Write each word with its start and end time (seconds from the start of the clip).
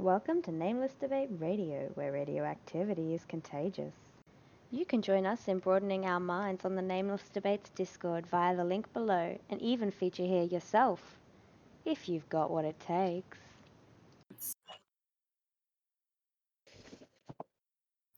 Welcome 0.00 0.40
to 0.44 0.50
Nameless 0.50 0.94
Debate 0.98 1.28
Radio, 1.38 1.90
where 1.92 2.10
radioactivity 2.10 3.12
is 3.12 3.26
contagious. 3.28 3.92
You 4.70 4.86
can 4.86 5.02
join 5.02 5.26
us 5.26 5.46
in 5.46 5.58
broadening 5.58 6.06
our 6.06 6.18
minds 6.18 6.64
on 6.64 6.74
the 6.74 6.80
Nameless 6.80 7.28
Debates 7.34 7.68
Discord 7.74 8.26
via 8.30 8.56
the 8.56 8.64
link 8.64 8.90
below 8.94 9.38
and 9.50 9.60
even 9.60 9.90
feature 9.90 10.22
here 10.22 10.44
yourself, 10.44 11.18
if 11.84 12.08
you've 12.08 12.26
got 12.30 12.50
what 12.50 12.64
it 12.64 12.80
takes. 12.80 13.36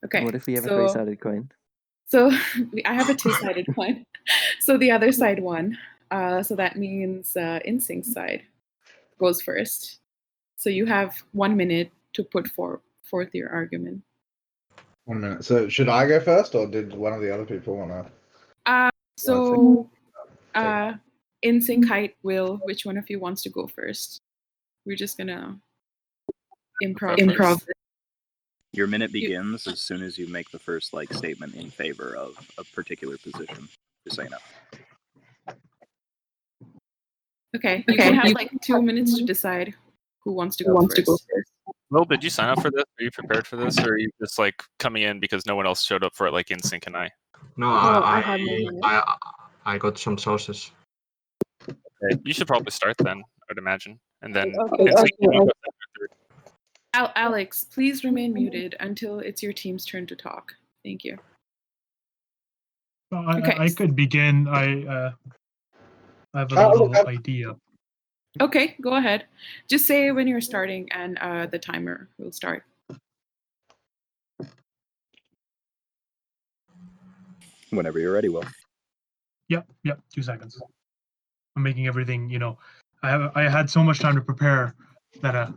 Okay. 0.05 0.25
What 0.25 0.37
if 0.37 0.47
we 0.47 0.55
have 0.55 0.65
a 0.67 0.69
so, 0.69 0.77
three-sided 0.77 1.21
coin? 1.21 1.51
So 2.07 2.31
I 2.87 2.95
have 2.95 3.11
a 3.11 3.15
two-sided 3.15 3.67
coin. 3.75 4.05
So 4.61 4.79
the 4.79 4.93
other 4.93 5.11
side 5.11 5.41
won. 5.41 5.77
Uh, 6.13 6.45
so 6.45 6.55
that 6.55 6.77
means 6.77 7.37
uh, 7.37 7.59
InSync 7.67 8.05
side 8.05 8.45
goes 9.19 9.43
first. 9.43 9.99
So 10.63 10.71
you 10.71 10.87
have 10.87 11.21
one 11.33 11.57
minute 11.57 11.91
to 12.13 12.23
put 12.23 12.47
for, 12.47 12.83
forth 13.03 13.31
your 13.35 13.51
argument. 13.51 14.01
One 15.07 15.21
minute. 15.21 15.45
So 15.45 15.69
should 15.69 15.89
I 15.89 16.07
go 16.07 16.21
first, 16.21 16.55
or 16.55 16.69
did 16.69 16.95
one 16.95 17.13
of 17.13 17.21
the 17.21 17.35
other 17.35 17.45
people 17.45 17.79
want 17.79 17.91
to? 17.91 18.13
Uh, 18.71 18.91
so 19.19 19.91
uh, 20.55 20.93
InSync 21.45 21.85
Hyde 21.85 22.13
will. 22.23 22.61
Which 22.63 22.87
one 22.87 22.97
of 22.97 23.11
you 23.11 23.19
wants 23.19 23.43
to 23.43 23.51
go 23.51 23.67
first? 23.67 24.21
We're 24.87 24.95
just 24.95 25.19
gonna 25.19 25.59
improv. 26.81 27.19
Improv. 27.19 27.67
Your 28.73 28.87
minute 28.87 29.11
You- 29.13 29.23
begins 29.23 29.67
as 29.67 29.81
soon 29.81 30.01
as 30.01 30.17
you 30.17 30.29
make 30.29 30.49
the 30.53 30.61
first 30.61 30.95
like 30.95 31.13
statement 31.13 31.57
in 31.57 31.71
favor 31.71 32.15
of 32.15 32.37
a 32.57 32.63
particular 32.63 33.19
position. 33.19 33.69
Just 34.05 34.15
so 34.15 34.23
you 34.23 34.31
know. 34.31 35.57
Okay. 37.57 37.85
You 37.89 37.95
Okay, 37.95 38.11
can 38.11 38.15
have 38.15 38.33
like 38.35 38.53
two 38.63 38.81
minutes 38.81 39.19
to 39.19 39.25
decide 39.25 39.75
who 40.25 40.33
wants 40.33 40.57
to 40.57 40.65
go 40.65 40.75
wants 40.75 40.95
first. 40.95 41.07
to 41.07 41.11
go 41.13 41.17
first? 41.35 41.51
Will, 41.91 42.05
did 42.05 42.25
you 42.25 42.31
sign 42.31 42.49
up 42.49 42.61
for 42.63 42.71
this? 42.71 42.85
Are 42.99 43.03
you 43.05 43.11
prepared 43.11 43.47
for 43.47 43.57
this, 43.57 43.79
or 43.79 43.91
are 43.93 43.99
you 43.99 44.11
just 44.21 44.39
like 44.39 44.63
coming 44.79 45.03
in 45.03 45.21
because 45.21 45.45
no 45.47 45.57
one 45.57 45.67
else 45.67 45.85
showed 45.85 46.03
up 46.03 46.15
for 46.15 46.27
it, 46.27 46.33
like 46.33 46.47
InSync 46.47 46.87
and 46.87 46.97
I? 46.97 47.11
Oh, 47.37 47.41
No, 47.57 47.71
I 47.71 48.21
I, 48.21 48.69
I. 48.83 49.03
I, 49.05 49.17
I 49.75 49.79
got 49.79 49.99
some 49.99 50.17
sources. 50.17 50.71
You 52.25 52.33
should 52.33 52.47
probably 52.49 52.73
start 52.73 52.97
then, 52.99 53.23
I'd 53.51 53.59
imagine, 53.59 53.99
and 54.23 54.35
then 54.35 54.55
Okay, 54.59 54.83
okay, 54.85 54.93
okay. 54.93 55.11
second 55.21 55.35
or 55.35 55.53
third. 55.99 56.11
Al- 56.95 57.13
Alex, 57.15 57.65
please 57.65 58.05
remain 58.05 58.33
muted 58.33 58.75
until 58.81 59.21
it's 59.21 59.43
your 59.43 59.53
team's 59.53 59.85
turn 59.87 60.07
to 60.07 60.17
talk. 60.17 60.53
Thank 60.85 61.05
you. 61.05 61.17
Well, 63.11 63.25
I, 63.29 63.39
Okay. 63.39 63.57
I 63.59 63.69
could 63.71 63.95
begin. 63.95 64.49
I 64.49 64.85
uh, 64.87 65.13
I 66.35 66.39
have 66.41 66.53
a 66.53 66.67
Oh, 66.67 66.71
little 66.71 66.89
okay. 66.97 67.11
idea. 67.11 67.55
Okay, 68.41 68.77
go 68.81 68.95
ahead. 68.95 69.27
Just 69.69 69.87
say 69.87 70.11
when 70.11 70.27
you're 70.27 70.41
starting, 70.41 70.89
and 70.93 71.19
uh, 71.19 71.47
the 71.47 71.59
timer 71.59 72.09
will 72.19 72.33
start. 72.33 72.65
Whenever 77.71 77.99
you're 77.99 78.13
ready, 78.13 78.29
Will. 78.29 78.45
Yep, 79.49 79.67
yep. 79.85 80.01
Two 80.15 80.23
seconds. 80.23 80.61
I'm 81.57 81.63
making 81.63 81.87
everything. 81.87 82.31
You 82.31 82.39
know, 82.39 82.59
I 83.03 83.11
have 83.11 83.33
I 83.35 83.43
had 83.43 83.69
so 83.69 83.83
much 83.83 83.99
time 83.99 84.15
to 84.15 84.23
prepare 84.23 84.75
that 85.21 85.35
uh. 85.35 85.51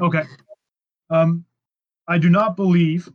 Okay. 0.00 0.22
Um, 1.10 1.44
I 2.08 2.18
do 2.18 2.28
not 2.30 2.56
believe, 2.56 3.08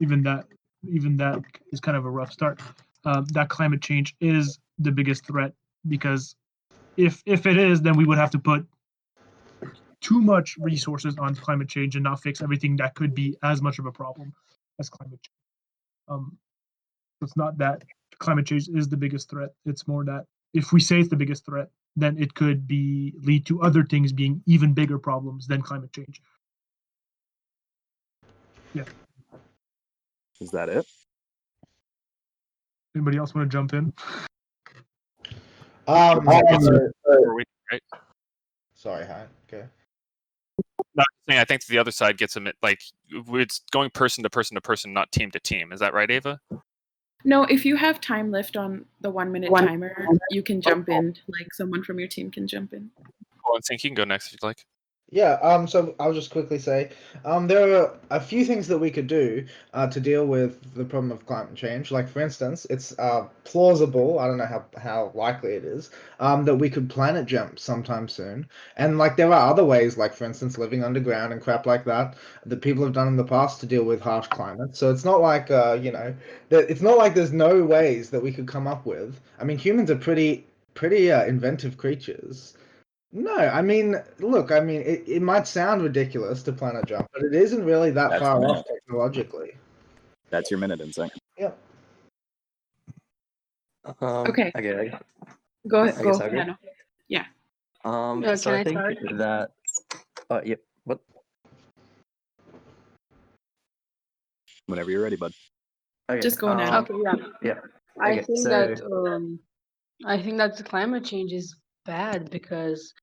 even 0.00 0.22
that, 0.24 0.46
even 0.88 1.16
that 1.16 1.40
is 1.72 1.80
kind 1.80 1.96
of 1.96 2.04
a 2.04 2.10
rough 2.10 2.32
start. 2.32 2.60
Um, 3.08 3.24
that 3.32 3.48
climate 3.48 3.80
change 3.80 4.14
is 4.20 4.58
the 4.78 4.92
biggest 4.92 5.24
threat 5.26 5.54
because 5.86 6.36
if 6.98 7.22
if 7.24 7.46
it 7.46 7.56
is, 7.56 7.80
then 7.80 7.96
we 7.96 8.04
would 8.04 8.18
have 8.18 8.30
to 8.32 8.38
put 8.38 8.66
too 10.02 10.20
much 10.20 10.58
resources 10.58 11.16
on 11.16 11.34
climate 11.34 11.70
change 11.70 11.94
and 11.96 12.04
not 12.04 12.20
fix 12.20 12.42
everything 12.42 12.76
that 12.76 12.94
could 12.94 13.14
be 13.14 13.34
as 13.42 13.62
much 13.62 13.78
of 13.78 13.86
a 13.86 13.92
problem 13.92 14.34
as 14.78 14.90
climate 14.90 15.20
change. 15.22 15.40
Um, 16.08 16.36
it's 17.22 17.34
not 17.34 17.56
that 17.56 17.82
climate 18.18 18.44
change 18.44 18.68
is 18.68 18.90
the 18.90 18.96
biggest 18.98 19.30
threat. 19.30 19.54
It's 19.64 19.88
more 19.88 20.04
that 20.04 20.26
if 20.52 20.70
we 20.74 20.80
say 20.80 21.00
it's 21.00 21.08
the 21.08 21.16
biggest 21.16 21.46
threat, 21.46 21.70
then 21.96 22.18
it 22.18 22.34
could 22.34 22.68
be 22.68 23.14
lead 23.22 23.46
to 23.46 23.62
other 23.62 23.84
things 23.84 24.12
being 24.12 24.42
even 24.44 24.74
bigger 24.74 24.98
problems 24.98 25.46
than 25.46 25.62
climate 25.62 25.94
change. 25.94 26.20
Yeah. 28.74 28.84
Is 30.42 30.50
that 30.50 30.68
it? 30.68 30.86
Anybody 32.94 33.18
else 33.18 33.34
want 33.34 33.50
to 33.50 33.54
jump 33.54 33.72
in? 33.74 33.92
Um, 35.86 36.24
Yeah, 36.26 36.40
uh, 36.40 36.54
it's- 36.54 36.92
Or 37.04 37.34
we- 37.34 37.44
right? 37.70 37.82
sorry, 38.74 39.06
hi. 39.06 39.26
Okay. 39.46 39.66
No, 40.94 41.02
I'm 41.02 41.04
saying 41.28 41.40
I 41.40 41.44
think 41.44 41.64
the 41.66 41.78
other 41.78 41.90
side 41.90 42.18
gets 42.18 42.36
a 42.36 42.40
mi- 42.40 42.52
like 42.62 42.80
it's 43.10 43.60
going 43.70 43.90
person 43.90 44.24
to 44.24 44.30
person 44.30 44.54
to 44.56 44.60
person, 44.60 44.92
not 44.92 45.12
team 45.12 45.30
to 45.30 45.40
team. 45.40 45.72
Is 45.72 45.80
that 45.80 45.94
right, 45.94 46.10
Ava? 46.10 46.40
No, 47.24 47.44
if 47.44 47.64
you 47.64 47.76
have 47.76 48.00
time 48.00 48.30
left 48.30 48.56
on 48.56 48.86
the 49.00 49.10
one 49.10 49.30
minute 49.32 49.50
One- 49.50 49.66
timer, 49.66 50.06
you 50.30 50.42
can 50.42 50.60
jump 50.60 50.88
in. 50.88 51.16
Like 51.28 51.52
someone 51.54 51.82
from 51.84 51.98
your 51.98 52.08
team 52.08 52.30
can 52.30 52.46
jump 52.46 52.72
in. 52.72 52.90
Oh, 53.46 53.58
InSync, 53.58 53.82
you 53.84 53.90
can 53.90 53.94
go 53.94 54.04
next 54.04 54.26
if 54.26 54.32
you'd 54.32 54.42
like. 54.42 54.64
Yeah, 55.10 55.38
um, 55.40 55.66
so 55.66 55.94
I'll 55.98 56.12
just 56.12 56.30
quickly 56.30 56.58
say, 56.58 56.90
um, 57.24 57.46
there 57.46 57.74
are 57.82 57.98
a 58.10 58.20
few 58.20 58.44
things 58.44 58.68
that 58.68 58.76
we 58.78 58.90
could 58.90 59.06
do 59.06 59.46
uh, 59.72 59.86
to 59.86 60.00
deal 60.00 60.26
with 60.26 60.74
the 60.74 60.84
problem 60.84 61.10
of 61.10 61.24
climate 61.24 61.54
change. 61.54 61.90
Like, 61.90 62.08
for 62.10 62.20
instance, 62.20 62.66
it's 62.68 62.98
uh, 62.98 63.26
plausible, 63.44 64.18
I 64.18 64.26
don't 64.26 64.36
know 64.36 64.44
how, 64.44 64.66
how 64.78 65.10
likely 65.14 65.54
it 65.54 65.64
is, 65.64 65.90
um, 66.20 66.44
that 66.44 66.56
we 66.56 66.68
could 66.68 66.90
planet 66.90 67.24
jump 67.24 67.58
sometime 67.58 68.06
soon. 68.06 68.48
And, 68.76 68.98
like, 68.98 69.16
there 69.16 69.32
are 69.32 69.50
other 69.50 69.64
ways, 69.64 69.96
like, 69.96 70.12
for 70.12 70.26
instance, 70.26 70.58
living 70.58 70.84
underground 70.84 71.32
and 71.32 71.40
crap 71.40 71.64
like 71.64 71.86
that, 71.86 72.14
that 72.44 72.60
people 72.60 72.84
have 72.84 72.92
done 72.92 73.08
in 73.08 73.16
the 73.16 73.24
past 73.24 73.60
to 73.60 73.66
deal 73.66 73.84
with 73.84 74.02
harsh 74.02 74.26
climate. 74.26 74.76
So 74.76 74.90
it's 74.90 75.06
not 75.06 75.22
like, 75.22 75.50
uh, 75.50 75.78
you 75.80 75.90
know, 75.90 76.14
that 76.50 76.68
it's 76.70 76.82
not 76.82 76.98
like 76.98 77.14
there's 77.14 77.32
no 77.32 77.64
ways 77.64 78.10
that 78.10 78.22
we 78.22 78.30
could 78.30 78.46
come 78.46 78.66
up 78.66 78.84
with. 78.84 79.18
I 79.38 79.44
mean, 79.44 79.56
humans 79.56 79.90
are 79.90 79.96
pretty, 79.96 80.44
pretty 80.74 81.10
uh, 81.10 81.24
inventive 81.24 81.78
creatures. 81.78 82.57
No, 83.10 83.36
I 83.36 83.62
mean, 83.62 83.96
look, 84.18 84.52
I 84.52 84.60
mean, 84.60 84.82
it, 84.82 85.02
it 85.08 85.22
might 85.22 85.46
sound 85.46 85.82
ridiculous 85.82 86.42
to 86.42 86.52
planet 86.52 86.84
jump, 86.86 87.08
but 87.12 87.22
it 87.22 87.34
isn't 87.34 87.64
really 87.64 87.90
that 87.92 88.10
That's 88.10 88.22
far 88.22 88.44
off 88.44 88.66
technologically. 88.66 89.52
That's 90.30 90.50
your 90.50 90.60
minute, 90.60 90.80
InSync. 90.80 91.10
Yep. 91.38 91.58
Um, 94.00 94.26
Okay. 94.28 94.52
Okay. 94.56 94.92
Go 95.66 95.82
I 95.84 95.88
ahead. 95.88 96.02
Go. 96.04 96.12
guess 96.12 96.20
I'll 96.20 96.30
go. 96.30 96.36
Nano. 96.36 96.58
Um, 97.84 98.22
Yeah, 98.22 98.34
so 98.34 98.52
I 98.52 98.58
I 98.58 98.64
think 98.64 98.78
start? 98.78 98.96
that. 99.18 99.50
Uh, 100.28 100.40
yep. 100.44 100.60
What? 100.84 100.98
Whenever 104.66 104.90
you're 104.90 105.02
ready, 105.02 105.16
bud. 105.16 105.32
Okay. 106.10 106.20
Just 106.20 106.38
go 106.40 106.52
now. 106.54 106.78
um, 106.78 106.84
Okay, 106.84 106.94
yeah. 107.04 107.14
Yeah. 107.42 107.60
I 108.02 108.12
Okay, 108.12 108.22
think 108.24 108.38
so- 108.40 108.48
that 108.50 108.82
um, 108.84 109.38
I 110.04 110.20
think 110.20 110.36
that 110.38 110.62
climate 110.66 111.04
change 111.04 111.32
is 111.32 111.56
bad 111.86 112.30
because 112.30 112.92
the- 112.92 112.97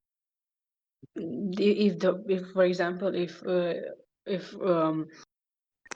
if 1.15 1.99
the 1.99 2.23
if 2.27 2.51
for 2.53 2.63
example 2.65 3.13
if 3.15 3.43
uh, 3.47 3.73
if 4.25 4.55
um 4.61 5.07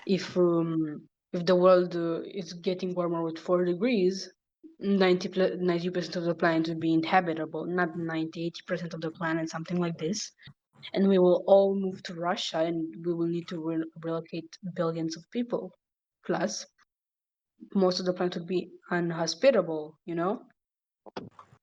if 0.06 0.38
um 0.38 1.08
if 1.34 1.46
the 1.46 1.56
world 1.56 1.96
uh, 1.96 2.22
is 2.42 2.54
getting 2.54 2.94
warmer 2.96 3.24
with 3.24 3.38
four 3.40 3.66
degrees 3.66 4.30
90 4.80 5.90
percent 5.90 6.16
of 6.16 6.24
the 6.26 6.36
planet 6.36 6.68
will 6.68 6.80
be 6.80 6.94
inhabitable 6.94 7.66
not 7.66 7.98
90 7.98 8.46
80 8.48 8.62
percent 8.68 8.94
of 8.94 9.02
the 9.02 9.12
planet 9.12 9.50
something 9.50 9.80
like 9.80 9.98
this 9.98 10.32
and 10.94 11.08
we 11.08 11.20
will 11.20 11.44
all 11.48 11.76
move 11.76 12.02
to 12.04 12.14
russia 12.16 12.60
and 12.60 12.96
we 13.06 13.14
will 13.14 13.28
need 13.28 13.48
to 13.48 13.58
re- 13.68 13.86
relocate 14.04 14.50
billions 14.76 15.18
of 15.18 15.24
people 15.32 15.72
plus 16.26 16.66
most 17.74 18.00
of 18.00 18.06
the 18.06 18.14
planet 18.14 18.36
would 18.36 18.48
be 18.48 18.72
unhospitable, 18.92 19.98
you 20.06 20.16
know? 20.16 20.44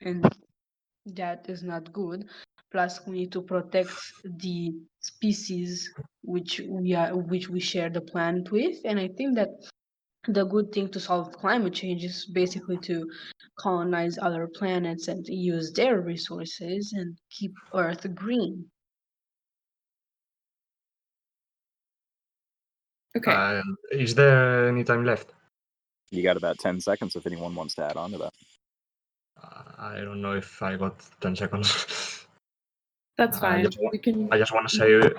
And 0.00 0.24
that 1.06 1.48
is 1.48 1.62
not 1.62 1.92
good. 1.92 2.28
Plus, 2.76 3.00
we 3.06 3.20
need 3.20 3.32
to 3.32 3.40
protect 3.40 3.88
the 4.22 4.70
species 5.00 5.94
which 6.22 6.60
we 6.68 6.92
are, 6.92 7.16
which 7.16 7.48
we 7.48 7.58
share 7.58 7.88
the 7.88 8.02
planet 8.02 8.52
with. 8.52 8.76
And 8.84 9.00
I 9.00 9.08
think 9.08 9.34
that 9.36 9.48
the 10.28 10.44
good 10.44 10.72
thing 10.72 10.90
to 10.90 11.00
solve 11.00 11.32
climate 11.32 11.72
change 11.72 12.04
is 12.04 12.26
basically 12.26 12.76
to 12.88 13.10
colonize 13.58 14.18
other 14.20 14.46
planets 14.46 15.08
and 15.08 15.26
use 15.26 15.72
their 15.72 16.02
resources 16.02 16.92
and 16.94 17.16
keep 17.30 17.54
Earth 17.72 18.14
green. 18.14 18.66
Okay. 23.16 23.32
Uh, 23.32 23.62
is 23.90 24.14
there 24.14 24.68
any 24.68 24.84
time 24.84 25.06
left? 25.06 25.32
You 26.10 26.22
got 26.22 26.36
about 26.36 26.58
10 26.58 26.82
seconds 26.82 27.16
if 27.16 27.26
anyone 27.26 27.54
wants 27.54 27.74
to 27.76 27.84
add 27.84 27.96
on 27.96 28.10
to 28.10 28.18
that. 28.18 28.34
Uh, 29.42 29.62
I 29.78 30.00
don't 30.00 30.20
know 30.20 30.34
if 30.34 30.62
I 30.62 30.76
got 30.76 31.02
10 31.22 31.36
seconds. 31.36 32.12
That's 33.16 33.38
I 33.38 33.40
fine. 33.40 33.64
just 33.64 33.78
wa- 33.80 33.90
We 33.92 33.98
can. 33.98 34.32
I 34.32 34.38
just 34.38 34.52
want 34.52 34.68
to 34.68 34.76
say 34.76 35.00
uh, 35.00 35.10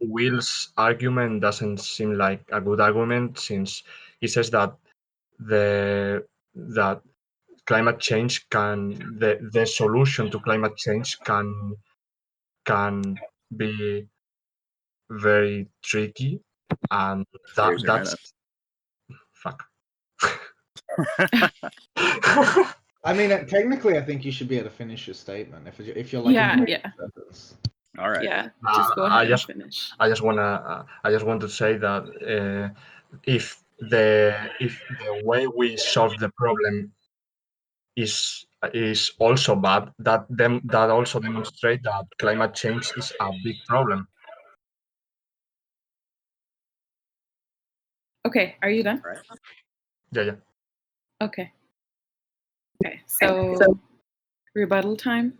Will's 0.00 0.72
argument 0.76 1.40
doesn't 1.40 1.78
seem 1.78 2.18
like 2.18 2.42
a 2.52 2.60
good 2.60 2.80
argument 2.80 3.38
since 3.38 3.82
he 4.20 4.28
says 4.28 4.50
that 4.50 4.74
the 5.38 6.24
that 6.54 7.00
climate 7.66 8.00
change 8.00 8.48
can 8.50 9.16
the, 9.18 9.38
the 9.52 9.66
solution 9.66 10.30
to 10.30 10.40
climate 10.40 10.76
change 10.76 11.18
can 11.20 11.74
can 12.64 13.18
be 13.56 14.06
very 15.10 15.68
tricky 15.82 16.40
and 16.90 17.24
that, 17.56 17.82
that's 17.86 18.14
fuck 19.32 19.64
I 23.04 23.12
mean, 23.14 23.30
uh, 23.32 23.44
technically, 23.44 23.96
I 23.96 24.02
think 24.02 24.24
you 24.24 24.32
should 24.32 24.48
be 24.48 24.56
able 24.58 24.70
to 24.70 24.74
finish 24.74 25.06
your 25.06 25.14
statement 25.14 25.68
if 25.68 25.78
you 25.78 25.92
if 25.96 26.12
you're 26.12 26.22
like 26.22 26.34
Yeah, 26.34 26.58
in 26.58 26.66
yeah. 26.66 26.90
sentence. 26.98 27.56
All 27.98 28.10
right. 28.10 28.24
Yeah, 28.24 28.48
just 28.76 28.94
go 28.94 29.02
Uh, 29.02 29.06
ahead 29.06 29.18
I 29.18 29.22
and 29.22 29.30
just 29.30 29.46
finish. 29.46 29.90
I 30.00 30.08
just 30.08 30.22
wanna 30.22 30.42
uh, 30.42 30.82
I 31.04 31.10
just 31.10 31.24
want 31.24 31.40
to 31.42 31.48
say 31.48 31.78
that 31.78 32.02
uh, 32.34 32.68
if 33.24 33.62
the 33.78 34.34
if 34.60 34.80
the 35.00 35.22
way 35.24 35.46
we 35.46 35.76
solve 35.76 36.18
the 36.18 36.30
problem 36.30 36.92
is 37.96 38.46
is 38.74 39.12
also 39.18 39.54
bad, 39.54 39.92
that 40.00 40.26
them 40.28 40.60
that 40.64 40.90
also 40.90 41.20
demonstrate 41.20 41.82
that 41.84 42.04
climate 42.18 42.54
change 42.54 42.90
is 42.96 43.12
a 43.20 43.30
big 43.44 43.56
problem. 43.66 44.08
Okay, 48.26 48.56
are 48.62 48.70
you 48.70 48.82
done? 48.82 49.00
All 49.04 49.10
right. 49.10 49.24
Yeah, 50.12 50.22
yeah. 50.22 50.36
Okay. 51.22 51.52
Okay, 52.84 53.00
so 53.06 53.78
rebuttal 54.54 54.96
time. 54.96 55.34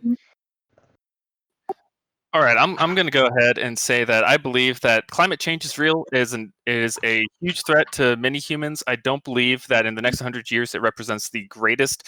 All 2.31 2.41
right, 2.41 2.57
I'm 2.57 2.77
I'm 2.77 2.93
going 2.93 3.07
to 3.07 3.11
go 3.11 3.25
ahead 3.25 3.57
and 3.57 3.77
say 3.77 4.03
that 4.03 4.23
I 4.23 4.37
believe 4.37 4.79
that 4.81 5.07
climate 5.07 5.39
change 5.39 5.65
is 5.65 5.79
real 5.79 6.05
is 6.11 6.33
an 6.33 6.53
is 6.67 6.99
a 7.03 7.25
huge 7.41 7.63
threat 7.65 7.91
to 7.93 8.17
many 8.17 8.37
humans. 8.37 8.83
I 8.85 8.97
don't 8.97 9.23
believe 9.23 9.65
that 9.67 9.87
in 9.87 9.95
the 9.95 10.01
next 10.01 10.21
100 10.21 10.51
years 10.51 10.75
it 10.75 10.81
represents 10.81 11.29
the 11.29 11.45
greatest 11.45 12.07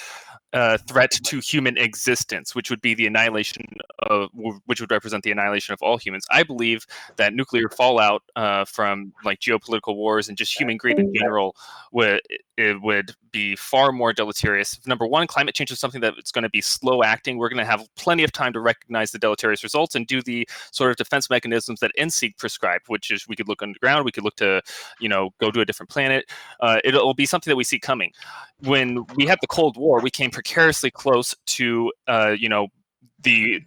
uh, 0.54 0.78
threat 0.88 1.12
to 1.12 1.40
human 1.40 1.78
existence, 1.78 2.54
which 2.56 2.70
would 2.70 2.82
be 2.82 2.94
the 2.94 3.08
annihilation 3.08 3.66
of 4.00 4.30
which 4.66 4.82
would 4.82 4.92
represent 4.92 5.24
the 5.24 5.32
annihilation 5.32 5.74
of 5.74 5.82
all 5.82 5.98
humans. 5.98 6.26
I 6.32 6.44
believe 6.44 6.86
that 7.18 7.34
nuclear 7.34 7.70
fallout 7.70 8.24
uh, 8.36 8.66
from 8.66 9.14
like 9.24 9.40
geopolitical 9.40 9.96
wars 9.96 10.28
and 10.28 10.38
just 10.38 10.58
human 10.60 10.78
greed 10.78 11.00
in 11.00 11.14
general 11.14 11.56
would 11.92 12.22
it 12.58 12.82
would 12.82 13.16
be 13.32 13.56
far 13.56 13.92
more 13.92 14.14
deleterious. 14.14 14.80
Number 14.86 15.08
one, 15.08 15.26
climate 15.26 15.56
change 15.56 15.72
is 15.72 15.80
something 15.80 16.02
that 16.02 16.14
it's 16.18 16.32
going 16.32 16.44
to 16.44 16.50
be 16.50 16.62
slow 16.62 17.02
acting. 17.02 17.38
We're 17.38 17.50
going 17.50 17.58
to 17.58 17.66
have 17.66 17.88
plenty 17.96 18.24
of 18.24 18.32
time 18.32 18.54
to 18.54 18.60
recognize 18.60 19.12
the 19.12 19.20
deleterious 19.20 19.64
results 19.64 19.96
and 19.96 20.06
do 20.06 20.22
the 20.22 20.48
sort 20.72 20.92
of 20.92 20.98
defense 20.98 21.30
mechanisms 21.30 21.80
that 21.80 21.92
InSync 21.98 22.38
prescribed, 22.38 22.86
which 22.88 23.10
is 23.10 23.28
we 23.28 23.36
could 23.36 23.48
look 23.48 23.64
underground, 23.64 24.06
we 24.06 24.12
could 24.12 24.24
look 24.24 24.36
to, 24.36 24.62
you 25.00 25.10
know, 25.10 25.32
go 25.40 25.50
to 25.50 25.62
a 25.62 25.66
different 25.66 25.90
planet. 25.90 26.30
Uh, 26.60 26.80
it'll 26.84 27.14
be 27.14 27.26
something 27.26 27.50
that 27.50 27.56
we 27.56 27.64
see 27.64 27.80
coming. 27.80 28.12
When 28.64 29.06
we 29.16 29.26
had 29.26 29.40
the 29.42 29.48
Cold 29.48 29.78
War, 29.78 30.02
we 30.02 30.12
came 30.12 30.30
precariously 30.42 30.90
close 30.90 31.36
to, 31.46 31.92
uh, 32.08 32.34
you 32.38 32.50
know, 32.50 32.68
the 33.22 33.62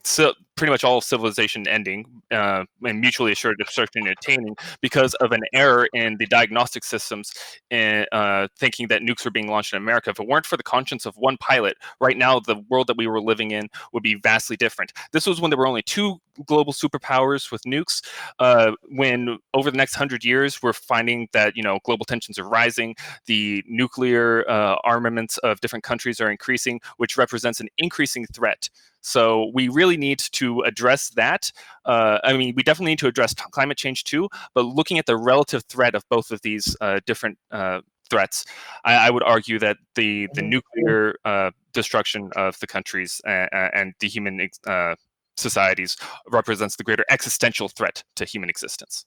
pretty 0.56 0.70
much 0.70 0.84
all 0.84 1.00
civilization 1.00 1.66
ending 1.66 2.06
uh, 2.30 2.64
and 2.86 3.00
mutually 3.00 3.32
assured 3.32 3.56
destruction 3.58 4.06
and 4.06 4.16
attaining 4.18 4.56
because 4.80 5.14
of 5.14 5.32
an 5.32 5.40
error 5.52 5.88
in 5.94 6.16
the 6.18 6.26
diagnostic 6.26 6.84
systems 6.84 7.32
and 7.70 8.06
uh, 8.12 8.46
thinking 8.58 8.88
that 8.88 9.02
nukes 9.02 9.24
were 9.24 9.30
being 9.30 9.48
launched 9.48 9.72
in 9.72 9.76
America. 9.76 10.10
If 10.10 10.20
it 10.20 10.26
weren't 10.26 10.46
for 10.46 10.56
the 10.56 10.62
conscience 10.62 11.06
of 11.06 11.16
one 11.16 11.36
pilot, 11.38 11.76
right 12.00 12.16
now 12.16 12.40
the 12.40 12.62
world 12.68 12.86
that 12.86 12.96
we 12.96 13.06
were 13.06 13.20
living 13.20 13.50
in 13.50 13.68
would 13.92 14.02
be 14.02 14.14
vastly 14.14 14.56
different. 14.56 14.92
This 15.12 15.26
was 15.26 15.40
when 15.40 15.50
there 15.50 15.58
were 15.58 15.66
only 15.66 15.82
two 15.82 16.20
global 16.46 16.72
superpowers 16.72 17.50
with 17.50 17.62
nukes. 17.62 18.02
Uh, 18.38 18.72
when 18.90 19.38
over 19.54 19.70
the 19.70 19.76
next 19.76 19.94
hundred 19.94 20.24
years, 20.24 20.62
we're 20.62 20.72
finding 20.72 21.28
that 21.32 21.56
you 21.56 21.62
know 21.62 21.78
global 21.84 22.04
tensions 22.04 22.38
are 22.38 22.48
rising, 22.48 22.94
the 23.26 23.62
nuclear 23.66 24.48
uh, 24.48 24.76
armaments 24.84 25.38
of 25.38 25.60
different 25.60 25.84
countries 25.84 26.20
are 26.20 26.30
increasing, 26.30 26.80
which 26.96 27.16
represents 27.16 27.60
an 27.60 27.68
increasing 27.78 28.26
threat. 28.26 28.68
So 29.06 29.50
we 29.52 29.68
really 29.68 29.98
need 29.98 30.18
to 30.18 30.43
address 30.64 31.10
that. 31.10 31.50
Uh, 31.84 32.18
I 32.24 32.36
mean, 32.36 32.54
we 32.56 32.62
definitely 32.62 32.92
need 32.92 32.98
to 33.00 33.06
address 33.06 33.34
t- 33.34 33.44
climate 33.50 33.78
change 33.78 34.04
too, 34.04 34.28
but 34.54 34.62
looking 34.62 34.98
at 34.98 35.06
the 35.06 35.16
relative 35.16 35.62
threat 35.64 35.94
of 35.94 36.02
both 36.08 36.30
of 36.30 36.40
these 36.42 36.76
uh, 36.80 37.00
different 37.06 37.38
uh, 37.50 37.80
threats, 38.10 38.44
I, 38.84 38.94
I 39.06 39.10
would 39.10 39.22
argue 39.22 39.58
that 39.58 39.76
the 39.94 40.28
the 40.34 40.42
nuclear 40.42 41.16
uh, 41.24 41.50
destruction 41.72 42.30
of 42.36 42.58
the 42.60 42.66
countries 42.66 43.20
uh, 43.26 43.46
and 43.52 43.94
the 44.00 44.08
human 44.08 44.40
ex- 44.40 44.60
uh, 44.66 44.94
societies 45.36 45.96
represents 46.30 46.76
the 46.76 46.84
greater 46.84 47.04
existential 47.10 47.68
threat 47.68 48.04
to 48.16 48.24
human 48.24 48.48
existence. 48.48 49.06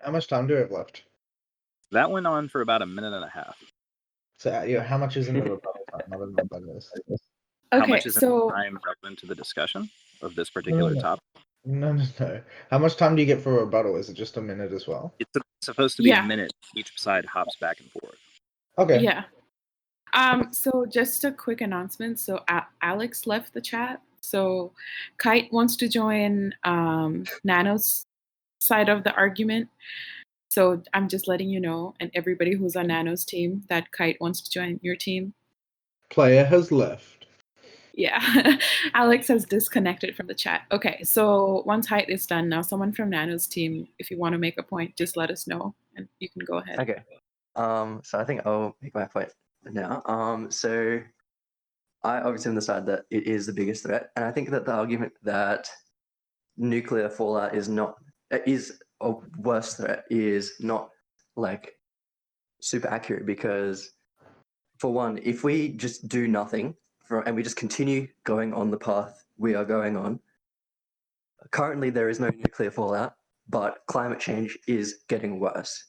How 0.00 0.12
much 0.12 0.28
time 0.28 0.46
do 0.46 0.54
we 0.54 0.60
have 0.60 0.70
left? 0.70 1.04
That 1.90 2.10
went 2.10 2.26
on 2.26 2.48
for 2.48 2.60
about 2.60 2.82
a 2.82 2.86
minute 2.86 3.12
and 3.14 3.24
a 3.24 3.30
half. 3.30 3.56
So, 4.38 4.52
uh, 4.52 4.62
yeah, 4.62 4.82
how 4.82 4.98
much 4.98 5.16
is 5.16 5.28
in 5.28 5.34
the 5.34 5.42
rebuttal 5.42 5.72
time? 5.90 6.02
I 6.12 6.16
don't 6.16 6.32
know 6.32 6.44
what 6.48 6.62
that 6.62 6.76
is. 6.76 6.90
How 7.72 7.82
Okay, 7.82 7.92
much 7.92 8.06
is 8.06 8.14
so 8.14 8.50
time 8.50 8.78
relevant 8.84 9.18
to 9.20 9.26
the 9.26 9.34
discussion 9.34 9.90
of 10.22 10.34
this 10.34 10.50
particular 10.50 10.94
no. 10.94 11.00
topic? 11.00 11.22
No, 11.64 11.92
no, 11.92 12.04
no. 12.20 12.40
How 12.70 12.78
much 12.78 12.96
time 12.96 13.16
do 13.16 13.22
you 13.22 13.26
get 13.26 13.42
for 13.42 13.58
a 13.58 13.64
rebuttal? 13.64 13.96
Is 13.96 14.08
it 14.08 14.14
just 14.14 14.36
a 14.36 14.40
minute 14.40 14.72
as 14.72 14.86
well? 14.86 15.14
It's 15.18 15.30
supposed 15.62 15.96
to 15.96 16.02
be 16.02 16.10
Yeah. 16.10 16.24
a 16.24 16.26
minute. 16.26 16.52
Each 16.74 16.98
side 16.98 17.24
hops 17.26 17.56
back 17.56 17.80
and 17.80 17.90
forth. 17.90 18.18
Okay. 18.78 19.00
yeah. 19.00 19.24
Um, 20.14 20.52
so 20.52 20.86
just 20.86 21.24
a 21.24 21.32
quick 21.32 21.60
announcement. 21.60 22.18
So 22.18 22.42
A- 22.48 22.66
Alex 22.80 23.26
left 23.26 23.52
the 23.52 23.60
chat. 23.60 24.00
So 24.20 24.72
Kite 25.18 25.52
wants 25.52 25.76
to 25.76 25.88
join 25.88 26.54
um, 26.64 27.24
Nano's 27.44 28.04
side 28.60 28.88
of 28.88 29.04
the 29.04 29.12
argument. 29.14 29.68
So 30.50 30.82
I'm 30.94 31.08
just 31.08 31.28
letting 31.28 31.50
you 31.50 31.60
know, 31.60 31.94
and 32.00 32.10
everybody 32.14 32.54
who's 32.54 32.76
on 32.76 32.86
Nano's 32.88 33.24
team, 33.24 33.64
that 33.68 33.92
Kite 33.92 34.18
wants 34.20 34.40
to 34.40 34.50
join 34.50 34.80
your 34.82 34.96
team. 34.96 35.34
Player 36.08 36.44
has 36.44 36.72
left. 36.72 37.17
Yeah, 37.98 38.22
Alex 38.94 39.26
has 39.26 39.44
disconnected 39.44 40.14
from 40.14 40.28
the 40.28 40.34
chat. 40.34 40.62
Okay, 40.70 41.02
so 41.02 41.64
once 41.66 41.84
Hyde 41.88 42.08
is 42.08 42.28
done, 42.28 42.48
now 42.48 42.62
someone 42.62 42.92
from 42.92 43.10
Nano's 43.10 43.48
team, 43.48 43.88
if 43.98 44.08
you 44.08 44.16
want 44.16 44.34
to 44.34 44.38
make 44.38 44.56
a 44.56 44.62
point, 44.62 44.94
just 44.94 45.16
let 45.16 45.32
us 45.32 45.48
know, 45.48 45.74
and 45.96 46.06
you 46.20 46.30
can 46.30 46.44
go 46.44 46.58
ahead. 46.58 46.78
Okay. 46.78 47.02
Um, 47.56 48.00
so 48.04 48.20
I 48.20 48.24
think 48.24 48.42
I'll 48.46 48.76
make 48.80 48.94
my 48.94 49.06
point 49.06 49.32
now. 49.64 50.00
Um, 50.06 50.48
so 50.48 51.00
I 52.04 52.20
obviously 52.20 52.50
am 52.50 52.54
the 52.54 52.62
side 52.62 52.86
that 52.86 53.02
it 53.10 53.26
is 53.26 53.46
the 53.46 53.52
biggest 53.52 53.82
threat, 53.82 54.10
and 54.14 54.24
I 54.24 54.30
think 54.30 54.50
that 54.50 54.64
the 54.64 54.74
argument 54.74 55.14
that 55.24 55.68
nuclear 56.56 57.08
fallout 57.08 57.56
is 57.56 57.68
not 57.68 57.96
is 58.46 58.80
a 59.00 59.14
worse 59.38 59.74
threat 59.74 60.04
is 60.08 60.52
not 60.60 60.90
like 61.34 61.72
super 62.60 62.86
accurate 62.86 63.26
because 63.26 63.90
for 64.78 64.92
one, 64.92 65.18
if 65.24 65.42
we 65.42 65.70
just 65.70 66.06
do 66.06 66.28
nothing 66.28 66.76
and 67.10 67.34
we 67.34 67.42
just 67.42 67.56
continue 67.56 68.08
going 68.24 68.52
on 68.52 68.70
the 68.70 68.76
path 68.76 69.24
we 69.38 69.54
are 69.54 69.64
going 69.64 69.96
on, 69.96 70.20
currently 71.50 71.90
there 71.90 72.08
is 72.08 72.20
no 72.20 72.28
nuclear 72.28 72.70
fallout, 72.70 73.14
but 73.48 73.78
climate 73.86 74.20
change 74.20 74.58
is 74.66 75.04
getting 75.08 75.40
worse. 75.40 75.84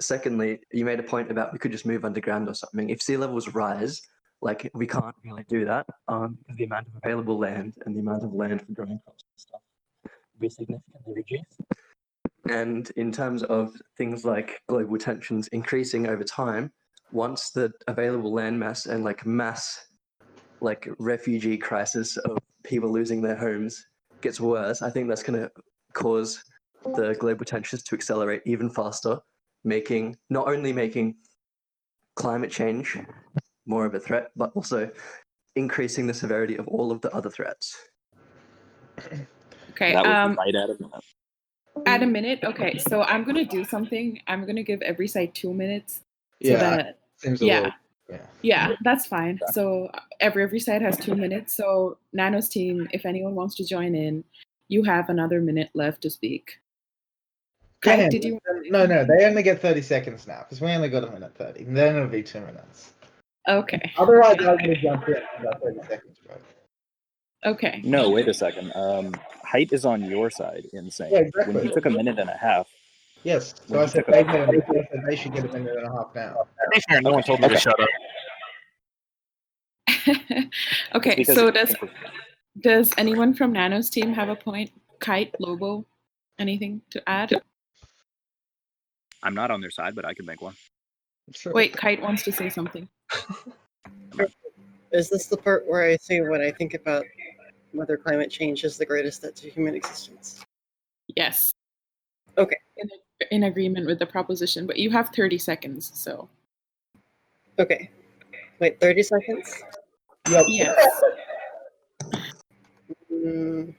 Secondly, 0.00 0.60
you 0.72 0.84
made 0.84 1.00
a 1.00 1.02
point 1.02 1.30
about 1.30 1.52
we 1.52 1.58
could 1.58 1.72
just 1.72 1.86
move 1.86 2.04
underground 2.04 2.48
or 2.48 2.54
something. 2.54 2.90
If 2.90 3.00
sea 3.00 3.16
levels 3.16 3.54
rise, 3.54 4.02
like 4.42 4.70
we 4.74 4.86
can't 4.86 5.14
really 5.24 5.44
do 5.48 5.64
that 5.64 5.86
um, 6.08 6.36
because 6.40 6.56
the 6.56 6.64
amount 6.64 6.88
of 6.88 6.94
available 7.02 7.38
land 7.38 7.74
and 7.86 7.96
the 7.96 8.00
amount 8.00 8.22
of 8.22 8.34
land 8.34 8.60
for 8.60 8.72
growing 8.72 9.00
crops 9.04 9.24
and 9.24 9.40
stuff 9.40 9.60
will 10.04 10.40
be 10.40 10.48
significantly 10.48 11.14
reduced. 11.14 11.60
And 12.48 12.90
in 12.96 13.10
terms 13.10 13.42
of 13.44 13.72
things 13.96 14.24
like 14.24 14.62
global 14.68 14.98
tensions 14.98 15.48
increasing 15.48 16.06
over 16.06 16.22
time, 16.22 16.70
once 17.12 17.50
the 17.50 17.72
available 17.88 18.32
land 18.32 18.58
mass 18.58 18.86
and 18.86 19.02
like 19.04 19.24
mass 19.24 19.85
like 20.60 20.88
refugee 20.98 21.58
crisis 21.58 22.16
of 22.16 22.38
people 22.64 22.92
losing 22.92 23.22
their 23.22 23.36
homes 23.36 23.86
gets 24.22 24.40
worse, 24.40 24.82
I 24.82 24.90
think 24.90 25.08
that's 25.08 25.22
going 25.22 25.40
to 25.40 25.50
cause 25.92 26.42
the 26.94 27.14
global 27.18 27.44
tensions 27.44 27.82
to 27.84 27.94
accelerate 27.94 28.42
even 28.46 28.70
faster, 28.70 29.18
making 29.64 30.16
not 30.30 30.48
only 30.48 30.72
making 30.72 31.16
climate 32.14 32.50
change 32.50 32.96
more 33.66 33.84
of 33.84 33.94
a 33.94 34.00
threat, 34.00 34.30
but 34.36 34.52
also 34.54 34.90
increasing 35.56 36.06
the 36.06 36.14
severity 36.14 36.56
of 36.56 36.68
all 36.68 36.92
of 36.92 37.00
the 37.00 37.12
other 37.14 37.30
threats. 37.30 37.76
Okay, 39.70 39.92
that 39.92 40.06
was 40.06 40.16
um, 40.16 40.36
right 40.36 40.54
at 40.54 40.70
a 40.70 40.76
minute. 40.78 41.04
at 41.86 42.02
a 42.02 42.06
minute. 42.06 42.44
Okay, 42.44 42.78
so 42.78 43.02
I'm 43.02 43.24
gonna 43.24 43.44
do 43.44 43.64
something. 43.64 44.20
I'm 44.26 44.46
gonna 44.46 44.62
give 44.62 44.80
every 44.82 45.08
side 45.08 45.34
two 45.34 45.52
minutes. 45.52 46.00
So 46.42 46.50
Yeah, 46.50 46.56
that 46.56 46.98
Seems 47.18 47.40
a 47.40 47.46
yeah, 47.46 47.56
little. 47.56 47.72
Yeah. 48.08 48.18
yeah, 48.42 48.72
that's 48.84 49.06
fine. 49.06 49.40
So 49.52 49.90
every 50.20 50.42
every 50.44 50.60
side 50.60 50.82
has 50.82 50.96
two 50.96 51.14
minutes. 51.14 51.54
So 51.54 51.98
Nano's 52.12 52.48
team, 52.48 52.88
if 52.92 53.04
anyone 53.04 53.34
wants 53.34 53.54
to 53.56 53.64
join 53.64 53.94
in, 53.94 54.22
you 54.68 54.84
have 54.84 55.08
another 55.08 55.40
minute 55.40 55.70
left 55.74 56.02
to 56.02 56.10
speak. 56.10 56.60
Kite, 57.82 57.98
Yeah, 57.98 58.08
did 58.08 58.24
you? 58.24 58.38
No, 58.70 58.86
no, 58.86 59.04
they 59.04 59.24
only 59.26 59.42
get 59.42 59.60
30 59.60 59.82
seconds 59.82 60.26
now 60.26 60.40
because 60.40 60.60
we 60.60 60.70
only 60.70 60.88
got 60.88 61.04
a 61.04 61.10
minute 61.10 61.34
30. 61.36 61.64
Then 61.64 61.96
it'll 61.96 62.08
be 62.08 62.22
two 62.22 62.40
minutes. 62.40 62.92
Okay, 63.48 63.92
Otherwise, 63.96 64.36
I'm 64.40 64.56
going 64.56 64.70
to 64.70 64.76
jump 64.80 65.08
in 65.08 65.16
about 65.38 65.62
30 65.62 65.80
seconds, 65.86 66.18
bro. 66.26 66.36
okay. 67.52 67.80
No, 67.84 68.10
wait 68.10 68.26
a 68.26 68.34
second. 68.34 68.72
Um, 68.74 69.14
height 69.44 69.72
is 69.72 69.84
on 69.84 70.02
your 70.02 70.30
side. 70.30 70.66
Insane. 70.72 71.12
Yeah, 71.12 71.44
When 71.46 71.64
he 71.64 71.72
took 71.72 71.86
a 71.86 71.90
minute 71.90 72.18
and 72.18 72.28
a 72.28 72.36
half, 72.36 72.66
Yes, 73.26 73.56
so 73.66 73.82
I 73.82 73.86
said 73.86 74.06
took 74.06 74.14
they, 74.14 74.20
a- 74.20 74.24
get, 74.24 74.48
I 74.48 74.60
said 74.88 75.02
they 75.04 75.16
should 75.16 75.32
get 75.32 75.46
a 75.46 75.48
minute 75.48 75.74
and 75.76 75.84
a 75.84 75.90
half 75.90 76.14
now. 76.14 76.34
To 76.34 76.70
be 76.70 76.80
fair, 76.88 77.02
no 77.02 77.10
one 77.10 77.24
told 77.24 77.40
me 77.40 77.46
Okay. 77.46 77.56
to 77.56 77.60
shut 77.60 77.74
up. 77.80 77.88
okay, 80.94 81.16
because 81.16 81.34
so 81.34 81.50
does 81.50 81.74
does 82.60 82.92
anyone 82.96 83.34
from 83.34 83.52
Nano's 83.52 83.90
team 83.90 84.12
have 84.12 84.28
a 84.28 84.36
point? 84.36 84.70
Kite, 85.00 85.34
Lobo, 85.40 85.84
anything 86.38 86.80
to 86.90 87.02
add? 87.08 87.32
I'm 89.24 89.34
not 89.34 89.50
on 89.50 89.60
their 89.60 89.72
side, 89.72 89.96
but 89.96 90.04
I 90.04 90.14
can 90.14 90.24
make 90.24 90.40
one. 90.40 90.54
Sure. 91.34 91.52
Wait, 91.52 91.76
Kite 91.76 92.00
wants 92.00 92.22
to 92.22 92.30
say 92.32 92.48
something. 92.48 92.88
Is 94.92 95.10
this 95.10 95.26
the 95.26 95.36
part 95.36 95.66
where 95.66 95.82
I 95.82 95.96
say 95.96 96.20
what 96.20 96.40
I 96.40 96.52
think 96.52 96.74
about 96.74 97.04
whether 97.72 97.96
climate 97.96 98.30
change 98.30 98.62
is 98.62 98.78
the 98.78 98.86
greatest 98.86 99.22
threat 99.22 99.34
to 99.34 99.50
human 99.50 99.74
existence? 99.74 100.44
Yes. 101.16 101.52
Okay. 102.38 102.56
In, 102.76 102.88
in 103.30 103.44
agreement 103.44 103.86
with 103.86 103.98
the 103.98 104.06
proposition, 104.06 104.66
but 104.66 104.78
you 104.78 104.90
have 104.90 105.10
30 105.10 105.38
seconds, 105.38 105.90
so 105.94 106.28
Okay. 107.58 107.90
Wait, 108.60 108.78
30 108.80 109.02
seconds? 109.02 109.62
Yep. 110.30 110.44
yes. 110.48 111.02
Mm, 113.12 113.74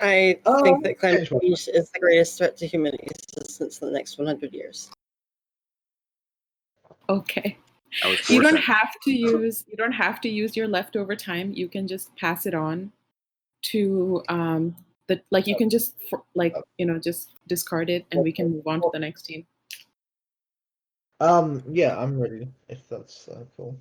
I 0.00 0.38
Um, 0.46 0.62
think 0.62 0.84
that 0.84 0.98
climate 0.98 1.28
change 1.28 1.68
what? 1.68 1.76
is 1.76 1.90
the 1.90 2.00
greatest 2.00 2.38
threat 2.38 2.56
to 2.58 2.66
human 2.66 2.94
existence 2.94 3.80
in 3.80 3.88
the 3.88 3.92
next 3.92 4.18
100 4.18 4.52
years. 4.52 4.90
Okay. 7.08 7.56
You 8.28 8.40
don't 8.40 8.56
have 8.56 8.94
to 9.02 9.10
use 9.12 9.64
you 9.68 9.76
don't 9.76 9.92
have 9.92 10.20
to 10.22 10.28
use 10.28 10.56
your 10.56 10.66
leftover 10.66 11.14
time. 11.14 11.52
You 11.52 11.68
can 11.68 11.86
just 11.86 12.14
pass 12.16 12.46
it 12.46 12.54
on 12.54 12.90
to 13.62 14.22
um 14.28 14.74
the 15.08 15.20
like 15.30 15.46
you 15.46 15.56
can 15.56 15.68
just 15.68 15.94
for- 16.08 16.24
like 16.34 16.54
you 16.78 16.86
know 16.86 16.98
just 16.98 17.32
discard 17.48 17.90
it 17.90 18.06
and 18.12 18.22
we 18.22 18.32
can 18.32 18.50
move 18.50 18.66
on 18.66 18.80
to 18.80 18.90
the 18.92 18.98
next 18.98 19.22
team. 19.22 19.46
Um. 21.20 21.62
Yeah, 21.70 21.96
I'm 21.96 22.20
ready. 22.20 22.48
If 22.68 22.88
that's 22.88 23.28
uh, 23.28 23.44
cool. 23.56 23.76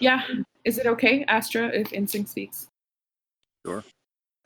Yeah. 0.00 0.22
Is 0.64 0.78
it 0.78 0.86
okay, 0.86 1.24
Astra, 1.24 1.68
if 1.68 1.90
InSync 1.90 2.28
speaks? 2.28 2.68
Sure. 3.66 3.82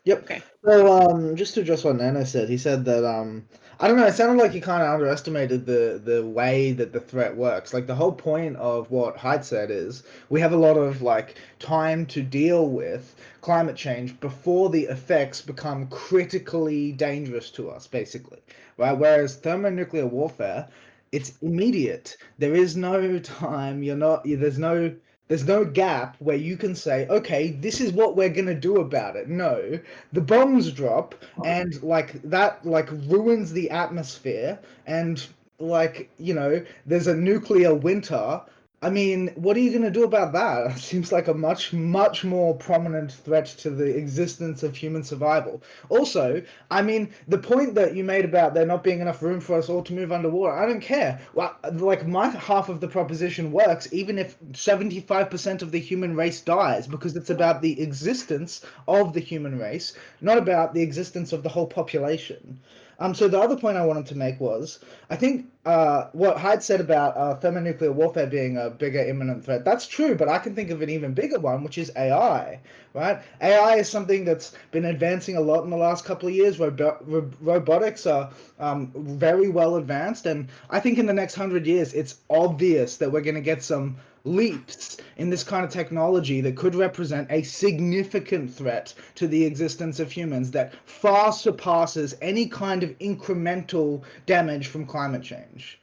Yep. 0.04 0.22
Okay. 0.24 0.42
So, 0.64 0.92
um, 0.92 1.36
just 1.36 1.54
to 1.54 1.60
address 1.60 1.84
what 1.84 1.96
Nano 1.96 2.24
said, 2.24 2.48
he 2.48 2.56
said 2.58 2.84
that 2.86 3.04
um, 3.04 3.46
I 3.80 3.86
don't 3.88 3.96
know. 3.96 4.06
It 4.06 4.14
sounded 4.14 4.40
like 4.42 4.52
he 4.52 4.60
kind 4.60 4.82
of 4.82 4.88
underestimated 4.94 5.64
the 5.66 6.00
the 6.04 6.24
way 6.26 6.72
that 6.72 6.92
the 6.92 7.00
threat 7.00 7.36
works. 7.36 7.72
Like 7.72 7.86
the 7.86 7.94
whole 7.94 8.12
point 8.12 8.56
of 8.56 8.90
what 8.90 9.16
Hyde 9.16 9.44
said 9.44 9.70
is 9.70 10.02
we 10.28 10.40
have 10.40 10.52
a 10.52 10.56
lot 10.56 10.76
of 10.76 11.02
like 11.02 11.36
time 11.60 12.06
to 12.06 12.22
deal 12.22 12.68
with 12.68 13.14
climate 13.40 13.76
change 13.76 14.18
before 14.20 14.70
the 14.70 14.84
effects 14.84 15.40
become 15.40 15.86
critically 15.88 16.92
dangerous 16.92 17.50
to 17.52 17.70
us, 17.70 17.86
basically, 17.86 18.40
right? 18.78 18.92
Whereas 18.98 19.36
thermonuclear 19.36 20.06
warfare, 20.06 20.68
it's 21.12 21.32
immediate. 21.42 22.16
There 22.38 22.54
is 22.54 22.76
no 22.76 23.18
time. 23.20 23.82
You're 23.82 23.96
not. 23.96 24.22
There's 24.24 24.58
no. 24.58 24.94
There's 25.32 25.46
no 25.46 25.64
gap 25.64 26.16
where 26.18 26.36
you 26.36 26.58
can 26.58 26.74
say, 26.74 27.08
okay, 27.08 27.52
this 27.52 27.80
is 27.80 27.90
what 27.90 28.16
we're 28.16 28.28
gonna 28.28 28.54
do 28.54 28.82
about 28.82 29.16
it. 29.16 29.30
No, 29.30 29.80
the 30.12 30.20
bombs 30.20 30.70
drop 30.70 31.14
and 31.42 31.82
like 31.82 32.20
that 32.24 32.62
like 32.66 32.90
ruins 33.06 33.50
the 33.50 33.70
atmosphere 33.70 34.58
and 34.86 35.26
like 35.58 36.10
you 36.18 36.34
know 36.34 36.62
there's 36.84 37.06
a 37.06 37.16
nuclear 37.16 37.74
winter 37.74 38.42
i 38.82 38.90
mean 38.90 39.28
what 39.36 39.56
are 39.56 39.60
you 39.60 39.70
going 39.70 39.82
to 39.82 39.90
do 39.90 40.04
about 40.04 40.32
that? 40.32 40.72
It 40.76 40.80
seems 40.80 41.12
like 41.12 41.28
a 41.28 41.34
much 41.34 41.72
much 41.72 42.24
more 42.24 42.54
prominent 42.54 43.12
threat 43.12 43.46
to 43.58 43.70
the 43.70 43.96
existence 43.96 44.62
of 44.62 44.76
human 44.76 45.04
survival. 45.04 45.62
Also 45.88 46.42
i 46.70 46.82
mean 46.82 47.14
the 47.28 47.38
point 47.38 47.74
that 47.76 47.94
you 47.94 48.04
made 48.04 48.24
about 48.24 48.54
there 48.54 48.66
not 48.66 48.82
being 48.82 49.00
enough 49.00 49.22
room 49.22 49.40
for 49.40 49.56
us 49.56 49.68
all 49.68 49.82
to 49.84 49.92
move 49.92 50.12
underwater 50.12 50.52
i 50.52 50.66
don't 50.66 50.80
care. 50.80 51.20
Well 51.34 51.56
like 51.72 52.06
my 52.06 52.28
half 52.28 52.68
of 52.68 52.80
the 52.80 52.88
proposition 52.88 53.52
works 53.52 53.88
even 53.92 54.18
if 54.18 54.38
75% 54.52 55.62
of 55.62 55.70
the 55.70 55.78
human 55.78 56.16
race 56.16 56.40
dies 56.40 56.86
because 56.86 57.16
it's 57.16 57.30
about 57.30 57.62
the 57.62 57.80
existence 57.80 58.64
of 58.88 59.12
the 59.14 59.20
human 59.20 59.58
race 59.58 59.92
not 60.20 60.38
about 60.38 60.74
the 60.74 60.82
existence 60.82 61.32
of 61.32 61.42
the 61.42 61.48
whole 61.48 61.66
population. 61.66 62.60
Um, 63.02 63.16
so 63.16 63.26
the 63.26 63.40
other 63.40 63.56
point 63.56 63.76
I 63.76 63.84
wanted 63.84 64.06
to 64.06 64.14
make 64.16 64.38
was, 64.38 64.78
I 65.10 65.16
think 65.16 65.46
uh, 65.66 66.04
what 66.12 66.38
Hyde 66.38 66.62
said 66.62 66.80
about 66.80 67.16
uh, 67.16 67.34
thermonuclear 67.34 67.90
warfare 67.90 68.28
being 68.28 68.56
a 68.56 68.70
bigger 68.70 69.00
imminent 69.00 69.44
threat, 69.44 69.64
that's 69.64 69.88
true, 69.88 70.14
but 70.14 70.28
I 70.28 70.38
can 70.38 70.54
think 70.54 70.70
of 70.70 70.82
an 70.82 70.88
even 70.88 71.12
bigger 71.12 71.40
one, 71.40 71.64
which 71.64 71.78
is 71.78 71.90
AI, 71.96 72.60
right? 72.94 73.20
AI 73.40 73.78
is 73.78 73.88
something 73.88 74.24
that's 74.24 74.54
been 74.70 74.84
advancing 74.84 75.36
a 75.36 75.40
lot 75.40 75.64
in 75.64 75.70
the 75.70 75.76
last 75.76 76.04
couple 76.04 76.28
of 76.28 76.34
years. 76.36 76.60
Robo- 76.60 76.98
ro- 77.04 77.30
robotics 77.40 78.06
are 78.06 78.30
um, 78.60 78.92
very 78.94 79.48
well 79.48 79.74
advanced, 79.78 80.26
and 80.26 80.48
I 80.70 80.78
think 80.78 80.96
in 80.96 81.06
the 81.06 81.12
next 81.12 81.34
hundred 81.34 81.66
years, 81.66 81.94
it's 81.94 82.20
obvious 82.30 82.98
that 82.98 83.10
we're 83.10 83.22
going 83.22 83.34
to 83.34 83.40
get 83.40 83.64
some 83.64 83.96
leaps 84.24 84.98
in 85.16 85.30
this 85.30 85.42
kind 85.42 85.64
of 85.64 85.70
technology 85.70 86.40
that 86.40 86.56
could 86.56 86.74
represent 86.74 87.30
a 87.30 87.42
significant 87.42 88.52
threat 88.52 88.94
to 89.14 89.26
the 89.26 89.44
existence 89.44 90.00
of 90.00 90.10
humans 90.10 90.50
that 90.50 90.74
far 90.88 91.32
surpasses 91.32 92.14
any 92.22 92.46
kind 92.46 92.82
of 92.82 92.90
incremental 92.98 94.02
damage 94.26 94.68
from 94.68 94.86
climate 94.86 95.22
change. 95.22 95.80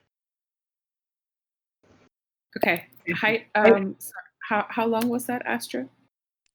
Okay. 2.58 2.86
Hi, 3.16 3.46
um 3.56 3.96
how 4.48 4.66
how 4.70 4.86
long 4.86 5.10
was 5.10 5.26
that, 5.28 5.42
Astra? 5.46 5.88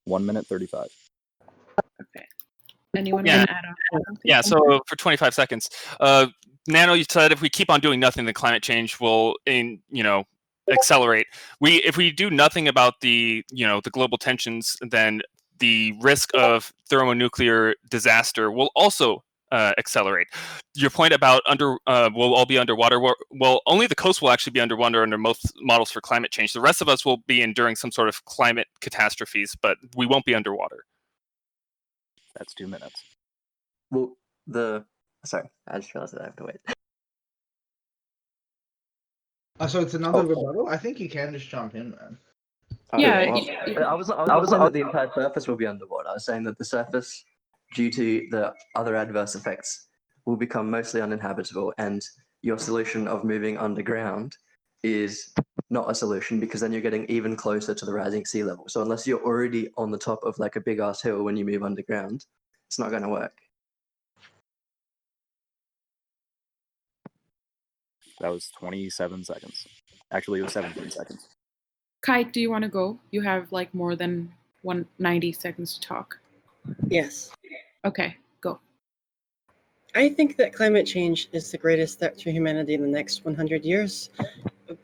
One 0.05 0.27
minute 0.27 0.47
thirty-five. 0.47 0.89
Okay. 2.01 2.27
Anyone 2.97 3.27
Yeah. 3.27 3.39
want 3.39 3.49
to 3.49 3.55
add 3.55 3.65
on? 3.67 4.19
Yeah, 4.25 4.41
so 4.41 4.81
for 4.87 4.97
25 4.97 5.35
seconds, 5.35 5.69
uh, 6.01 6.27
Nano, 6.69 6.95
you 6.95 7.05
said 7.09 7.33
if 7.33 7.41
we 7.41 7.49
keep 7.49 7.71
on 7.71 7.81
doing 7.81 7.99
nothing, 7.99 8.25
then 8.25 8.35
climate 8.35 8.63
change 8.63 9.01
will, 9.01 9.37
in 9.47 9.81
you 9.91 10.03
know, 10.03 10.25
accelerate. 10.71 11.27
We 11.61 11.77
if 11.77 11.97
we 11.97 12.11
do 12.11 12.31
nothing 12.31 12.69
about 12.69 13.01
the 13.01 13.45
you 13.51 13.67
know 13.67 13.81
the 13.81 13.91
global 13.91 14.19
tensions, 14.19 14.77
then 14.81 15.23
the 15.59 15.95
risk 16.01 16.31
of 16.35 16.73
thermonuclear 16.89 17.75
disaster 17.91 18.51
will 18.51 18.71
also 18.75 19.23
uh, 19.53 19.73
accelerate. 19.79 20.27
Your 20.75 20.91
point 20.91 21.13
about 21.13 21.43
under 21.47 21.77
uh, 21.87 22.11
we'll 22.15 22.35
all 22.35 22.47
be 22.47 22.59
underwater. 22.59 23.01
Well, 23.31 23.61
only 23.67 23.87
the 23.87 23.95
coast 23.95 24.21
will 24.21 24.31
actually 24.31 24.53
be 24.53 24.61
underwater 24.61 25.03
under 25.03 25.19
most 25.19 25.53
models 25.61 25.91
for 25.91 26.01
climate 26.01 26.33
change. 26.33 26.53
The 26.53 26.61
rest 26.61 26.83
of 26.83 26.89
us 26.89 27.05
will 27.05 27.19
be 27.27 27.43
enduring 27.43 27.77
some 27.77 27.93
sort 27.93 28.09
of 28.09 28.25
climate 28.25 28.67
catastrophes, 28.81 29.57
but 29.61 29.79
we 29.97 30.07
won't 30.07 30.25
be 30.25 30.35
underwater. 30.35 30.85
That's 32.37 32.53
two 32.53 32.67
minutes. 32.67 33.01
Well, 33.91 34.17
the 34.47 34.85
sorry, 35.25 35.51
I 35.69 35.79
just 35.79 35.95
realized 35.95 36.15
that 36.15 36.23
I 36.23 36.25
have 36.25 36.37
to 36.37 36.45
wait. 36.45 36.57
Uh, 39.61 39.67
so 39.69 39.81
it's 39.81 39.95
another 39.95 40.21
Oh. 40.21 40.27
rebuttal. 40.27 40.69
I 40.69 40.77
think 40.77 40.99
you 40.99 41.09
can 41.09 41.33
just 41.33 41.49
jump 41.49 41.75
in, 41.75 41.91
man. 41.91 42.19
Oh, 42.93 42.99
Yeah, 42.99 43.27
well, 43.27 43.35
y- 43.35 43.59
y- 43.69 43.75
I 43.83 43.95
was 43.95 44.11
I 44.11 44.21
was, 44.23 44.29
I 44.31 44.37
was 44.37 44.51
saying 44.51 44.63
that 44.65 44.73
the 44.73 44.81
entire 44.81 45.11
surface 45.15 45.47
will 45.47 45.57
be 45.57 45.67
underwater. 45.67 46.09
I 46.09 46.13
was 46.15 46.25
saying 46.25 46.43
that 46.45 46.59
the 46.59 46.65
surface, 46.65 47.25
due 47.75 47.91
to 47.91 48.27
the 48.31 48.53
other 48.75 48.97
adverse 48.97 49.35
effects, 49.37 49.89
will 50.27 50.37
become 50.37 50.71
mostly 50.71 51.01
uninhabitable, 51.01 51.73
and 51.79 52.03
your 52.43 52.59
solution 52.59 53.07
of 53.07 53.23
moving 53.25 53.57
underground 53.59 54.37
is 54.83 55.33
not 55.71 55.89
a 55.91 55.95
solution 55.95 56.41
because 56.41 56.61
then 56.61 56.73
you're 56.73 56.83
getting 56.83 57.05
even 57.07 57.37
closer 57.37 57.75
to 57.75 57.85
the 57.87 57.93
rising 57.93 58.25
sea 58.27 58.43
level. 58.43 58.69
So 58.69 58.83
unless 58.83 59.07
you're 59.07 59.23
already 59.25 59.71
on 59.77 59.91
the 59.91 59.99
top 59.99 60.23
of 60.25 60.39
like 60.39 60.57
a 60.57 60.61
big 60.61 60.79
ass 60.81 61.01
hill 61.01 61.23
when 61.23 61.37
you 61.37 61.45
move 61.45 61.63
underground, 61.63 62.27
it's 62.67 62.79
not 62.79 62.91
going 62.91 63.03
to 63.03 63.09
work. 63.09 63.39
That 68.25 68.33
was 68.33 68.51
twenty-seven 68.59 69.23
seconds. 69.23 69.69
Actually, 70.11 70.41
it 70.41 70.45
was 70.45 70.55
seventeen 70.55 70.91
seconds. 70.91 71.29
Kite, 72.01 72.33
do 72.33 72.41
you 72.41 72.51
want 72.51 72.63
to 72.63 72.71
go? 72.71 72.99
You 73.11 73.21
have 73.21 73.53
like 73.53 73.75
more 73.75 73.97
than 73.97 74.33
one 74.63 74.87
ninety 74.99 75.31
seconds 75.31 75.75
to 75.75 75.87
talk. 75.87 76.19
Yes. 76.89 77.33
Okay, 77.85 78.17
go. 78.41 78.61
I 79.95 80.09
think 80.09 80.39
that 80.39 80.55
climate 80.55 80.87
change 80.87 81.29
is 81.33 81.51
the 81.51 81.59
greatest 81.59 81.99
threat 81.99 82.17
to 82.21 82.33
humanity 82.33 82.73
in 82.73 82.81
the 82.81 82.89
next 82.89 83.27
100 83.27 83.63
years, 83.63 84.09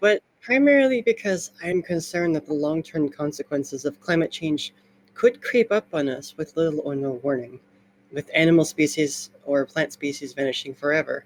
but 0.00 0.22
primarily 0.42 1.00
because 1.00 1.52
I'm 1.64 1.80
concerned 1.80 2.36
that 2.36 2.44
the 2.44 2.52
long 2.52 2.82
term 2.82 3.08
consequences 3.08 3.86
of 3.86 3.98
climate 4.02 4.30
change 4.30 4.74
could 5.14 5.40
creep 5.40 5.72
up 5.72 5.86
on 5.94 6.10
us 6.10 6.36
with 6.36 6.58
little 6.58 6.80
or 6.80 6.94
no 6.94 7.12
warning, 7.22 7.58
with 8.12 8.30
animal 8.34 8.66
species 8.66 9.30
or 9.46 9.64
plant 9.64 9.94
species 9.94 10.34
vanishing 10.34 10.74
forever, 10.74 11.24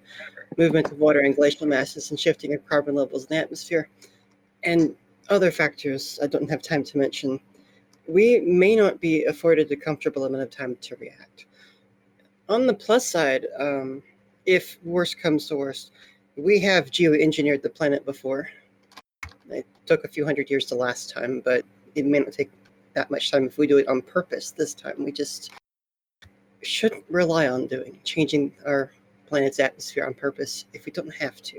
movement 0.56 0.90
of 0.90 0.99
water 0.99 1.20
and 1.20 1.37
glacial 1.37 1.66
masses, 1.66 2.11
and 2.11 2.18
shifting 2.18 2.54
of 2.54 2.66
carbon 2.68 2.94
levels 2.94 3.25
in 3.25 3.37
the 3.37 3.42
atmosphere, 3.42 3.88
and 4.62 4.94
other 5.30 5.50
factors 5.50 6.18
I 6.23 6.26
don't 6.26 6.50
have 6.50 6.62
time 6.62 6.84
to 6.84 6.99
mention. 6.99 7.40
We 8.06 8.40
may 8.40 8.76
not 8.76 9.00
be 9.00 9.25
afforded 9.25 9.70
a 9.73 9.76
comfortable 9.76 10.25
amount 10.25 10.42
of 10.42 10.50
time 10.50 10.76
to 10.76 10.96
react 10.96 11.46
on 12.49 12.66
the 12.66 12.75
plus 12.75 13.06
side, 13.06 13.46
um, 13.58 14.02
if 14.46 14.78
worst 14.84 15.20
comes 15.20 15.49
to 15.49 15.56
worst, 15.56 15.92
we 16.37 16.58
have 16.61 16.90
geoengineered 16.90 17.62
the 17.62 17.70
planet 17.70 18.04
before. 18.04 18.49
It 19.49 19.66
took 19.87 20.04
a 20.04 20.08
few 20.08 20.25
hundred 20.25 20.50
years 20.50 20.66
the 20.66 20.75
last 20.75 21.11
time, 21.11 21.40
but 21.44 21.64
it 21.94 22.04
may 22.04 22.18
not 22.18 22.32
take 22.32 22.50
that 22.94 23.11
much 23.11 23.30
time 23.30 23.46
if 23.46 23.58
we 23.58 23.66
do 23.66 23.78
it 23.78 23.88
on 23.88 24.02
purpose 24.02 24.50
this 24.50 24.75
time. 24.75 24.96
We 24.99 25.12
just 25.12 25.52
shouldn't 26.62 27.04
rely 27.08 27.49
on 27.49 27.66
doing 27.66 27.99
changing 28.04 28.52
our 28.66 28.92
planet's 29.34 29.58
atmosphere 29.58 30.06
on 30.06 30.14
purpose 30.14 30.64
if 30.72 30.86
we 30.86 30.92
don't 30.92 31.12
have 31.12 31.42
to. 31.42 31.58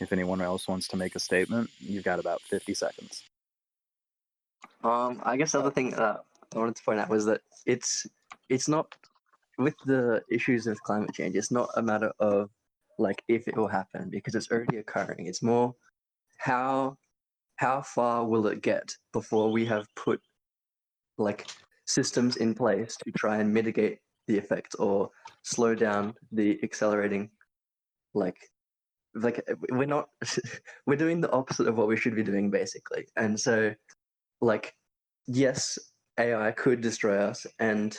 If 0.00 0.12
anyone 0.12 0.42
else 0.42 0.68
wants 0.68 0.86
to 0.88 0.98
make 0.98 1.14
a 1.14 1.18
statement, 1.18 1.70
you've 1.78 2.04
got 2.04 2.20
about 2.20 2.42
50 2.42 2.74
seconds. 2.74 3.22
Um, 4.82 5.22
I 5.22 5.38
guess 5.38 5.52
the 5.52 5.60
other 5.60 5.70
thing 5.70 5.92
that 5.92 6.24
I 6.54 6.58
wanted 6.58 6.76
to 6.76 6.82
point 6.82 7.00
out 7.00 7.08
was 7.08 7.24
that 7.24 7.40
it's 7.64 8.06
it's 8.50 8.68
not 8.68 8.94
with 9.56 9.76
the 9.86 10.22
issues 10.30 10.66
of 10.66 10.78
climate 10.82 11.14
change. 11.14 11.36
It's 11.36 11.50
not 11.50 11.70
a 11.76 11.82
matter 11.82 12.12
of 12.18 12.50
like 12.98 13.24
if 13.28 13.48
it 13.48 13.56
will 13.56 13.68
happen 13.68 14.10
because 14.10 14.34
it's 14.34 14.50
already 14.50 14.76
occurring. 14.76 15.26
It's 15.26 15.42
more 15.42 15.74
how 16.36 16.98
how 17.56 17.80
far 17.80 18.26
will 18.26 18.46
it 18.48 18.60
get 18.60 18.94
before 19.14 19.50
we 19.50 19.64
have 19.64 19.86
put 19.94 20.20
like 21.16 21.46
systems 21.86 22.36
in 22.36 22.54
place 22.54 22.94
to 23.04 23.10
try 23.12 23.38
and 23.38 23.50
mitigate 23.50 24.00
the 24.26 24.38
effect 24.38 24.74
or 24.78 25.10
slow 25.42 25.74
down 25.74 26.14
the 26.32 26.58
accelerating 26.62 27.30
like 28.14 28.50
like 29.14 29.44
we're 29.70 29.86
not 29.86 30.08
we're 30.86 30.96
doing 30.96 31.20
the 31.20 31.30
opposite 31.30 31.68
of 31.68 31.76
what 31.76 31.88
we 31.88 31.96
should 31.96 32.14
be 32.14 32.22
doing 32.22 32.50
basically. 32.50 33.06
And 33.16 33.38
so 33.38 33.72
like 34.40 34.74
yes 35.26 35.78
ai 36.18 36.50
could 36.52 36.80
destroy 36.80 37.16
us 37.18 37.46
and 37.58 37.98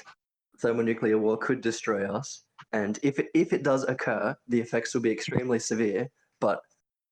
thermonuclear 0.59 1.17
war 1.17 1.37
could 1.37 1.61
destroy 1.61 2.09
us. 2.09 2.43
And 2.71 2.99
if 3.03 3.19
it, 3.19 3.27
if 3.33 3.53
it 3.53 3.63
does 3.63 3.83
occur 3.83 4.35
the 4.47 4.59
effects 4.59 4.93
will 4.93 5.01
be 5.01 5.11
extremely 5.11 5.59
severe. 5.59 6.09
But 6.41 6.59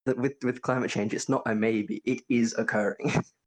with 0.05 0.33
with 0.43 0.61
climate 0.61 0.89
change 0.89 1.13
it's 1.13 1.29
not 1.29 1.43
a 1.45 1.55
maybe. 1.55 2.01
It 2.05 2.21
is 2.29 2.55
occurring 2.57 3.13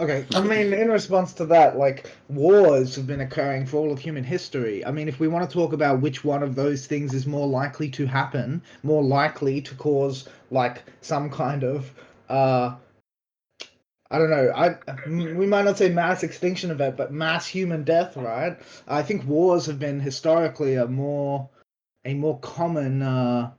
Okay, 0.00 0.24
I 0.34 0.40
mean, 0.40 0.72
in 0.72 0.90
response 0.90 1.34
to 1.34 1.44
that, 1.46 1.76
like 1.76 2.10
wars 2.30 2.96
have 2.96 3.06
been 3.06 3.20
occurring 3.20 3.66
for 3.66 3.76
all 3.76 3.92
of 3.92 3.98
human 3.98 4.24
history. 4.24 4.82
I 4.82 4.90
mean, 4.90 5.08
if 5.08 5.20
we 5.20 5.28
want 5.28 5.48
to 5.48 5.54
talk 5.54 5.74
about 5.74 6.00
which 6.00 6.24
one 6.24 6.42
of 6.42 6.54
those 6.54 6.86
things 6.86 7.12
is 7.12 7.26
more 7.26 7.46
likely 7.46 7.90
to 7.90 8.06
happen, 8.06 8.62
more 8.82 9.02
likely 9.02 9.60
to 9.60 9.74
cause 9.74 10.26
like 10.50 10.84
some 11.02 11.28
kind 11.28 11.64
of 11.64 11.92
uh 12.30 12.76
I 14.10 14.18
don't 14.18 14.30
know. 14.30 14.50
I 14.56 14.76
we 15.06 15.46
might 15.46 15.66
not 15.66 15.76
say 15.76 15.90
mass 15.90 16.22
extinction 16.22 16.70
event, 16.70 16.96
but 16.96 17.12
mass 17.12 17.46
human 17.46 17.84
death, 17.84 18.16
right? 18.16 18.58
I 18.88 19.02
think 19.02 19.26
wars 19.26 19.66
have 19.66 19.78
been 19.78 20.00
historically 20.00 20.76
a 20.76 20.86
more 20.86 21.46
a 22.06 22.14
more 22.14 22.38
common 22.38 23.02
uh, 23.02 23.50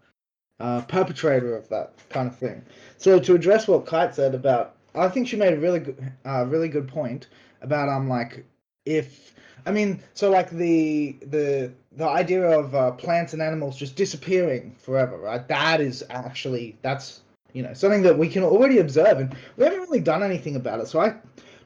uh, 0.60 0.82
perpetrator 0.82 1.56
of 1.56 1.70
that 1.70 1.94
kind 2.10 2.28
of 2.28 2.36
thing. 2.36 2.64
So 2.98 3.20
to 3.20 3.36
address 3.36 3.68
what 3.68 3.86
Kite 3.86 4.16
said 4.16 4.34
about, 4.34 4.76
I 4.96 5.08
think 5.10 5.28
she 5.28 5.38
made 5.38 5.54
a 5.54 5.60
really 5.60 5.80
good, 5.80 6.12
uh, 6.26 6.46
really 6.48 6.68
good 6.70 6.88
point 6.88 7.28
about 7.62 7.90
um 7.90 8.10
like 8.10 8.46
if 8.86 9.34
I 9.66 9.72
mean 9.72 10.02
so 10.14 10.30
like 10.30 10.50
the 10.50 11.16
the 11.22 11.72
the 11.94 12.08
idea 12.08 12.60
of 12.60 12.74
uh, 12.74 12.92
plants 12.92 13.34
and 13.34 13.42
animals 13.42 13.78
just 13.78 13.96
disappearing 13.96 14.76
forever, 14.80 15.18
right? 15.18 15.46
That 15.48 15.82
is 15.82 16.04
actually 16.10 16.78
that's 16.82 17.22
you 17.54 17.64
know 17.64 17.74
something 17.74 18.02
that 18.04 18.18
we 18.18 18.30
can 18.30 18.44
already 18.44 18.80
observe, 18.80 19.20
and 19.20 19.36
we 19.58 19.64
haven't 19.66 19.82
really 19.82 20.00
done 20.00 20.24
anything 20.24 20.56
about 20.56 20.80
it. 20.80 20.88
So 20.88 21.00
I 21.02 21.16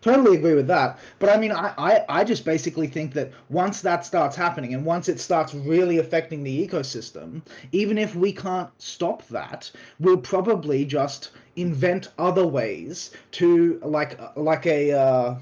totally 0.06 0.38
agree 0.38 0.54
with 0.54 0.68
that. 0.68 1.00
But 1.18 1.30
I 1.30 1.38
mean, 1.38 1.52
I, 1.52 1.74
I, 1.78 2.06
I 2.08 2.24
just 2.24 2.46
basically 2.46 2.86
think 2.86 3.14
that 3.14 3.32
once 3.50 3.82
that 3.82 4.06
starts 4.06 4.36
happening 4.36 4.76
and 4.76 4.86
once 4.86 5.10
it 5.10 5.20
starts 5.20 5.56
really 5.56 5.98
affecting 5.98 6.44
the 6.44 6.68
ecosystem, 6.68 7.42
even 7.72 7.98
if 7.98 8.16
we 8.16 8.32
can't 8.32 8.70
stop 8.78 9.28
that, 9.30 9.72
we'll 10.00 10.18
probably 10.18 10.86
just 10.86 11.32
invent 11.56 12.10
other 12.20 12.46
ways 12.46 13.12
to 13.32 13.80
like 13.84 14.20
like 14.36 14.68
a 14.68 14.92
uh, 14.92 15.36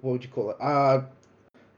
what 0.00 0.12
would 0.12 0.24
you 0.24 0.30
call 0.30 0.50
it? 0.50 0.56
Uh, 0.60 1.02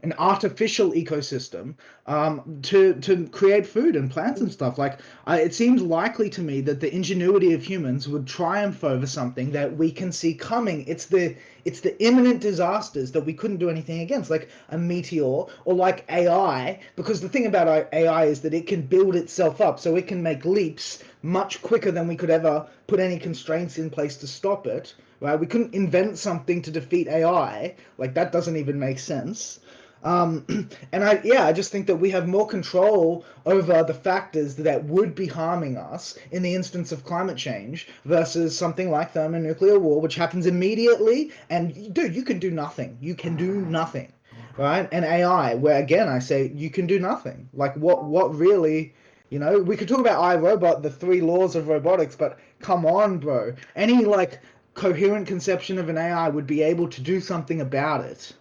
an 0.02 0.12
artificial 0.18 0.90
ecosystem 0.92 1.74
um, 2.06 2.58
to 2.62 2.94
to 2.94 3.28
create 3.28 3.64
food 3.64 3.94
and 3.94 4.10
plants 4.10 4.40
and 4.40 4.50
stuff. 4.50 4.76
Like 4.76 4.98
uh, 5.28 5.38
it 5.40 5.54
seems 5.54 5.80
likely 5.80 6.28
to 6.30 6.42
me 6.42 6.60
that 6.62 6.80
the 6.80 6.92
ingenuity 6.92 7.52
of 7.52 7.62
humans 7.62 8.08
would 8.08 8.26
triumph 8.26 8.82
over 8.82 9.06
something 9.06 9.52
that 9.52 9.76
we 9.76 9.92
can 9.92 10.10
see 10.10 10.34
coming. 10.34 10.84
It's 10.88 11.06
the 11.06 11.36
it's 11.64 11.80
the 11.80 12.00
imminent 12.02 12.40
disasters 12.40 13.12
that 13.12 13.24
we 13.24 13.32
couldn't 13.32 13.58
do 13.58 13.70
anything 13.70 14.00
against, 14.00 14.30
like 14.30 14.48
a 14.70 14.78
meteor 14.78 15.44
or 15.64 15.74
like 15.74 16.04
AI. 16.10 16.80
Because 16.96 17.20
the 17.20 17.28
thing 17.28 17.46
about 17.46 17.88
AI 17.92 18.24
is 18.24 18.40
that 18.40 18.54
it 18.54 18.66
can 18.66 18.82
build 18.82 19.14
itself 19.14 19.60
up, 19.60 19.78
so 19.78 19.94
it 19.94 20.08
can 20.08 20.20
make 20.22 20.44
leaps 20.44 21.04
much 21.22 21.62
quicker 21.62 21.92
than 21.92 22.08
we 22.08 22.16
could 22.16 22.30
ever 22.30 22.66
put 22.88 22.98
any 22.98 23.18
constraints 23.20 23.78
in 23.78 23.88
place 23.88 24.16
to 24.16 24.26
stop 24.26 24.66
it. 24.66 24.94
Right? 25.20 25.38
We 25.38 25.46
couldn't 25.46 25.74
invent 25.74 26.18
something 26.18 26.60
to 26.62 26.72
defeat 26.72 27.06
AI. 27.06 27.76
Like 27.98 28.14
that 28.14 28.32
doesn't 28.32 28.56
even 28.56 28.80
make 28.80 28.98
sense. 28.98 29.60
Um, 30.02 30.44
and 30.92 31.04
I, 31.04 31.20
yeah, 31.22 31.46
I 31.46 31.52
just 31.52 31.70
think 31.70 31.86
that 31.86 31.96
we 31.96 32.10
have 32.10 32.26
more 32.26 32.46
control 32.46 33.24
over 33.46 33.82
the 33.82 33.94
factors 33.94 34.56
that 34.56 34.84
would 34.84 35.14
be 35.14 35.26
harming 35.26 35.76
us 35.76 36.18
in 36.30 36.42
the 36.42 36.54
instance 36.54 36.92
of 36.92 37.04
climate 37.04 37.36
change 37.36 37.88
versus 38.04 38.56
something 38.56 38.90
like 38.90 39.12
thermonuclear 39.12 39.78
war, 39.78 40.00
which 40.00 40.16
happens 40.16 40.46
immediately. 40.46 41.30
And 41.50 41.94
dude, 41.94 42.14
you 42.14 42.24
can 42.24 42.38
do 42.38 42.50
nothing. 42.50 42.98
You 43.00 43.14
can 43.14 43.36
do 43.36 43.64
nothing, 43.66 44.12
right? 44.56 44.88
And 44.90 45.04
AI, 45.04 45.54
where 45.54 45.80
again 45.80 46.08
I 46.08 46.18
say 46.18 46.50
you 46.54 46.70
can 46.70 46.86
do 46.86 46.98
nothing. 46.98 47.48
Like 47.54 47.74
what? 47.76 48.04
What 48.04 48.34
really? 48.34 48.94
You 49.30 49.38
know, 49.38 49.60
we 49.60 49.78
could 49.78 49.88
talk 49.88 50.00
about 50.00 50.20
iRobot, 50.20 50.82
the 50.82 50.90
three 50.90 51.22
laws 51.22 51.56
of 51.56 51.68
robotics, 51.68 52.14
but 52.14 52.38
come 52.60 52.84
on, 52.84 53.18
bro. 53.18 53.54
Any 53.74 54.04
like 54.04 54.40
coherent 54.74 55.26
conception 55.26 55.78
of 55.78 55.88
an 55.88 55.96
AI 55.96 56.28
would 56.28 56.46
be 56.46 56.62
able 56.62 56.88
to 56.88 57.00
do 57.00 57.20
something 57.20 57.60
about 57.60 58.04
it. 58.04 58.34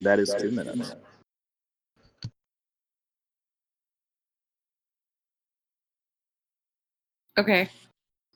That 0.00 0.18
is 0.18 0.34
two 0.38 0.50
minutes. 0.50 0.94
Okay. 7.38 7.68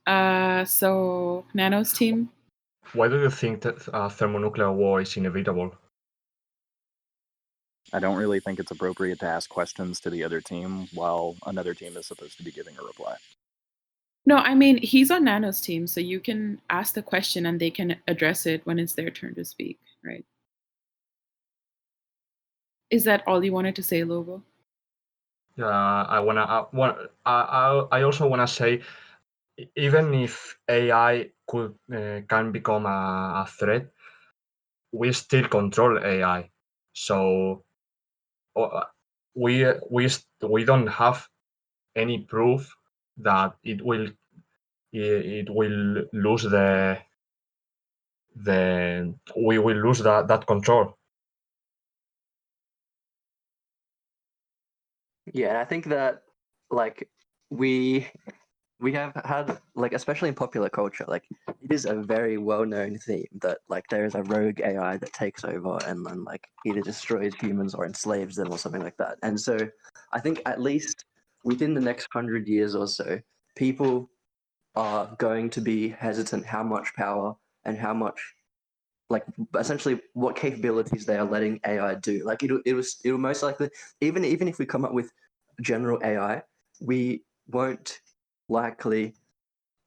Uh, 0.06 0.64
so 0.64 1.44
Nano's 1.54 1.92
team. 1.92 2.30
Why 2.92 3.08
do 3.08 3.18
you 3.18 3.30
think 3.30 3.62
that 3.62 3.88
uh, 3.94 4.08
thermonuclear 4.08 4.70
war 4.72 5.00
is 5.00 5.16
inevitable? 5.16 5.74
I 7.92 8.00
don't 8.00 8.16
really 8.16 8.40
think 8.40 8.58
it's 8.58 8.70
appropriate 8.70 9.20
to 9.20 9.26
ask 9.26 9.48
questions 9.48 10.00
to 10.00 10.10
the 10.10 10.24
other 10.24 10.40
team 10.40 10.88
while 10.94 11.36
another 11.46 11.74
team 11.74 11.96
is 11.96 12.06
supposed 12.06 12.36
to 12.38 12.44
be 12.44 12.50
giving 12.50 12.76
a 12.78 12.84
reply. 12.84 13.16
No, 14.26 14.36
I 14.36 14.54
mean 14.54 14.78
he's 14.78 15.10
on 15.10 15.24
Nano's 15.24 15.60
team, 15.60 15.86
so 15.86 16.00
you 16.00 16.18
can 16.18 16.60
ask 16.70 16.94
the 16.94 17.02
question 17.02 17.46
and 17.46 17.60
they 17.60 17.70
can 17.70 17.96
address 18.08 18.46
it 18.46 18.62
when 18.64 18.78
it's 18.78 18.94
their 18.94 19.10
turn 19.10 19.34
to 19.34 19.44
speak, 19.44 19.78
right? 20.02 20.24
Is 22.90 23.04
that 23.04 23.22
all 23.26 23.44
you 23.44 23.52
wanted 23.52 23.76
to 23.76 23.82
say, 23.82 24.04
Lobo? 24.04 24.42
Yeah, 25.56 25.66
I 25.68 26.20
wanna. 26.20 26.42
I, 26.42 26.64
want, 26.72 26.98
I, 27.24 27.86
I 27.92 28.02
also 28.02 28.26
wanna 28.26 28.46
say, 28.48 28.82
even 29.76 30.12
if 30.14 30.58
AI 30.68 31.30
could 31.46 31.74
uh, 31.94 32.20
can 32.28 32.50
become 32.52 32.86
a, 32.86 33.44
a 33.44 33.48
threat, 33.48 33.86
we 34.92 35.12
still 35.12 35.48
control 35.48 35.98
AI. 35.98 36.50
So 36.92 37.64
uh, 38.56 38.84
we 39.34 39.66
we 39.90 40.08
we 40.42 40.64
don't 40.64 40.86
have 40.88 41.28
any 41.96 42.18
proof 42.18 42.74
that 43.18 43.54
it 43.62 43.82
will 43.84 44.08
it 44.92 45.50
will 45.50 46.04
lose 46.12 46.42
the 46.42 46.98
the 48.36 49.14
we 49.36 49.58
will 49.58 49.76
lose 49.76 50.00
that 50.00 50.28
that 50.28 50.46
control. 50.46 50.96
Yeah, 55.32 55.48
and 55.48 55.58
I 55.58 55.64
think 55.64 55.86
that 55.86 56.22
like 56.70 57.08
we 57.50 58.08
we 58.80 58.92
have 58.92 59.12
had 59.24 59.58
like 59.74 59.92
especially 59.92 60.28
in 60.28 60.34
popular 60.34 60.68
culture, 60.68 61.04
like 61.08 61.24
it 61.48 61.72
is 61.72 61.86
a 61.86 61.94
very 61.94 62.36
well 62.38 62.66
known 62.66 62.98
theme 62.98 63.26
that 63.40 63.58
like 63.68 63.84
there 63.88 64.04
is 64.04 64.14
a 64.14 64.22
rogue 64.24 64.60
AI 64.60 64.96
that 64.98 65.12
takes 65.12 65.44
over 65.44 65.78
and 65.86 66.04
then 66.04 66.24
like 66.24 66.46
either 66.66 66.82
destroys 66.82 67.34
humans 67.34 67.74
or 67.74 67.86
enslaves 67.86 68.36
them 68.36 68.52
or 68.52 68.58
something 68.58 68.82
like 68.82 68.96
that. 68.98 69.16
And 69.22 69.40
so 69.40 69.56
I 70.12 70.20
think 70.20 70.42
at 70.44 70.60
least 70.60 71.04
within 71.44 71.74
the 71.74 71.80
next 71.80 72.08
hundred 72.12 72.46
years 72.48 72.74
or 72.74 72.86
so, 72.86 73.20
people 73.56 74.10
are 74.74 75.14
going 75.18 75.48
to 75.50 75.60
be 75.60 75.88
hesitant 75.88 76.44
how 76.44 76.62
much 76.62 76.92
power 76.96 77.34
and 77.64 77.78
how 77.78 77.94
much 77.94 78.20
like 79.10 79.24
essentially 79.58 80.00
what 80.14 80.36
capabilities 80.36 81.04
they 81.04 81.16
are 81.16 81.24
letting 81.24 81.60
AI 81.66 81.94
do. 81.96 82.24
Like 82.24 82.42
it, 82.42 82.50
it 82.64 82.74
was 82.74 82.98
it 83.04 83.12
will 83.12 83.18
most 83.18 83.42
likely 83.42 83.70
even 84.00 84.24
even 84.24 84.48
if 84.48 84.58
we 84.58 84.66
come 84.66 84.84
up 84.84 84.92
with 84.92 85.10
general 85.60 86.00
AI, 86.02 86.42
we 86.80 87.22
won't 87.48 88.00
likely, 88.48 89.14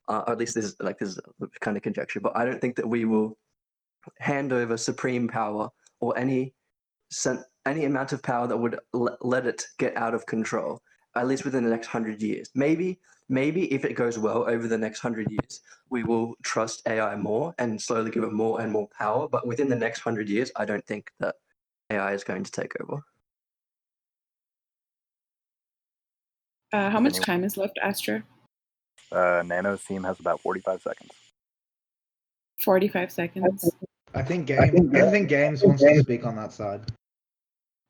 uh, 0.08 0.24
or 0.28 0.34
at 0.34 0.38
least 0.38 0.56
this 0.56 0.66
is 0.66 0.76
like 0.80 1.00
this 1.00 1.10
is 1.10 1.20
kind 1.60 1.78
of 1.78 1.84
conjecture, 1.84 2.20
but 2.20 2.36
I 2.36 2.46
don't 2.46 2.62
think 2.62 2.76
that 2.76 2.88
we 2.88 3.06
will 3.06 3.38
hand 4.20 4.54
over 4.54 4.78
supreme 4.78 5.28
power 5.28 5.70
or 6.00 6.18
any 6.18 6.54
any 7.66 7.86
amount 7.86 8.14
of 8.14 8.22
power 8.24 8.48
that 8.48 8.58
would 8.58 8.80
let 8.94 9.46
it 9.46 9.64
get 9.80 9.96
out 9.98 10.14
of 10.14 10.26
control. 10.26 10.82
At 11.18 11.28
least 11.28 11.46
within 11.46 11.64
the 11.64 11.70
next 11.72 11.88
hundred 11.88 12.22
years, 12.22 12.50
maybe 12.54 13.00
maybe 13.28 13.74
if 13.74 13.84
it 13.84 13.94
goes 13.94 14.20
well 14.20 14.48
over 14.48 14.68
the 14.68 14.78
next 14.78 15.00
hundred 15.00 15.32
years, 15.32 15.62
we 15.90 16.04
will 16.04 16.36
trust 16.44 16.88
AI 16.88 17.16
more 17.16 17.56
and 17.58 17.82
slowly 17.82 18.12
give 18.12 18.24
it 18.24 18.32
more 18.32 18.62
and 18.62 18.72
more 18.72 18.88
power. 18.96 19.28
But 19.28 19.48
within 19.48 19.68
the 19.68 19.76
next 19.76 20.02
hundred 20.02 20.30
years, 20.30 20.52
I 20.56 20.66
don't 20.66 20.86
think 20.86 21.12
that 21.20 21.36
AI 21.90 22.14
is 22.14 22.24
going 22.24 22.44
to 22.44 22.52
take 22.52 22.80
over. 22.82 23.02
Uh, 26.72 26.90
how 26.92 27.00
much 27.00 27.20
time 27.20 27.44
is 27.44 27.58
left, 27.58 27.80
Astra? 27.82 28.24
Uh, 29.12 29.42
Nano's 29.44 29.84
team 29.84 30.04
has 30.04 30.20
about 30.20 30.42
45 30.42 30.82
seconds. 30.82 31.12
45 32.60 33.12
seconds. 33.12 33.76
I 34.14 34.22
think 34.22 34.48
game. 34.48 34.92
I 34.96 35.10
think 35.10 35.30
games 35.30 35.64
wants 35.64 35.82
to 35.82 36.00
speak 36.02 36.26
on 36.26 36.36
that 36.36 36.52
side. 36.52 36.82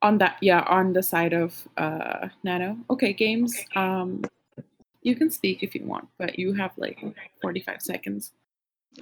On 0.02 0.18
that, 0.20 0.38
yeah, 0.42 0.62
on 0.62 0.94
the 0.94 1.02
side 1.02 1.34
of 1.34 1.68
uh, 1.78 2.30
Nano. 2.44 2.78
Okay, 2.90 3.14
games. 3.14 3.56
Um, 3.76 4.24
you 5.02 5.16
can 5.16 5.32
speak 5.32 5.64
if 5.64 5.74
you 5.74 5.86
want, 5.86 6.08
but 6.20 6.38
you 6.38 6.54
have 6.54 6.72
like 6.78 7.04
45 7.42 7.82
seconds. 7.82 8.32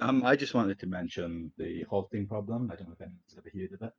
Um, 0.00 0.24
I 0.24 0.36
just 0.36 0.54
wanted 0.54 0.78
to 0.80 0.86
mention 0.86 1.52
the 1.58 1.84
halting 1.88 2.26
problem. 2.26 2.70
I 2.70 2.76
don't 2.76 2.88
know 2.88 2.94
if 2.94 3.00
anyone's 3.00 3.36
ever 3.36 3.50
heard 3.54 3.72
of 3.72 3.82
it. 3.82 3.92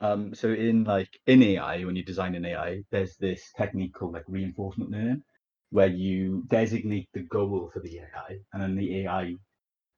Um, 0.00 0.34
so 0.34 0.52
in 0.52 0.84
like 0.84 1.08
in 1.26 1.42
AI, 1.42 1.84
when 1.84 1.96
you 1.96 2.04
design 2.04 2.34
an 2.34 2.44
AI, 2.44 2.84
there's 2.90 3.16
this 3.16 3.42
technique 3.56 3.94
called 3.94 4.12
like 4.12 4.24
reinforcement 4.28 4.90
learning, 4.90 5.22
where 5.70 5.88
you 5.88 6.44
designate 6.48 7.08
the 7.12 7.22
goal 7.22 7.70
for 7.72 7.80
the 7.80 7.98
AI, 7.98 8.38
and 8.52 8.62
then 8.62 8.76
the 8.76 9.00
AI 9.00 9.34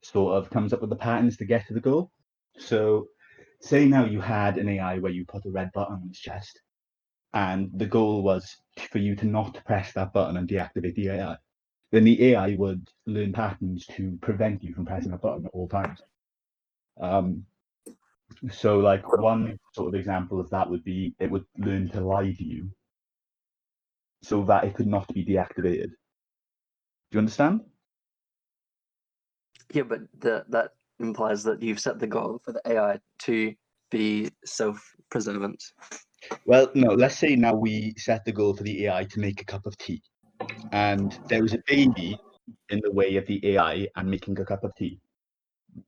sort 0.03 0.37
of 0.37 0.51
comes 0.51 0.73
up 0.73 0.81
with 0.81 0.91
the 0.91 0.97
patterns 0.97 1.37
to 1.37 1.45
get 1.45 1.67
to 1.67 1.75
the 1.75 1.81
goal. 1.81 2.11
So, 2.59 3.09
say 3.61 3.87
now 3.87 4.05
you 4.05 4.21
had 4.21 4.59
an 4.59 4.69
AI 4.69 4.99
where 4.99 5.13
you 5.13 5.25
put 5.25 5.47
a 5.47 5.51
red 5.51 5.73
button 5.73 5.95
on 5.95 6.09
its 6.09 6.19
chest, 6.19 6.61
and 7.33 7.71
the 7.75 7.87
goal 7.87 8.23
was 8.23 8.57
for 8.91 8.99
you 8.99 9.15
to 9.17 9.27
not 9.27 9.65
press 9.65 9.93
that 9.93 10.13
button 10.13 10.37
and 10.37 10.49
deactivate 10.49 10.95
the 10.95 11.11
AI. 11.11 11.37
Then 11.93 12.05
the 12.05 12.33
AI 12.33 12.55
would 12.57 12.89
learn 13.07 13.33
patterns 13.33 13.87
to 13.97 14.19
prevent 14.23 14.63
you 14.63 14.75
from 14.75 14.87
pressing 14.87 15.11
that 15.11 15.21
button 15.21 15.47
at 15.47 15.53
all 15.53 15.69
times. 15.69 16.01
Um, 17.01 17.45
so, 18.51 18.79
like 18.79 19.07
one 19.19 19.59
sort 19.75 19.89
of 19.89 19.99
example 19.99 20.41
of 20.41 20.51
that 20.51 20.71
would 20.71 20.85
be 20.85 21.15
it 21.19 21.31
would 21.31 21.45
learn 21.59 21.89
to 21.91 22.01
lie 22.01 22.33
to 22.33 22.45
you, 22.45 22.71
so 24.23 24.45
that 24.45 24.65
it 24.65 24.75
could 24.75 24.87
not 24.87 25.13
be 25.13 25.25
deactivated. 25.25 25.91
Do 27.11 27.17
you 27.17 27.19
understand? 27.19 27.63
Yeah, 29.73 29.83
but 29.83 30.01
the, 30.19 30.45
that 30.49 30.73
implies 31.01 31.43
that 31.45 31.63
you've 31.63 31.81
set 31.81 31.99
the 31.99 32.07
goal 32.07 32.41
for 32.45 32.53
the 32.53 32.63
AI 32.67 33.01
to 33.21 33.55
be 33.91 34.31
self-preservant. 34.45 35.63
Well, 36.45 36.71
no, 36.75 36.91
let's 36.91 37.17
say 37.17 37.35
now 37.35 37.55
we 37.55 37.95
set 37.97 38.25
the 38.25 38.33
goal 38.33 38.55
for 38.55 38.63
the 38.63 38.87
AI 38.87 39.05
to 39.05 39.21
make 39.21 39.41
a 39.41 39.45
cup 39.45 39.67
of 39.67 39.77
tea, 39.79 40.03
and 40.73 41.19
there 41.29 41.45
is 41.45 41.55
a 41.55 41.63
baby 41.67 42.17
in 42.69 42.81
the 42.83 42.93
way 42.93 43.17
of 43.17 43.27
the 43.27 43.55
AI 43.55 43.89
and 43.97 44.11
making 44.11 44.39
a 44.39 44.45
cup 44.45 44.65
of 44.65 44.75
tea. 44.77 45.01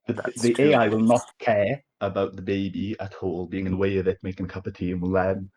The, 0.07 0.15
the. 0.37 0.57
AI 0.59 0.89
will 0.89 1.01
not 1.01 1.25
care 1.39 1.83
about 2.01 2.35
the 2.35 2.43
baby 2.43 2.97
at 2.99 3.15
all 3.17 3.47
being 3.47 3.67
in 3.67 3.73
the 3.73 3.79
way 3.79 3.99
of 3.99 4.09
it 4.09 4.19
making 4.23 4.47
a 4.47 4.49
cup 4.49 4.67
of 4.67 4.75
tea 4.75 4.93
and 4.93 5.01
will 5.01 5.17
um, 5.17 5.51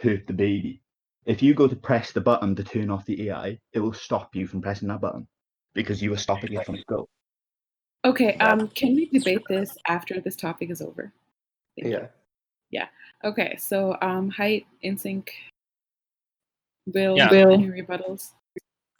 hurt 0.00 0.26
the 0.26 0.32
baby. 0.32 0.80
If 1.26 1.42
you 1.42 1.54
go 1.54 1.68
to 1.68 1.76
press 1.76 2.12
the 2.12 2.20
button 2.20 2.54
to 2.56 2.64
turn 2.64 2.90
off 2.90 3.06
the 3.06 3.28
AI, 3.28 3.58
it 3.72 3.80
will 3.80 3.92
stop 3.92 4.34
you 4.34 4.46
from 4.46 4.60
pressing 4.60 4.88
that 4.88 5.00
button 5.00 5.26
because 5.74 6.02
you 6.02 6.12
are 6.12 6.18
stopping 6.18 6.52
it 6.52 6.66
from 6.66 6.76
its 6.76 6.84
goal. 6.84 7.08
Okay, 8.04 8.34
um, 8.36 8.68
can 8.68 8.94
we 8.94 9.06
debate 9.06 9.42
this 9.48 9.76
after 9.88 10.20
this 10.20 10.36
topic 10.36 10.70
is 10.70 10.82
over? 10.82 11.12
Thank 11.76 11.88
you. 11.88 11.92
Yeah. 11.92 12.06
Yeah. 12.70 12.86
Okay, 13.24 13.56
so 13.56 13.96
um, 14.02 14.28
Hyde, 14.28 14.64
in 14.82 14.98
sync. 14.98 15.32
Will, 16.86 17.16
Yeah. 17.16 17.30
Will, 17.30 17.52
any 17.52 17.68
rebuttals? 17.68 18.32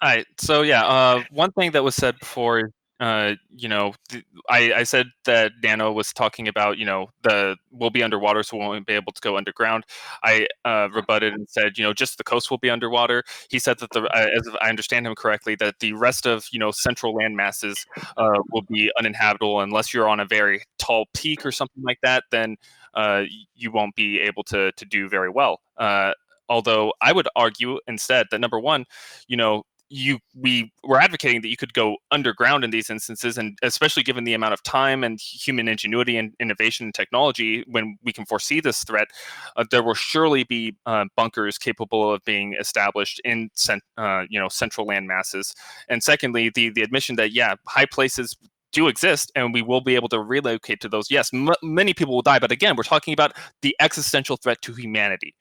All 0.00 0.08
right. 0.08 0.26
So 0.38 0.62
yeah, 0.62 0.86
uh, 0.86 1.22
one 1.30 1.52
thing 1.52 1.72
that 1.72 1.84
was 1.84 1.94
said 1.94 2.18
before, 2.18 2.70
uh, 3.00 3.34
you 3.50 3.68
know, 3.68 3.92
th- 4.08 4.24
I, 4.48 4.72
I 4.72 4.82
said 4.84 5.06
that 5.24 5.52
Nano 5.62 5.92
was 5.92 6.12
talking 6.12 6.46
about, 6.46 6.78
you 6.78 6.86
know, 6.86 7.10
the 7.22 7.56
we'll 7.72 7.90
be 7.90 8.02
underwater, 8.02 8.42
so 8.42 8.56
we 8.56 8.64
won't 8.64 8.86
be 8.86 8.92
able 8.92 9.12
to 9.12 9.20
go 9.20 9.36
underground. 9.36 9.84
I 10.22 10.46
uh, 10.64 10.88
rebutted 10.92 11.34
and 11.34 11.48
said, 11.48 11.76
you 11.76 11.84
know, 11.84 11.92
just 11.92 12.18
the 12.18 12.24
coast 12.24 12.50
will 12.50 12.58
be 12.58 12.70
underwater. 12.70 13.24
He 13.50 13.58
said 13.58 13.78
that 13.80 13.90
the, 13.90 14.02
uh, 14.04 14.26
as 14.36 14.48
I 14.60 14.68
understand 14.68 15.06
him 15.06 15.14
correctly, 15.16 15.56
that 15.56 15.80
the 15.80 15.92
rest 15.94 16.24
of, 16.26 16.46
you 16.52 16.58
know, 16.58 16.70
central 16.70 17.14
land 17.14 17.36
masses 17.36 17.84
uh, 18.16 18.38
will 18.52 18.62
be 18.62 18.90
uninhabitable 18.98 19.60
unless 19.60 19.92
you're 19.92 20.08
on 20.08 20.20
a 20.20 20.24
very 20.24 20.62
tall 20.78 21.06
peak 21.14 21.44
or 21.44 21.52
something 21.52 21.82
like 21.82 21.98
that. 22.02 22.24
Then 22.30 22.56
uh, 22.94 23.24
you 23.54 23.72
won't 23.72 23.96
be 23.96 24.20
able 24.20 24.44
to 24.44 24.70
to 24.72 24.84
do 24.84 25.08
very 25.08 25.30
well. 25.30 25.60
Uh, 25.76 26.12
although 26.48 26.92
I 27.00 27.12
would 27.12 27.28
argue 27.34 27.78
instead 27.86 28.26
that 28.30 28.38
number 28.38 28.60
one, 28.60 28.84
you 29.26 29.36
know, 29.36 29.64
you 29.90 30.18
we 30.34 30.72
were 30.82 31.00
advocating 31.00 31.42
that 31.42 31.48
you 31.48 31.56
could 31.56 31.74
go 31.74 31.96
underground 32.10 32.64
in 32.64 32.70
these 32.70 32.90
instances 32.90 33.36
and 33.36 33.58
especially 33.62 34.02
given 34.02 34.24
the 34.24 34.34
amount 34.34 34.52
of 34.52 34.62
time 34.62 35.04
and 35.04 35.20
human 35.20 35.68
ingenuity 35.68 36.16
and 36.16 36.32
innovation 36.40 36.86
and 36.86 36.94
technology 36.94 37.64
when 37.68 37.96
we 38.02 38.12
can 38.12 38.24
foresee 38.24 38.60
this 38.60 38.82
threat 38.84 39.08
uh, 39.56 39.64
there 39.70 39.82
will 39.82 39.94
surely 39.94 40.44
be 40.44 40.74
uh, 40.86 41.04
bunkers 41.16 41.58
capable 41.58 42.12
of 42.12 42.24
being 42.24 42.54
established 42.54 43.20
in 43.24 43.50
cent- 43.54 43.82
uh, 43.98 44.24
you 44.28 44.40
know 44.40 44.48
central 44.48 44.86
land 44.86 45.06
masses 45.06 45.54
and 45.88 46.02
secondly 46.02 46.50
the 46.54 46.70
the 46.70 46.82
admission 46.82 47.16
that 47.16 47.32
yeah 47.32 47.54
high 47.66 47.86
places 47.86 48.36
do 48.74 48.88
exist 48.88 49.32
and 49.34 49.54
we 49.54 49.62
will 49.62 49.80
be 49.80 49.94
able 49.94 50.08
to 50.08 50.20
relocate 50.20 50.80
to 50.80 50.88
those 50.88 51.10
yes 51.10 51.32
m- 51.32 51.50
many 51.62 51.94
people 51.94 52.14
will 52.14 52.22
die 52.22 52.38
but 52.38 52.52
again 52.52 52.76
we're 52.76 52.82
talking 52.82 53.14
about 53.14 53.32
the 53.62 53.74
existential 53.80 54.36
threat 54.36 54.60
to 54.62 54.74
humanity 54.74 55.34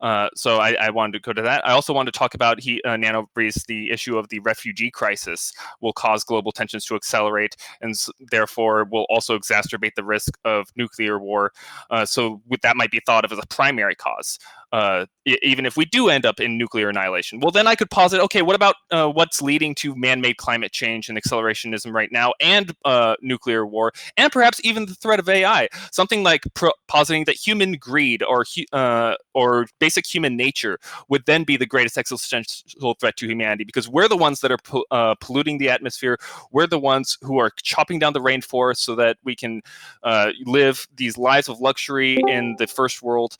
uh, 0.00 0.28
so 0.34 0.58
I, 0.58 0.72
I 0.80 0.90
wanted 0.90 1.12
to 1.14 1.20
go 1.20 1.32
to 1.32 1.42
that. 1.42 1.66
I 1.66 1.72
also 1.72 1.92
wanted 1.92 2.12
to 2.12 2.18
talk 2.18 2.34
about 2.34 2.60
he 2.60 2.82
uh, 2.82 2.96
Nano 2.96 3.28
raised 3.34 3.66
the 3.68 3.90
issue 3.90 4.16
of 4.18 4.28
the 4.28 4.38
refugee 4.40 4.90
crisis 4.90 5.52
will 5.80 5.92
cause 5.92 6.24
global 6.24 6.52
tensions 6.52 6.84
to 6.86 6.94
accelerate, 6.96 7.56
and 7.80 7.90
s- 7.90 8.10
therefore 8.30 8.84
will 8.84 9.06
also 9.10 9.38
exacerbate 9.38 9.94
the 9.96 10.04
risk 10.04 10.38
of 10.44 10.68
nuclear 10.76 11.18
war. 11.18 11.52
Uh, 11.90 12.04
so 12.06 12.40
that 12.62 12.76
might 12.76 12.90
be 12.90 13.00
thought 13.04 13.24
of 13.24 13.32
as 13.32 13.38
a 13.38 13.46
primary 13.48 13.94
cause. 13.94 14.38
Uh, 14.72 15.06
even 15.42 15.66
if 15.66 15.76
we 15.76 15.84
do 15.84 16.08
end 16.08 16.24
up 16.24 16.40
in 16.40 16.56
nuclear 16.56 16.88
annihilation, 16.88 17.40
well, 17.40 17.50
then 17.50 17.66
I 17.66 17.74
could 17.74 17.90
posit, 17.90 18.20
okay, 18.20 18.42
what 18.42 18.56
about 18.56 18.76
uh, 18.90 19.08
what's 19.08 19.42
leading 19.42 19.74
to 19.76 19.94
man-made 19.96 20.36
climate 20.36 20.72
change 20.72 21.08
and 21.08 21.20
accelerationism 21.20 21.92
right 21.92 22.10
now, 22.10 22.32
and 22.40 22.74
uh, 22.84 23.16
nuclear 23.20 23.66
war, 23.66 23.92
and 24.16 24.32
perhaps 24.32 24.60
even 24.64 24.86
the 24.86 24.94
threat 24.94 25.18
of 25.18 25.28
AI? 25.28 25.68
Something 25.92 26.22
like 26.22 26.44
pro- 26.54 26.72
positing 26.88 27.24
that 27.24 27.36
human 27.36 27.72
greed 27.72 28.22
or 28.22 28.44
uh, 28.72 29.14
or 29.34 29.66
basic 29.78 30.06
human 30.06 30.36
nature 30.36 30.78
would 31.08 31.26
then 31.26 31.44
be 31.44 31.56
the 31.56 31.66
greatest 31.66 31.98
existential 31.98 32.94
threat 32.94 33.16
to 33.16 33.26
humanity 33.26 33.64
because 33.64 33.88
we're 33.88 34.08
the 34.08 34.16
ones 34.16 34.40
that 34.40 34.50
are 34.50 34.58
po- 34.58 34.84
uh, 34.90 35.14
polluting 35.20 35.58
the 35.58 35.68
atmosphere. 35.68 36.18
We're 36.52 36.66
the 36.66 36.78
ones 36.78 37.18
who 37.22 37.38
are 37.38 37.50
chopping 37.62 37.98
down 37.98 38.12
the 38.12 38.20
rainforest 38.20 38.78
so 38.78 38.94
that 38.96 39.18
we 39.24 39.36
can 39.36 39.62
uh, 40.02 40.30
live 40.44 40.86
these 40.96 41.18
lives 41.18 41.48
of 41.48 41.60
luxury 41.60 42.18
in 42.28 42.56
the 42.58 42.66
first 42.66 43.02
world 43.02 43.36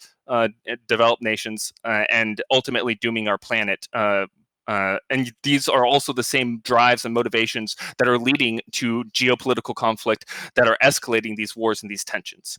developed 0.86 1.22
nations 1.22 1.72
uh, 1.84 2.04
and 2.10 2.42
ultimately 2.50 2.94
dooming 2.94 3.28
our 3.28 3.38
planet. 3.38 3.88
Uh, 3.92 4.26
uh, 4.68 4.98
and 5.08 5.32
these 5.42 5.68
are 5.68 5.84
also 5.84 6.12
the 6.12 6.22
same 6.22 6.60
drives 6.60 7.04
and 7.04 7.12
motivations 7.12 7.76
that 7.98 8.06
are 8.06 8.18
leading 8.18 8.60
to 8.70 9.04
geopolitical 9.12 9.74
conflict 9.74 10.26
that 10.54 10.68
are 10.68 10.78
escalating 10.82 11.34
these 11.34 11.56
wars 11.56 11.82
and 11.82 11.90
these 11.90 12.04
tensions. 12.04 12.56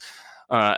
Uh, 0.50 0.76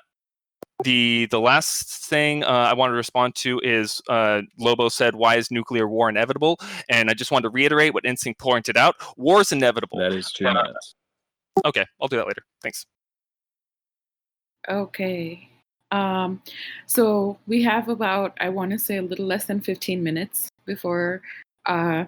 the 0.84 1.28
the 1.32 1.40
last 1.40 2.06
thing 2.06 2.44
uh, 2.44 2.48
I 2.48 2.74
want 2.74 2.92
to 2.92 2.96
respond 2.96 3.36
to 3.36 3.60
is 3.64 4.02
uh, 4.10 4.42
Lobo 4.60 4.90
said, 4.90 5.16
"Why 5.16 5.36
is 5.36 5.50
nuclear 5.50 5.88
war 5.88 6.10
inevitable?" 6.10 6.60
And 6.90 7.10
I 7.10 7.14
just 7.14 7.32
wanted 7.32 7.44
to 7.44 7.50
reiterate 7.50 7.94
what 7.94 8.04
InSync 8.04 8.38
pointed 8.38 8.78
out: 8.78 8.96
war 9.18 9.42
is 9.42 9.52
inevitable. 9.52 10.00
That 10.00 10.14
is 10.14 10.32
two 10.32 10.48
Uh, 10.48 10.54
minutes. 10.54 10.96
Okay, 11.66 11.86
I'll 12.02 12.08
do 12.08 12.18
that 12.18 12.28
later. 12.28 12.44
Thanks. 12.62 12.86
Okay. 14.68 15.50
Um, 15.94 16.42
so 16.88 17.38
we 17.46 17.62
have 17.62 17.88
about, 17.88 18.36
I 18.42 18.50
want 18.50 18.72
to 18.72 18.80
say, 18.80 18.98
a 18.98 19.02
little 19.02 19.28
less 19.28 19.46
than 19.46 19.62
15 19.62 20.04
minutes 20.04 20.50
before 20.66 21.22
uh, 21.68 22.06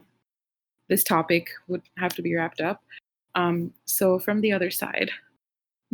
this 0.89 1.04
topic 1.04 1.50
would 1.67 1.84
have 1.98 2.15
to 2.15 2.24
be 2.24 2.36
wrapped 2.36 2.62
up. 2.62 2.82
Um, 3.36 3.71
so 3.86 4.17
from 4.17 4.41
the 4.41 4.52
other 4.52 4.71
side, 4.71 5.12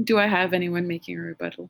do 0.05 0.17
I 0.17 0.25
have 0.25 0.53
anyone 0.53 0.87
making 0.87 1.17
a 1.17 1.21
rebuttal? 1.21 1.69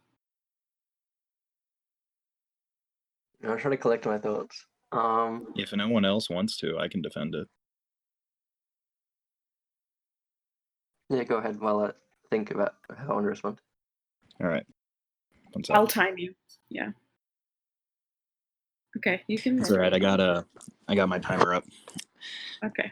I'm 3.43 3.57
trying 3.57 3.71
to 3.71 3.77
collect 3.77 4.05
my 4.05 4.19
thoughts. 4.19 4.67
Um, 4.91 5.47
If 5.55 5.73
no 5.73 5.89
one 5.89 6.05
else 6.05 6.29
wants 6.29 6.55
to, 6.57 6.77
I 6.77 6.87
can 6.87 7.01
defend 7.01 7.33
it. 7.33 7.47
yeah, 11.09 11.23
go 11.23 11.37
ahead 11.37 11.59
while 11.59 11.79
I 11.79 11.91
think 12.29 12.51
about 12.51 12.75
how 12.95 13.09
I 13.09 13.13
want 13.13 13.23
to 13.23 13.29
respond. 13.29 13.59
All 14.39 14.47
right. 14.47 14.65
One 15.53 15.63
I'll 15.71 15.87
time 15.87 16.17
you. 16.17 16.33
Yeah. 16.69 16.89
Okay, 18.97 19.21
you 19.27 19.37
can. 19.37 19.57
That's 19.57 19.71
all 19.71 19.77
right. 19.79 19.93
I 19.93 19.99
got 19.99 20.19
a, 20.19 20.45
I 20.87 20.95
got 20.95 21.09
my 21.09 21.19
timer 21.19 21.53
up. 21.53 21.63
Okay. 22.63 22.91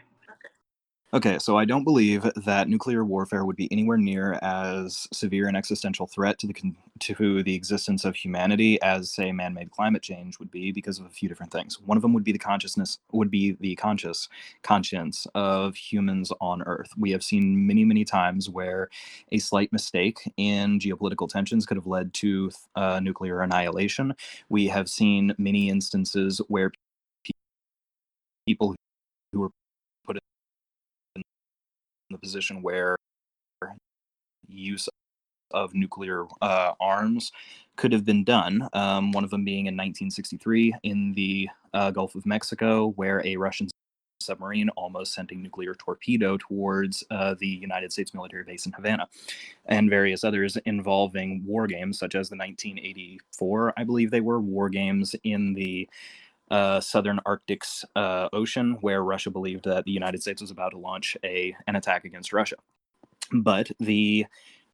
Okay, 1.12 1.40
so 1.40 1.56
I 1.58 1.64
don't 1.64 1.82
believe 1.82 2.24
that 2.36 2.68
nuclear 2.68 3.04
warfare 3.04 3.44
would 3.44 3.56
be 3.56 3.70
anywhere 3.72 3.96
near 3.96 4.38
as 4.42 5.08
severe 5.12 5.48
an 5.48 5.56
existential 5.56 6.06
threat 6.06 6.38
to 6.38 6.46
the 6.46 6.52
con- 6.52 6.76
to 7.00 7.42
the 7.42 7.54
existence 7.56 8.04
of 8.04 8.14
humanity 8.14 8.80
as, 8.80 9.10
say, 9.10 9.32
man-made 9.32 9.72
climate 9.72 10.02
change 10.02 10.38
would 10.38 10.52
be 10.52 10.70
because 10.70 11.00
of 11.00 11.06
a 11.06 11.10
few 11.10 11.28
different 11.28 11.50
things. 11.50 11.80
One 11.80 11.96
of 11.98 12.02
them 12.02 12.12
would 12.12 12.22
be 12.22 12.30
the 12.30 12.38
consciousness, 12.38 12.98
would 13.10 13.28
be 13.30 13.56
the 13.58 13.74
conscious 13.74 14.28
conscience 14.62 15.26
of 15.34 15.74
humans 15.74 16.30
on 16.40 16.62
Earth. 16.62 16.92
We 16.96 17.10
have 17.10 17.24
seen 17.24 17.66
many, 17.66 17.84
many 17.84 18.04
times 18.04 18.48
where 18.48 18.88
a 19.32 19.38
slight 19.38 19.72
mistake 19.72 20.18
in 20.36 20.78
geopolitical 20.78 21.28
tensions 21.28 21.66
could 21.66 21.76
have 21.76 21.88
led 21.88 22.14
to 22.14 22.52
uh, 22.76 23.00
nuclear 23.00 23.40
annihilation. 23.40 24.14
We 24.48 24.68
have 24.68 24.88
seen 24.88 25.34
many 25.38 25.70
instances 25.70 26.40
where 26.46 26.70
people 28.46 28.74
who 29.32 29.40
were 29.40 29.50
the 32.10 32.18
position 32.18 32.62
where 32.62 32.96
use 34.48 34.88
of 35.52 35.74
nuclear 35.74 36.26
uh, 36.42 36.72
arms 36.80 37.32
could 37.76 37.92
have 37.92 38.04
been 38.04 38.24
done. 38.24 38.68
Um, 38.72 39.12
one 39.12 39.24
of 39.24 39.30
them 39.30 39.44
being 39.44 39.66
in 39.66 39.74
1963 39.74 40.74
in 40.82 41.12
the 41.12 41.48
uh, 41.74 41.90
Gulf 41.90 42.14
of 42.14 42.26
Mexico, 42.26 42.88
where 42.96 43.24
a 43.24 43.36
Russian 43.36 43.68
submarine 44.20 44.68
almost 44.70 45.14
sent 45.14 45.32
a 45.32 45.34
nuclear 45.34 45.74
torpedo 45.74 46.36
towards 46.36 47.02
uh, 47.10 47.34
the 47.40 47.48
United 47.48 47.90
States 47.90 48.14
military 48.14 48.44
base 48.44 48.66
in 48.66 48.72
Havana, 48.72 49.08
and 49.66 49.88
various 49.88 50.24
others 50.24 50.56
involving 50.66 51.42
war 51.44 51.66
games, 51.66 51.98
such 51.98 52.14
as 52.14 52.28
the 52.28 52.36
1984, 52.36 53.74
I 53.76 53.84
believe 53.84 54.10
they 54.10 54.20
were, 54.20 54.40
war 54.40 54.68
games 54.68 55.14
in 55.24 55.54
the 55.54 55.88
uh, 56.50 56.80
southern 56.80 57.20
Arctic's 57.24 57.84
uh, 57.96 58.28
Ocean, 58.32 58.78
where 58.80 59.02
Russia 59.02 59.30
believed 59.30 59.64
that 59.64 59.84
the 59.84 59.92
United 59.92 60.20
States 60.20 60.40
was 60.40 60.50
about 60.50 60.70
to 60.70 60.78
launch 60.78 61.16
a 61.24 61.54
an 61.66 61.76
attack 61.76 62.04
against 62.04 62.32
Russia. 62.32 62.56
But 63.32 63.70
the 63.78 64.26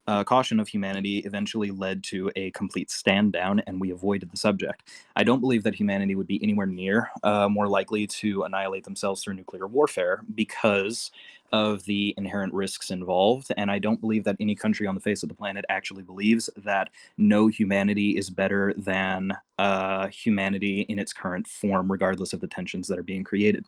uh, 0.07 0.25
caution 0.25 0.61
of 0.61 0.69
humanity 0.69 1.19
eventually 1.19 1.71
led 1.71 2.03
to 2.05 2.31
a 2.37 2.51
complete 2.53 2.91
stand 2.91 3.33
down, 3.33 3.61
and 3.61 3.81
we 3.81 3.91
avoided 3.91 4.31
the 4.31 4.37
subject. 4.37 4.89
I 5.17 5.25
don't 5.25 5.41
believe 5.41 5.63
that 5.65 5.75
humanity 5.75 6.15
would 6.15 6.27
be 6.27 6.43
anywhere 6.43 6.67
near 6.67 7.11
uh, 7.23 7.49
more 7.49 7.69
likely 7.69 8.07
to 8.07 8.45
annihilate 8.45 8.85
themselves 8.85 9.23
through 9.23 9.35
nuclear 9.35 9.67
warfare 9.67 10.23
because 10.35 11.11
of 11.53 11.85
the 11.85 12.15
inherent 12.17 12.53
risks 12.53 12.91
involved. 12.91 13.53
And 13.57 13.71
I 13.71 13.79
don't 13.79 14.01
believe 14.01 14.25
that 14.25 14.37
any 14.41 14.55
country 14.55 14.87
on 14.87 14.95
the 14.95 15.01
face 15.01 15.23
of 15.23 15.29
the 15.29 15.35
planet 15.35 15.65
actually 15.69 16.03
believes 16.03 16.51
that 16.57 16.91
no 17.17 17.47
humanity 17.47 18.17
is 18.17 18.31
better 18.31 18.75
than 18.77 19.33
uh, 19.59 20.09
humanity 20.09 20.81
in 20.83 20.99
its 20.99 21.13
current 21.13 21.47
form, 21.47 21.91
regardless 21.91 22.33
of 22.33 22.41
the 22.41 22.49
tensions 22.49 22.89
that 22.89 22.99
are 22.99 23.05
being 23.05 23.25
created. 23.25 23.65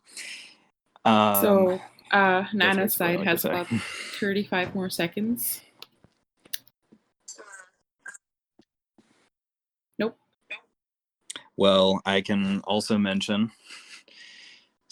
Um, 1.05 1.41
so 1.41 1.81
uh, 2.11 2.41
that's 2.41 2.53
Nano's 2.53 2.93
side 2.93 3.21
has 3.21 3.45
about 3.45 3.67
35 3.67 4.75
more 4.75 4.89
seconds. 4.89 5.61
Well, 11.59 12.01
I 12.05 12.21
can 12.21 12.61
also 12.61 12.97
mention. 12.97 13.51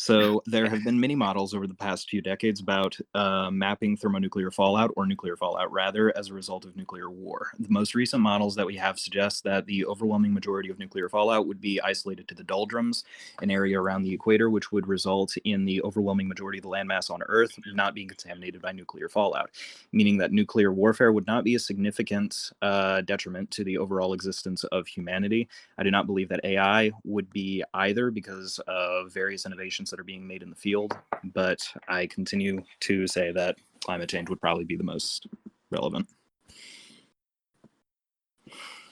So 0.07 0.41
there 0.45 0.69
have 0.69 0.85
been 0.85 0.97
many 0.97 1.15
models 1.15 1.53
over 1.53 1.67
the 1.67 1.73
past 1.73 2.09
few 2.09 2.21
decades 2.21 2.61
about 2.61 2.97
uh, 3.13 3.51
mapping 3.51 3.97
thermonuclear 3.97 4.51
fallout 4.51 4.93
or 4.95 5.05
nuclear 5.05 5.35
fallout 5.35 5.69
rather 5.69 6.17
as 6.17 6.29
a 6.29 6.33
result 6.33 6.63
of 6.63 6.77
nuclear 6.77 7.09
war. 7.09 7.51
The 7.59 7.67
most 7.67 7.93
recent 7.93 8.23
models 8.23 8.55
that 8.55 8.65
we 8.65 8.77
have 8.77 8.97
suggest 8.97 9.43
that 9.43 9.65
the 9.65 9.85
overwhelming 9.85 10.33
majority 10.33 10.69
of 10.69 10.79
nuclear 10.79 11.09
fallout 11.09 11.45
would 11.45 11.59
be 11.59 11.81
isolated 11.81 12.29
to 12.29 12.35
the 12.35 12.45
doldrums, 12.45 13.03
an 13.41 13.51
area 13.51 13.81
around 13.81 14.03
the 14.03 14.13
equator, 14.13 14.49
which 14.49 14.71
would 14.71 14.87
result 14.87 15.35
in 15.43 15.65
the 15.65 15.81
overwhelming 15.81 16.29
majority 16.29 16.59
of 16.59 16.63
the 16.63 16.69
landmass 16.69 17.11
on 17.11 17.21
Earth 17.23 17.59
not 17.73 17.93
being 17.93 18.07
contaminated 18.07 18.61
by 18.61 18.71
nuclear 18.71 19.09
fallout, 19.09 19.49
meaning 19.91 20.17
that 20.19 20.31
nuclear 20.31 20.71
warfare 20.71 21.11
would 21.11 21.27
not 21.27 21.43
be 21.43 21.55
a 21.55 21.59
significant 21.59 22.51
uh, 22.61 23.01
detriment 23.01 23.51
to 23.51 23.65
the 23.65 23.77
overall 23.77 24.13
existence 24.13 24.63
of 24.65 24.87
humanity. 24.87 25.49
I 25.77 25.83
do 25.83 25.91
not 25.91 26.07
believe 26.07 26.29
that 26.29 26.45
AI 26.45 26.91
would 27.03 27.29
be 27.29 27.61
either 27.73 28.09
because 28.09 28.61
of 28.67 29.11
various 29.11 29.45
innovations 29.45 29.91
that 29.97 30.01
are 30.01 30.05
being 30.05 30.27
made 30.27 30.43
in 30.43 30.49
the 30.49 30.55
field, 30.55 30.95
but 31.23 31.59
I 31.87 32.05
continue 32.05 32.63
to 32.81 33.07
say 33.07 33.31
that 33.31 33.57
climate 33.83 34.09
change 34.09 34.29
would 34.29 34.39
probably 34.39 34.63
be 34.63 34.75
the 34.75 34.83
most 34.83 35.27
relevant. 35.71 36.07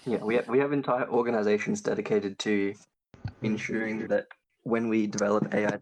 Yeah, 0.06 0.24
we 0.24 0.36
have, 0.36 0.48
we 0.48 0.60
have 0.60 0.74
entire 0.74 1.08
organizations 1.08 1.82
dedicated 1.82 2.40
to 2.40 2.74
ensuring 3.44 4.08
that 4.08 4.26
when 4.64 4.90
we 4.90 5.08
develop 5.08 5.54
AI, 5.54 5.78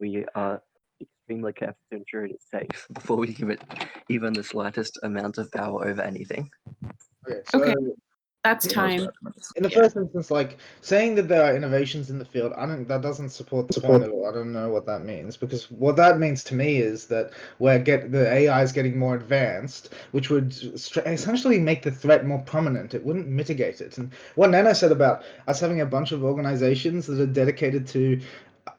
we 0.00 0.24
are 0.34 0.62
extremely 1.00 1.52
careful 1.52 1.78
to 1.90 1.98
ensure 1.98 2.26
it 2.26 2.32
is 2.32 2.46
safe 2.50 2.86
before 2.92 3.16
we 3.16 3.32
give 3.32 3.50
it 3.50 3.62
even 4.08 4.32
the 4.32 4.44
slightest 4.44 4.98
amount 5.02 5.38
of 5.38 5.50
power 5.50 5.86
over 5.86 6.02
anything. 6.02 6.50
Okay, 7.26 7.40
so 7.46 7.60
Okay. 7.60 7.74
That's 8.46 8.64
Most 8.66 8.74
time. 8.74 9.08
in 9.56 9.64
the 9.64 9.70
first 9.70 9.96
instance, 9.96 10.30
like 10.30 10.58
saying 10.80 11.16
that 11.16 11.26
there 11.26 11.42
are 11.42 11.56
innovations 11.56 12.10
in 12.10 12.20
the 12.20 12.24
field, 12.24 12.52
I 12.56 12.64
don't. 12.64 12.86
That 12.86 13.02
doesn't 13.02 13.30
support 13.30 13.66
the 13.66 13.80
point 13.80 14.04
at 14.04 14.10
all. 14.10 14.28
I 14.28 14.32
don't 14.32 14.52
know 14.52 14.68
what 14.68 14.86
that 14.86 15.04
means 15.04 15.36
because 15.36 15.68
what 15.68 15.96
that 15.96 16.20
means 16.20 16.44
to 16.44 16.54
me 16.54 16.76
is 16.76 17.06
that 17.06 17.32
we're 17.58 17.80
get 17.80 18.12
the 18.12 18.32
AI 18.32 18.62
is 18.62 18.70
getting 18.70 18.96
more 18.96 19.16
advanced, 19.16 19.94
which 20.12 20.30
would 20.30 20.54
stra- 20.78 21.02
essentially 21.08 21.58
make 21.58 21.82
the 21.82 21.90
threat 21.90 22.24
more 22.24 22.38
prominent. 22.38 22.94
It 22.94 23.04
wouldn't 23.04 23.26
mitigate 23.26 23.80
it. 23.80 23.98
And 23.98 24.12
what 24.36 24.50
Nano 24.50 24.72
said 24.74 24.92
about 24.92 25.24
us 25.48 25.58
having 25.58 25.80
a 25.80 25.86
bunch 25.86 26.12
of 26.12 26.22
organizations 26.22 27.08
that 27.08 27.20
are 27.20 27.26
dedicated 27.26 27.84
to 27.88 28.20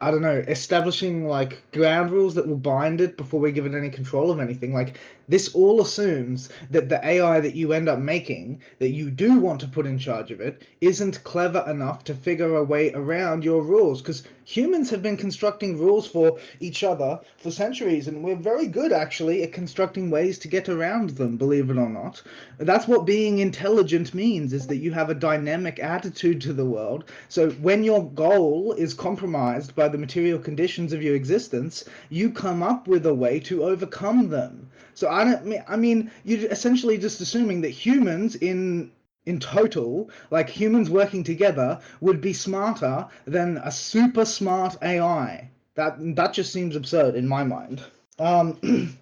I 0.01 0.11
don't 0.11 0.21
know, 0.21 0.43
establishing 0.47 1.27
like 1.27 1.63
ground 1.71 2.11
rules 2.11 2.35
that 2.35 2.47
will 2.47 2.57
bind 2.57 3.01
it 3.01 3.17
before 3.17 3.39
we 3.39 3.51
give 3.51 3.65
it 3.65 3.73
any 3.73 3.89
control 3.89 4.31
of 4.31 4.39
anything. 4.39 4.73
Like 4.73 4.99
this 5.27 5.53
all 5.53 5.81
assumes 5.81 6.49
that 6.71 6.89
the 6.89 7.05
AI 7.05 7.39
that 7.39 7.55
you 7.55 7.73
end 7.73 7.89
up 7.89 7.99
making, 7.99 8.61
that 8.79 8.91
you 8.91 9.11
do 9.11 9.39
want 9.39 9.59
to 9.61 9.67
put 9.67 9.85
in 9.85 9.97
charge 9.97 10.31
of 10.31 10.39
it, 10.39 10.63
isn't 10.81 11.23
clever 11.23 11.63
enough 11.67 12.03
to 12.05 12.13
figure 12.13 12.55
a 12.55 12.63
way 12.63 12.93
around 12.93 13.43
your 13.43 13.61
rules. 13.61 14.01
Because 14.01 14.23
humans 14.45 14.89
have 14.89 15.03
been 15.03 15.17
constructing 15.17 15.77
rules 15.77 16.07
for 16.07 16.37
each 16.59 16.83
other 16.83 17.19
for 17.37 17.51
centuries, 17.51 18.07
and 18.07 18.23
we're 18.23 18.35
very 18.35 18.67
good 18.67 18.91
actually 18.91 19.43
at 19.43 19.51
constructing 19.51 20.09
ways 20.09 20.39
to 20.39 20.47
get 20.47 20.69
around 20.69 21.11
them, 21.11 21.37
believe 21.37 21.69
it 21.69 21.77
or 21.77 21.89
not. 21.89 22.21
That's 22.57 22.87
what 22.87 23.05
being 23.05 23.39
intelligent 23.39 24.13
means, 24.13 24.53
is 24.53 24.67
that 24.67 24.77
you 24.77 24.91
have 24.93 25.09
a 25.09 25.15
dynamic 25.15 25.79
attitude 25.79 26.41
to 26.41 26.53
the 26.53 26.65
world 26.65 27.03
so 27.29 27.49
when 27.51 27.83
your 27.83 28.09
goal 28.11 28.73
is 28.73 28.93
compromised 28.93 29.75
by 29.75 29.87
the 29.87 29.97
material 29.97 30.39
conditions 30.39 30.93
of 30.93 31.03
your 31.03 31.15
existence, 31.15 31.83
you 32.09 32.31
come 32.31 32.63
up 32.63 32.87
with 32.87 33.05
a 33.05 33.13
way 33.13 33.39
to 33.41 33.63
overcome 33.63 34.29
them. 34.29 34.69
So 34.97 35.09
I 35.09 35.23
don't 35.25 35.45
mean 35.45 35.63
I 35.67 35.75
mean 35.75 36.09
you're 36.23 36.49
essentially 36.49 36.97
just 36.97 37.21
assuming 37.21 37.61
that 37.61 37.69
humans 37.69 38.35
in 38.35 38.91
in 39.27 39.39
total, 39.39 40.09
like 40.31 40.49
humans 40.49 40.89
working 40.89 41.23
together, 41.23 41.79
would 42.01 42.19
be 42.19 42.33
smarter 42.33 43.05
than 43.25 43.57
a 43.57 43.71
super 43.71 44.25
smart 44.25 44.75
AI. 44.81 45.51
That 45.75 46.15
that 46.15 46.33
just 46.33 46.51
seems 46.51 46.75
absurd 46.75 47.13
in 47.13 47.27
my 47.27 47.43
mind. 47.43 47.83
Um, 48.17 48.57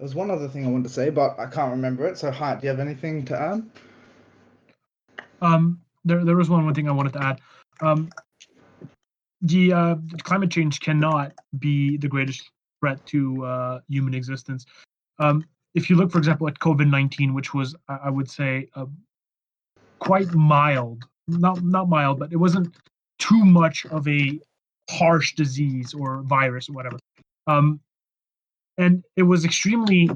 there's 0.00 0.16
one 0.16 0.32
other 0.32 0.48
thing 0.48 0.66
I 0.66 0.70
wanted 0.70 0.88
to 0.88 0.94
say, 0.94 1.10
but 1.10 1.38
I 1.38 1.46
can't 1.46 1.70
remember 1.70 2.04
it. 2.08 2.18
So, 2.18 2.32
Hyatt, 2.32 2.60
do 2.60 2.66
you 2.66 2.70
have 2.70 2.80
anything 2.80 3.24
to 3.26 3.40
add? 3.40 3.70
Um, 5.40 5.80
there, 6.04 6.24
there 6.24 6.34
was 6.34 6.50
one, 6.50 6.64
one 6.64 6.74
thing 6.74 6.88
I 6.88 6.92
wanted 6.92 7.12
to 7.12 7.22
add. 7.22 7.40
Um, 7.80 8.10
the 9.40 9.72
uh, 9.72 9.96
climate 10.24 10.50
change 10.50 10.80
cannot 10.80 11.32
be 11.60 11.96
the 11.96 12.08
greatest 12.08 12.50
threat 12.80 13.04
to 13.06 13.44
uh, 13.44 13.80
human 13.88 14.14
existence. 14.14 14.66
Um, 15.18 15.44
if 15.74 15.88
you 15.88 15.96
look, 15.96 16.10
for 16.10 16.18
example, 16.18 16.48
at 16.48 16.58
COVID 16.58 16.88
nineteen, 16.88 17.34
which 17.34 17.54
was, 17.54 17.74
I 17.88 18.10
would 18.10 18.30
say, 18.30 18.68
uh, 18.74 18.86
quite 19.98 20.32
mild, 20.34 21.04
not 21.28 21.62
not 21.62 21.88
mild, 21.88 22.18
but 22.18 22.32
it 22.32 22.36
wasn't 22.36 22.74
too 23.18 23.44
much 23.44 23.86
of 23.86 24.06
a 24.08 24.40
harsh 24.90 25.34
disease 25.34 25.94
or 25.94 26.22
virus 26.22 26.68
or 26.68 26.72
whatever. 26.72 26.98
Um, 27.46 27.80
and 28.78 29.04
it 29.16 29.22
was 29.22 29.44
extremely, 29.44 30.10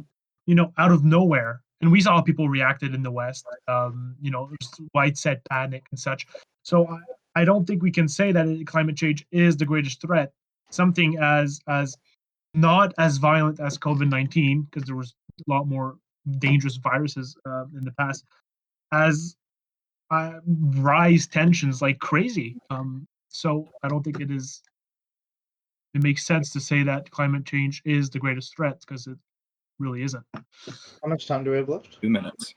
you 0.46 0.54
know, 0.54 0.72
out 0.76 0.92
of 0.92 1.04
nowhere. 1.04 1.62
And 1.80 1.92
we 1.92 2.00
saw 2.00 2.16
how 2.16 2.22
people 2.22 2.48
reacted 2.48 2.94
in 2.94 3.02
the 3.02 3.10
West. 3.10 3.46
Um, 3.68 4.16
you 4.20 4.30
know, 4.30 4.50
widespread 4.94 5.42
panic 5.50 5.84
and 5.90 6.00
such. 6.00 6.26
So 6.62 6.88
I, 6.88 7.42
I 7.42 7.44
don't 7.44 7.66
think 7.66 7.82
we 7.82 7.90
can 7.90 8.08
say 8.08 8.32
that 8.32 8.64
climate 8.66 8.96
change 8.96 9.24
is 9.30 9.56
the 9.56 9.66
greatest 9.66 10.00
threat. 10.00 10.32
Something 10.70 11.18
as 11.20 11.60
as 11.68 11.96
not 12.56 12.92
as 12.98 13.18
violent 13.18 13.60
as 13.60 13.78
COVID 13.78 14.08
nineteen, 14.08 14.62
because 14.62 14.84
there 14.86 14.96
was 14.96 15.14
a 15.46 15.50
lot 15.50 15.66
more 15.66 15.96
dangerous 16.38 16.76
viruses 16.76 17.36
uh, 17.46 17.64
in 17.76 17.84
the 17.84 17.92
past, 17.92 18.24
as 18.92 19.36
uh, 20.10 20.34
rise 20.46 21.26
tensions 21.26 21.82
like 21.82 21.98
crazy. 21.98 22.56
Um, 22.70 23.06
so 23.28 23.68
I 23.82 23.88
don't 23.88 24.02
think 24.02 24.20
it 24.20 24.30
is. 24.30 24.62
It 25.94 26.02
makes 26.02 26.26
sense 26.26 26.52
to 26.52 26.60
say 26.60 26.82
that 26.82 27.10
climate 27.10 27.46
change 27.46 27.82
is 27.84 28.10
the 28.10 28.18
greatest 28.18 28.54
threat 28.54 28.80
because 28.80 29.06
it 29.06 29.16
really 29.78 30.02
isn't. 30.02 30.24
How 30.34 31.08
much 31.08 31.26
time 31.26 31.44
do 31.44 31.52
we 31.52 31.56
have 31.58 31.68
left? 31.68 32.00
Two 32.00 32.10
minutes. 32.10 32.54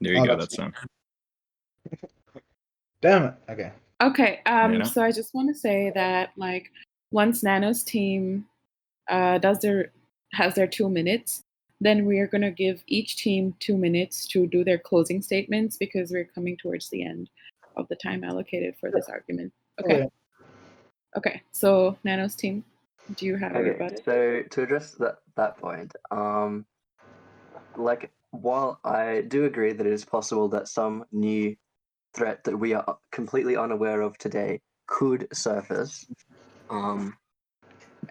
There 0.00 0.14
you 0.14 0.20
Oh, 0.20 0.26
go. 0.26 0.36
that's 0.36 0.56
That's 0.56 0.72
done. 0.72 0.74
Damn 3.00 3.24
it. 3.24 3.34
Okay. 3.48 3.72
Okay, 4.02 4.40
um, 4.44 4.78
know? 4.78 4.84
so 4.84 5.02
I 5.02 5.10
just 5.10 5.34
want 5.34 5.48
to 5.48 5.54
say 5.54 5.90
that 5.94 6.30
like 6.36 6.70
once 7.12 7.42
Nano's 7.42 7.82
team 7.82 8.44
uh, 9.08 9.38
does 9.38 9.60
their 9.60 9.92
has 10.32 10.54
their 10.54 10.66
two 10.66 10.88
minutes, 10.88 11.42
then 11.80 12.04
we 12.06 12.18
are 12.18 12.26
gonna 12.26 12.50
give 12.50 12.82
each 12.86 13.16
team 13.16 13.54
two 13.60 13.76
minutes 13.76 14.26
to 14.28 14.46
do 14.46 14.64
their 14.64 14.78
closing 14.78 15.22
statements 15.22 15.76
because 15.76 16.10
we're 16.10 16.24
coming 16.34 16.56
towards 16.56 16.88
the 16.90 17.04
end 17.04 17.30
of 17.76 17.86
the 17.88 17.96
time 17.96 18.24
allocated 18.24 18.74
for 18.80 18.90
this 18.90 19.08
argument. 19.08 19.52
Okay. 19.80 19.94
Okay. 19.94 20.08
Okay. 21.16 21.42
So 21.52 21.98
Nano's 22.04 22.34
team, 22.34 22.64
do 23.14 23.26
you 23.26 23.36
have 23.36 23.52
a 23.54 23.58
Okay, 23.58 23.70
rebuttal? 23.70 24.02
so 24.04 24.42
to 24.50 24.62
address 24.62 24.92
that 24.92 25.16
that 25.36 25.58
point, 25.58 25.94
um, 26.10 26.66
like 27.76 28.10
while 28.30 28.80
I 28.84 29.22
do 29.22 29.44
agree 29.44 29.72
that 29.72 29.86
it 29.86 29.92
is 29.92 30.04
possible 30.04 30.48
that 30.48 30.68
some 30.68 31.04
new 31.12 31.56
threat 32.14 32.44
that 32.44 32.56
we 32.56 32.74
are 32.74 32.98
completely 33.12 33.56
unaware 33.56 34.00
of 34.00 34.16
today 34.18 34.60
could 34.86 35.28
surface, 35.32 36.06
Um, 36.70 37.16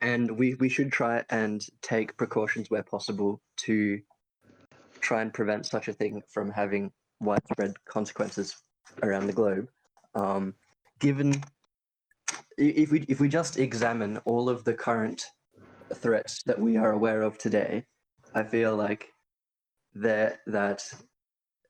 and 0.01 0.37
we, 0.37 0.55
we 0.55 0.69
should 0.69 0.91
try 0.91 1.23
and 1.29 1.65
take 1.81 2.17
precautions 2.17 2.69
where 2.69 2.83
possible 2.83 3.41
to 3.57 3.99
try 5.01 5.21
and 5.21 5.33
prevent 5.33 5.65
such 5.65 5.87
a 5.87 5.93
thing 5.93 6.21
from 6.29 6.49
having 6.49 6.91
widespread 7.19 7.73
consequences 7.85 8.55
around 9.03 9.27
the 9.27 9.33
globe. 9.33 9.67
Um, 10.15 10.53
given 10.99 11.43
if 12.57 12.91
we 12.91 13.01
if 13.07 13.19
we 13.19 13.27
just 13.27 13.57
examine 13.57 14.17
all 14.25 14.49
of 14.49 14.63
the 14.63 14.73
current 14.73 15.23
threats 15.93 16.41
that 16.45 16.59
we 16.59 16.77
are 16.77 16.93
aware 16.93 17.21
of 17.21 17.37
today, 17.37 17.85
I 18.33 18.43
feel 18.43 18.75
like 18.75 19.09
that 19.95 20.39
that 20.47 20.83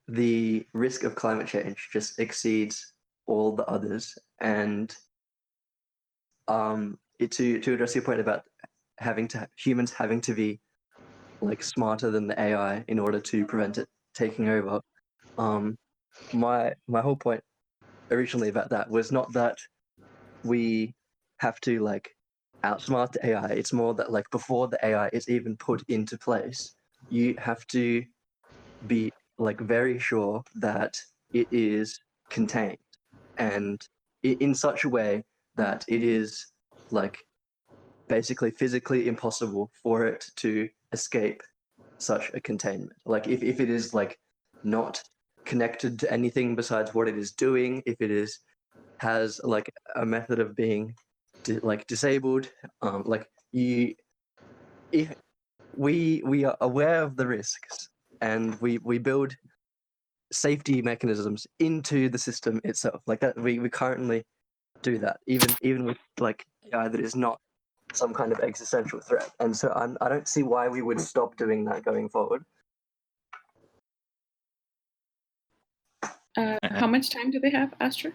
the 0.08 0.66
risk 0.74 1.04
of 1.04 1.16
climate 1.16 1.48
change 1.48 1.90
just 1.92 2.20
exceeds 2.20 2.94
all 3.26 3.56
the 3.56 3.66
others, 3.66 4.16
and 4.40 4.96
um, 6.48 7.00
to 7.20 7.60
to 7.60 7.74
address 7.74 7.96
your 7.96 8.04
point 8.04 8.20
about 8.20 8.44
having 8.98 9.28
to 9.30 9.48
humans 9.58 9.92
having 9.92 10.22
to 10.22 10.34
be 10.34 10.60
like 11.42 11.64
smarter 11.64 12.12
than 12.12 12.28
the 12.28 12.40
AI 12.40 12.84
in 12.88 13.00
order 13.00 13.20
to 13.20 13.46
prevent 13.46 13.78
it 13.78 13.88
taking 14.14 14.50
over. 14.50 14.82
Um, 15.38 15.78
my 16.34 16.74
my 16.88 17.02
whole 17.02 17.16
point 17.16 17.42
originally 18.12 18.50
about 18.50 18.70
that 18.72 18.90
was 18.90 19.12
not 19.12 19.32
that 19.34 19.58
we 20.44 20.94
have 21.40 21.60
to 21.62 21.80
like 21.80 22.12
outsmart 22.66 23.12
the 23.14 23.26
AI. 23.28 23.48
It's 23.48 23.74
more 23.74 23.94
that 23.96 24.12
like 24.12 24.30
before 24.32 24.68
the 24.68 24.84
AI 24.86 25.10
is 25.14 25.30
even 25.30 25.58
put 25.58 25.84
into 25.88 26.18
place, 26.18 26.76
you 27.10 27.36
have 27.38 27.66
to 27.68 28.04
be 28.88 29.12
like 29.38 29.60
very 29.60 30.00
sure 30.00 30.44
that 30.56 30.96
it 31.34 31.48
is 31.52 32.00
contained 32.30 32.78
and 33.38 33.82
in 34.24 34.56
such 34.56 34.84
a 34.86 34.90
way 34.90 35.24
that 35.56 35.86
it 35.88 36.04
is 36.04 36.48
like 36.92 37.18
basically 38.08 38.52
physically 38.52 39.08
impossible 39.08 39.72
for 39.82 40.06
it 40.06 40.26
to 40.38 40.70
escape 40.92 41.42
such 41.98 42.32
a 42.34 42.40
containment. 42.40 42.94
Like 43.06 43.28
if, 43.28 43.42
if 43.44 43.60
it 43.60 43.70
is 43.70 43.94
like 43.94 44.20
not 44.64 45.02
connected 45.46 46.00
to 46.00 46.12
anything 46.12 46.56
besides 46.56 46.94
what 46.94 47.08
it 47.08 47.18
is 47.18 47.32
doing, 47.32 47.82
if 47.86 47.96
it 48.00 48.12
is 48.12 48.40
has 49.00 49.40
like 49.44 49.72
a 49.96 50.06
method 50.06 50.40
of 50.40 50.56
being 50.56 50.94
di- 51.44 51.60
like 51.60 51.86
disabled, 51.88 52.50
um, 52.82 53.04
like 53.06 53.28
you, 53.52 53.94
if 54.92 55.14
we 55.76 56.22
we 56.26 56.46
are 56.46 56.58
aware 56.62 57.04
of 57.04 57.16
the 57.16 57.28
risks 57.28 57.90
and 58.22 58.60
we 58.62 58.78
we 58.80 58.98
build 58.98 59.36
safety 60.32 60.82
mechanisms 60.82 61.46
into 61.60 62.10
the 62.10 62.18
system 62.18 62.60
itself, 62.64 63.02
like 63.08 63.20
that 63.20 63.38
we 63.40 63.60
we 63.60 63.70
currently 63.70 64.24
do 64.82 64.98
that 65.00 65.20
even 65.28 65.50
even 65.62 65.86
with 65.86 65.98
like 66.20 66.46
AI 66.74 66.88
that 66.88 67.00
is 67.00 67.16
not 67.16 67.40
some 67.94 68.14
kind 68.14 68.32
of 68.32 68.40
existential 68.40 69.00
threat. 69.00 69.30
And 69.40 69.56
so 69.56 69.72
I'm, 69.76 69.98
I 70.02 70.10
don't 70.10 70.28
see 70.28 70.44
why 70.44 70.68
we 70.68 70.82
would 70.82 71.00
stop 71.00 71.38
doing 71.38 71.66
that 71.66 71.84
going 71.84 72.10
forward. 72.10 72.44
Uh, 76.38 76.58
how 76.64 76.88
much 76.88 77.10
time 77.10 77.32
do 77.32 77.40
they 77.40 77.50
have, 77.52 77.74
Astra? 77.80 78.12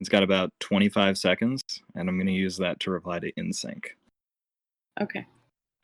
It's 0.00 0.08
got 0.08 0.24
about 0.24 0.50
25 0.60 1.16
seconds, 1.16 1.62
and 1.94 2.08
I'm 2.08 2.16
going 2.16 2.26
to 2.26 2.32
use 2.32 2.56
that 2.56 2.80
to 2.80 2.90
reply 2.90 3.20
to 3.20 3.32
InSync. 3.34 3.84
Okay. 5.00 5.26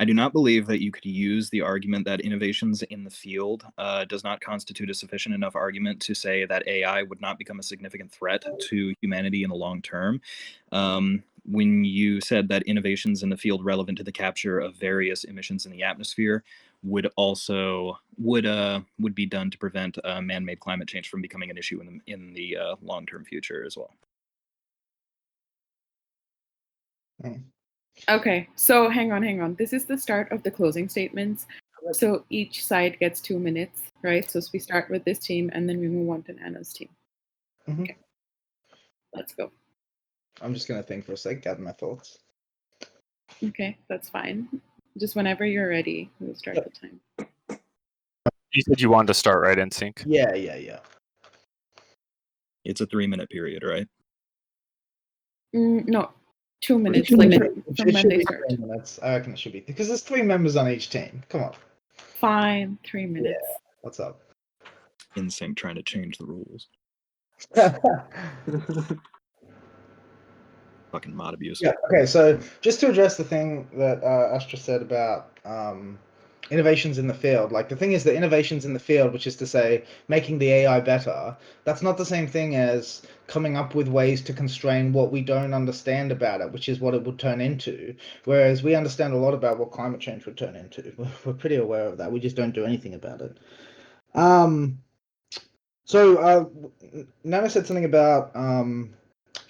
I 0.00 0.06
do 0.06 0.14
not 0.14 0.32
believe 0.32 0.66
that 0.68 0.82
you 0.82 0.90
could 0.90 1.04
use 1.04 1.50
the 1.50 1.60
argument 1.60 2.06
that 2.06 2.22
innovations 2.22 2.80
in 2.84 3.04
the 3.04 3.10
field 3.10 3.66
uh, 3.76 4.06
does 4.06 4.24
not 4.24 4.40
constitute 4.40 4.88
a 4.88 4.94
sufficient 4.94 5.34
enough 5.34 5.54
argument 5.54 6.00
to 6.00 6.14
say 6.14 6.46
that 6.46 6.66
AI 6.66 7.02
would 7.02 7.20
not 7.20 7.36
become 7.36 7.58
a 7.58 7.62
significant 7.62 8.10
threat 8.10 8.42
to 8.70 8.94
humanity 9.02 9.42
in 9.42 9.50
the 9.50 9.56
long 9.56 9.82
term. 9.82 10.22
Um, 10.72 11.22
when 11.44 11.84
you 11.84 12.18
said 12.22 12.48
that 12.48 12.62
innovations 12.62 13.22
in 13.22 13.28
the 13.28 13.36
field 13.36 13.62
relevant 13.62 13.98
to 13.98 14.04
the 14.04 14.10
capture 14.10 14.58
of 14.58 14.74
various 14.74 15.24
emissions 15.24 15.66
in 15.66 15.72
the 15.72 15.82
atmosphere 15.82 16.44
would 16.82 17.10
also 17.16 17.98
would 18.16 18.46
uh 18.46 18.80
would 18.98 19.14
be 19.14 19.26
done 19.26 19.50
to 19.50 19.58
prevent 19.58 19.98
uh, 20.04 20.22
man-made 20.22 20.60
climate 20.60 20.88
change 20.88 21.10
from 21.10 21.20
becoming 21.20 21.50
an 21.50 21.58
issue 21.58 21.78
in 21.80 21.86
the 21.86 22.12
in 22.12 22.32
the 22.32 22.56
uh, 22.56 22.76
long-term 22.80 23.24
future 23.26 23.64
as 23.66 23.76
well. 23.76 23.94
Okay, 28.08 28.48
so 28.56 28.88
hang 28.88 29.12
on, 29.12 29.22
hang 29.22 29.40
on. 29.40 29.54
This 29.54 29.72
is 29.72 29.84
the 29.84 29.96
start 29.96 30.32
of 30.32 30.42
the 30.42 30.50
closing 30.50 30.88
statements. 30.88 31.46
So 31.92 32.24
each 32.28 32.64
side 32.64 32.98
gets 32.98 33.20
two 33.20 33.38
minutes, 33.38 33.82
right? 34.02 34.28
So 34.30 34.40
we 34.52 34.58
start 34.58 34.90
with 34.90 35.04
this 35.04 35.18
team 35.18 35.50
and 35.54 35.68
then 35.68 35.80
we 35.80 35.88
move 35.88 36.10
on 36.10 36.22
to 36.24 36.32
Nano's 36.32 36.72
team. 36.72 36.88
Mhm. 37.68 37.82
Okay. 37.82 37.96
Let's 39.12 39.34
go. 39.34 39.50
I'm 40.40 40.54
just 40.54 40.68
gonna 40.68 40.82
think 40.82 41.04
for 41.04 41.12
a 41.12 41.16
sec, 41.16 41.42
gather 41.42 41.62
my 41.62 41.72
thoughts. 41.72 42.18
Okay, 43.42 43.78
that's 43.88 44.08
fine. 44.08 44.48
Just 44.98 45.16
whenever 45.16 45.44
you're 45.44 45.68
ready, 45.68 46.10
we'll 46.20 46.34
start 46.34 46.56
the 46.56 46.70
time. 46.70 47.00
You 48.52 48.62
said 48.62 48.80
you 48.80 48.90
wanted 48.90 49.08
to 49.08 49.14
start 49.14 49.40
right 49.40 49.56
InSync. 49.56 50.02
Yeah, 50.06 50.34
yeah, 50.34 50.56
yeah. 50.56 50.80
It's 52.64 52.80
a 52.80 52.86
three-minute 52.86 53.30
period, 53.30 53.62
right? 53.62 53.86
Mm, 55.54 55.86
no, 55.86 56.10
two 56.60 56.78
minutes. 56.78 57.08
should 57.08 57.18
Like 57.18 57.30
be- 57.30 57.36
from 57.38 57.46
it 57.48 57.76
when 57.76 57.96
should 57.96 58.10
they 58.10 58.16
be 58.18 58.22
start. 58.22 58.42
three 58.48 58.56
minutes. 58.58 58.98
I 59.02 59.16
reckon 59.16 59.32
it 59.32 59.38
should 59.38 59.52
be 59.52 59.60
because 59.60 59.88
there's 59.88 60.02
three 60.02 60.22
members 60.22 60.56
on 60.56 60.68
each 60.68 60.90
team. 60.90 61.22
Come 61.28 61.42
on, 61.44 61.54
Fine, 61.96 62.78
three 62.84 63.06
minutes. 63.06 63.44
what's 63.82 64.00
up? 64.00 64.20
InSync 65.16 65.56
trying 65.56 65.74
to 65.76 65.82
change 65.82 66.18
the 66.18 66.26
rules. 66.26 66.68
Fucking 70.92 71.14
mod 71.14 71.34
abuse. 71.34 71.60
Yeah. 71.62 71.72
Okay. 71.92 72.04
So 72.06 72.38
just 72.60 72.80
to 72.80 72.88
address 72.90 73.16
the 73.16 73.24
thing 73.24 73.68
that 73.74 74.02
uh, 74.02 74.34
Astra 74.34 74.58
said 74.58 74.82
about 74.82 75.38
um, 75.44 75.98
innovations 76.50 76.98
in 76.98 77.06
the 77.06 77.14
field, 77.14 77.52
like 77.52 77.68
the 77.68 77.76
thing 77.76 77.92
is 77.92 78.04
that 78.04 78.14
innovations 78.14 78.64
in 78.64 78.72
the 78.72 78.80
field, 78.80 79.12
which 79.12 79.26
is 79.26 79.36
to 79.36 79.46
say 79.46 79.84
making 80.08 80.38
the 80.38 80.50
AI 80.50 80.80
better, 80.80 81.36
that's 81.64 81.82
not 81.82 81.96
the 81.96 82.04
same 82.04 82.26
thing 82.26 82.56
as 82.56 83.02
coming 83.26 83.56
up 83.56 83.74
with 83.74 83.88
ways 83.88 84.20
to 84.22 84.32
constrain 84.32 84.92
what 84.92 85.12
we 85.12 85.22
don't 85.22 85.54
understand 85.54 86.12
about 86.12 86.40
it, 86.40 86.52
which 86.52 86.68
is 86.68 86.80
what 86.80 86.94
it 86.94 87.04
would 87.04 87.18
turn 87.18 87.40
into. 87.40 87.94
Whereas 88.24 88.62
we 88.62 88.74
understand 88.74 89.14
a 89.14 89.18
lot 89.18 89.34
about 89.34 89.58
what 89.58 89.70
climate 89.70 90.00
change 90.00 90.26
would 90.26 90.36
turn 90.36 90.56
into. 90.56 90.92
We're, 90.98 91.08
we're 91.24 91.32
pretty 91.34 91.56
aware 91.56 91.86
of 91.86 91.98
that. 91.98 92.12
We 92.12 92.20
just 92.20 92.36
don't 92.36 92.54
do 92.54 92.64
anything 92.64 92.94
about 92.94 93.20
it. 93.20 93.38
Um. 94.14 94.80
So 95.84 96.18
uh, 96.18 96.44
Nano 97.24 97.48
said 97.48 97.66
something 97.66 97.84
about 97.84 98.30
um, 98.36 98.94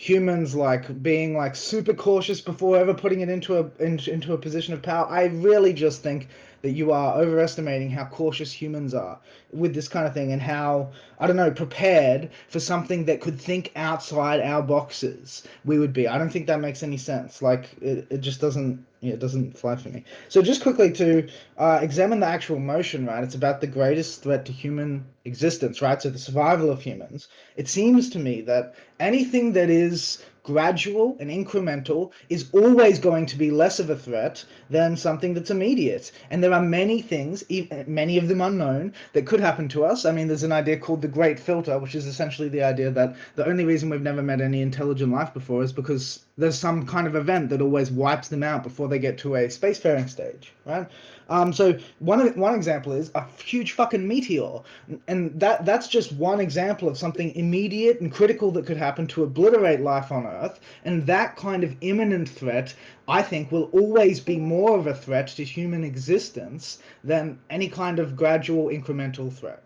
humans 0.00 0.54
like 0.54 1.02
being 1.02 1.36
like 1.36 1.54
super 1.54 1.92
cautious 1.92 2.40
before 2.40 2.78
ever 2.78 2.94
putting 2.94 3.20
it 3.20 3.28
into 3.28 3.58
a 3.58 3.70
in, 3.84 3.98
into 4.08 4.32
a 4.32 4.38
position 4.38 4.72
of 4.72 4.80
power. 4.80 5.06
I 5.06 5.24
really 5.24 5.74
just 5.74 6.02
think 6.02 6.28
that 6.62 6.70
you 6.70 6.90
are 6.90 7.20
overestimating 7.20 7.90
how 7.90 8.06
cautious 8.06 8.50
humans 8.50 8.94
are 8.94 9.20
with 9.52 9.74
this 9.74 9.88
kind 9.88 10.06
of 10.06 10.14
thing 10.14 10.32
and 10.32 10.40
how 10.40 10.88
I 11.18 11.26
don't 11.26 11.36
know 11.36 11.50
prepared 11.50 12.30
for 12.48 12.60
something 12.60 13.04
that 13.04 13.20
could 13.20 13.38
think 13.38 13.72
outside 13.76 14.40
our 14.40 14.62
boxes 14.62 15.42
we 15.66 15.78
would 15.78 15.92
be. 15.92 16.08
I 16.08 16.16
don't 16.16 16.30
think 16.30 16.46
that 16.46 16.60
makes 16.60 16.82
any 16.82 16.96
sense. 16.96 17.42
Like 17.42 17.68
it, 17.82 18.06
it 18.08 18.20
just 18.22 18.40
doesn't 18.40 18.82
yeah, 19.00 19.14
it 19.14 19.18
doesn't 19.18 19.56
fly 19.56 19.76
for 19.76 19.88
me. 19.88 20.04
So 20.28 20.42
just 20.42 20.62
quickly 20.62 20.92
to 20.92 21.26
uh, 21.56 21.78
examine 21.82 22.20
the 22.20 22.26
actual 22.26 22.58
motion, 22.58 23.06
right? 23.06 23.24
It's 23.24 23.34
about 23.34 23.60
the 23.60 23.66
greatest 23.66 24.22
threat 24.22 24.44
to 24.46 24.52
human 24.52 25.06
existence, 25.24 25.80
right? 25.80 26.00
So 26.00 26.10
the 26.10 26.18
survival 26.18 26.70
of 26.70 26.82
humans. 26.82 27.28
It 27.56 27.68
seems 27.68 28.10
to 28.10 28.18
me 28.18 28.42
that 28.42 28.74
anything 28.98 29.52
that 29.54 29.70
is 29.70 30.22
gradual 30.42 31.16
and 31.20 31.30
incremental 31.30 32.10
is 32.28 32.50
always 32.52 32.98
going 32.98 33.26
to 33.26 33.36
be 33.36 33.50
less 33.50 33.78
of 33.78 33.90
a 33.90 33.96
threat 33.96 34.44
than 34.68 34.96
something 34.96 35.34
that's 35.34 35.50
immediate. 35.50 36.10
And 36.30 36.42
there 36.42 36.52
are 36.52 36.62
many 36.62 37.02
things, 37.02 37.44
many 37.86 38.18
of 38.18 38.28
them 38.28 38.40
unknown, 38.40 38.94
that 39.12 39.26
could 39.26 39.40
happen 39.40 39.68
to 39.68 39.84
us. 39.84 40.04
I 40.04 40.12
mean, 40.12 40.28
there's 40.28 40.42
an 40.42 40.52
idea 40.52 40.78
called 40.78 41.02
the 41.02 41.08
Great 41.08 41.38
Filter, 41.38 41.78
which 41.78 41.94
is 41.94 42.06
essentially 42.06 42.48
the 42.48 42.62
idea 42.62 42.90
that 42.90 43.16
the 43.36 43.46
only 43.46 43.64
reason 43.64 43.90
we've 43.90 44.00
never 44.00 44.22
met 44.22 44.40
any 44.40 44.62
intelligent 44.62 45.12
life 45.12 45.34
before 45.34 45.62
is 45.62 45.72
because 45.72 46.24
there's 46.38 46.58
some 46.58 46.86
kind 46.86 47.06
of 47.06 47.14
event 47.16 47.50
that 47.50 47.60
always 47.60 47.90
wipes 47.90 48.28
them 48.28 48.42
out 48.42 48.62
before 48.62 48.88
they 48.88 48.98
get 48.98 49.18
to 49.18 49.34
a 49.34 49.46
spacefaring 49.48 50.08
stage, 50.08 50.52
right? 50.64 50.88
Um, 51.30 51.52
so 51.52 51.78
one 52.00 52.36
one 52.36 52.54
example 52.54 52.92
is 52.92 53.12
a 53.14 53.24
huge 53.44 53.72
fucking 53.72 54.06
meteor, 54.06 54.60
and 55.06 55.38
that 55.38 55.64
that's 55.64 55.86
just 55.86 56.12
one 56.12 56.40
example 56.40 56.88
of 56.88 56.98
something 56.98 57.32
immediate 57.36 58.00
and 58.00 58.12
critical 58.12 58.50
that 58.52 58.66
could 58.66 58.76
happen 58.76 59.06
to 59.08 59.22
obliterate 59.22 59.80
life 59.80 60.10
on 60.10 60.26
Earth. 60.26 60.58
And 60.84 61.06
that 61.06 61.36
kind 61.36 61.62
of 61.62 61.76
imminent 61.82 62.28
threat, 62.28 62.74
I 63.06 63.22
think, 63.22 63.52
will 63.52 63.70
always 63.72 64.18
be 64.18 64.36
more 64.38 64.76
of 64.76 64.88
a 64.88 64.94
threat 64.94 65.28
to 65.28 65.44
human 65.44 65.84
existence 65.84 66.78
than 67.04 67.38
any 67.48 67.68
kind 67.68 68.00
of 68.00 68.16
gradual 68.16 68.66
incremental 68.66 69.32
threat. 69.32 69.62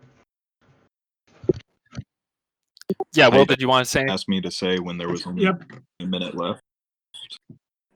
Yeah, 3.13 3.29
well, 3.29 3.41
I- 3.41 3.45
did 3.45 3.59
you 3.61 3.67
want 3.67 3.85
to 3.85 3.89
say? 3.89 4.05
asked 4.07 4.29
me 4.29 4.39
to 4.41 4.51
say 4.51 4.77
when 4.77 4.99
there 4.99 5.09
was 5.09 5.25
only 5.25 5.43
Yep. 5.43 5.63
a 5.99 6.05
minute 6.05 6.35
left. 6.35 6.61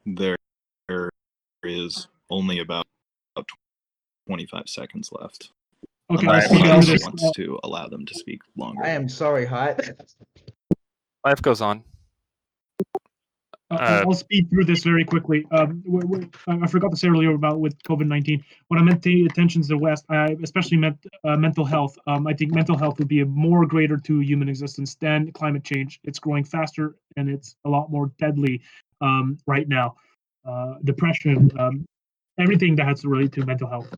There 0.08 0.38
is 1.64 2.08
only 2.32 2.60
about 2.60 2.88
25 4.30 4.70
seconds 4.70 5.10
left. 5.12 5.50
Okay, 6.12 6.28
Unless 6.28 6.52
let's 6.52 6.62
someone 6.62 6.70
else 6.70 7.04
wants 7.04 7.32
to 7.32 7.60
allow 7.64 7.88
them 7.88 8.06
to 8.06 8.14
speak 8.14 8.42
longer. 8.56 8.84
I 8.84 8.90
am 8.90 9.10
sorry, 9.10 9.46
Hyde. 9.46 9.96
Life 11.26 11.42
goes 11.42 11.62
on. 11.62 11.84
Uh, 13.72 13.76
Uh, 13.76 14.04
I'll 14.06 14.14
speed 14.14 14.50
through 14.50 14.66
this 14.66 14.84
very 14.84 15.04
quickly. 15.04 15.46
Um, 15.52 15.82
w- 15.82 16.02
w- 16.02 16.30
I 16.48 16.60
I 16.64 16.68
forgot 16.68 16.90
to 16.92 16.98
say 16.98 17.08
earlier 17.08 17.34
about 17.34 17.60
with 17.60 17.76
COVID 17.84 18.08
nineteen. 18.08 18.44
When 18.68 18.80
I 18.80 18.84
meant 18.84 19.02
the 19.02 19.26
attention 19.26 19.62
to 19.64 19.68
the 19.68 19.78
West, 19.78 20.06
I 20.10 20.36
especially 20.44 20.78
meant 20.78 20.98
uh, 21.24 21.36
mental 21.36 21.66
health. 21.66 21.98
Um, 22.08 22.26
I 22.26 22.34
think 22.34 22.54
mental 22.54 22.78
health 22.78 22.98
would 23.00 23.08
be 23.08 23.22
a 23.22 23.26
more 23.26 23.66
greater 23.68 23.98
to 23.98 24.20
human 24.22 24.50
existence 24.50 24.96
than 24.96 25.32
climate 25.34 25.64
change. 25.64 26.00
It's 26.04 26.20
growing 26.20 26.44
faster 26.44 26.96
and 27.18 27.30
it's 27.30 27.56
a 27.66 27.70
lot 27.70 27.92
more 27.92 28.12
deadly 28.18 28.62
um, 29.02 29.38
right 29.46 29.68
now. 29.68 29.96
Uh, 30.46 30.76
depression, 30.84 31.52
um, 31.60 31.86
everything 32.40 32.76
that 32.78 32.86
has 32.88 33.02
to 33.02 33.10
relate 33.10 33.32
to 33.34 33.46
mental 33.46 33.70
health. 33.70 33.94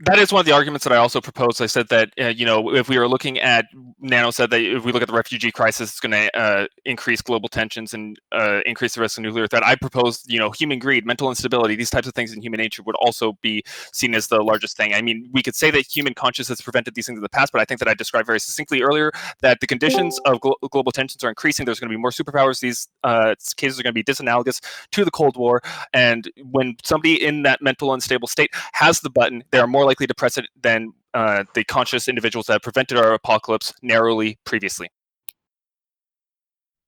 That 0.00 0.18
is 0.18 0.30
one 0.30 0.40
of 0.40 0.46
the 0.46 0.52
arguments 0.52 0.84
that 0.84 0.92
I 0.92 0.96
also 0.96 1.22
proposed. 1.22 1.62
I 1.62 1.66
said 1.66 1.88
that 1.88 2.10
uh, 2.20 2.26
you 2.26 2.44
know 2.44 2.74
if 2.74 2.88
we 2.88 2.98
were 2.98 3.08
looking 3.08 3.38
at 3.38 3.66
Nano 3.98 4.30
said 4.30 4.50
that 4.50 4.60
if 4.60 4.84
we 4.84 4.92
look 4.92 5.00
at 5.00 5.08
the 5.08 5.14
refugee 5.14 5.50
crisis, 5.50 5.90
it's 5.90 6.00
going 6.00 6.12
to 6.12 6.36
uh, 6.38 6.66
increase 6.84 7.22
global 7.22 7.48
tensions 7.48 7.94
and 7.94 8.18
uh, 8.30 8.60
increase 8.66 8.94
the 8.94 9.00
risk 9.00 9.16
of 9.16 9.24
nuclear 9.24 9.46
threat. 9.46 9.64
I 9.64 9.74
proposed 9.74 10.30
you 10.30 10.38
know 10.38 10.50
human 10.50 10.78
greed, 10.78 11.06
mental 11.06 11.30
instability, 11.30 11.76
these 11.76 11.88
types 11.88 12.06
of 12.06 12.14
things 12.14 12.34
in 12.34 12.42
human 12.42 12.58
nature 12.58 12.82
would 12.82 12.96
also 12.96 13.38
be 13.40 13.62
seen 13.92 14.14
as 14.14 14.28
the 14.28 14.42
largest 14.42 14.76
thing. 14.76 14.92
I 14.92 15.00
mean, 15.00 15.30
we 15.32 15.42
could 15.42 15.54
say 15.54 15.70
that 15.70 15.86
human 15.86 16.12
consciousness 16.12 16.60
prevented 16.60 16.94
these 16.94 17.06
things 17.06 17.16
in 17.16 17.22
the 17.22 17.30
past, 17.30 17.52
but 17.52 17.62
I 17.62 17.64
think 17.64 17.78
that 17.78 17.88
I 17.88 17.94
described 17.94 18.26
very 18.26 18.40
succinctly 18.40 18.82
earlier 18.82 19.12
that 19.40 19.60
the 19.60 19.66
conditions 19.66 20.18
of 20.26 20.40
glo- 20.40 20.56
global 20.70 20.92
tensions 20.92 21.24
are 21.24 21.30
increasing. 21.30 21.64
There's 21.64 21.80
going 21.80 21.90
to 21.90 21.96
be 21.96 22.00
more 22.00 22.10
superpowers. 22.10 22.60
These 22.60 22.88
uh, 23.02 23.34
cases 23.56 23.80
are 23.80 23.82
going 23.82 23.94
to 23.94 24.02
be 24.02 24.04
disanalogous 24.04 24.60
to 24.90 25.06
the 25.06 25.10
Cold 25.10 25.38
War, 25.38 25.62
and 25.94 26.30
when 26.50 26.76
somebody 26.84 27.24
in 27.24 27.44
that 27.44 27.62
mental 27.62 27.94
unstable 27.94 28.28
state 28.28 28.50
has 28.74 29.00
the 29.00 29.08
button, 29.08 29.42
they 29.52 29.58
are 29.58 29.66
more 29.66 29.85
likely 29.86 30.06
to 30.06 30.14
press 30.14 30.36
it 30.36 30.46
than 30.60 30.92
uh, 31.14 31.44
the 31.54 31.64
conscious 31.64 32.08
individuals 32.08 32.46
that 32.46 32.62
prevented 32.62 32.98
our 32.98 33.14
apocalypse 33.14 33.72
narrowly 33.82 34.38
previously. 34.44 34.88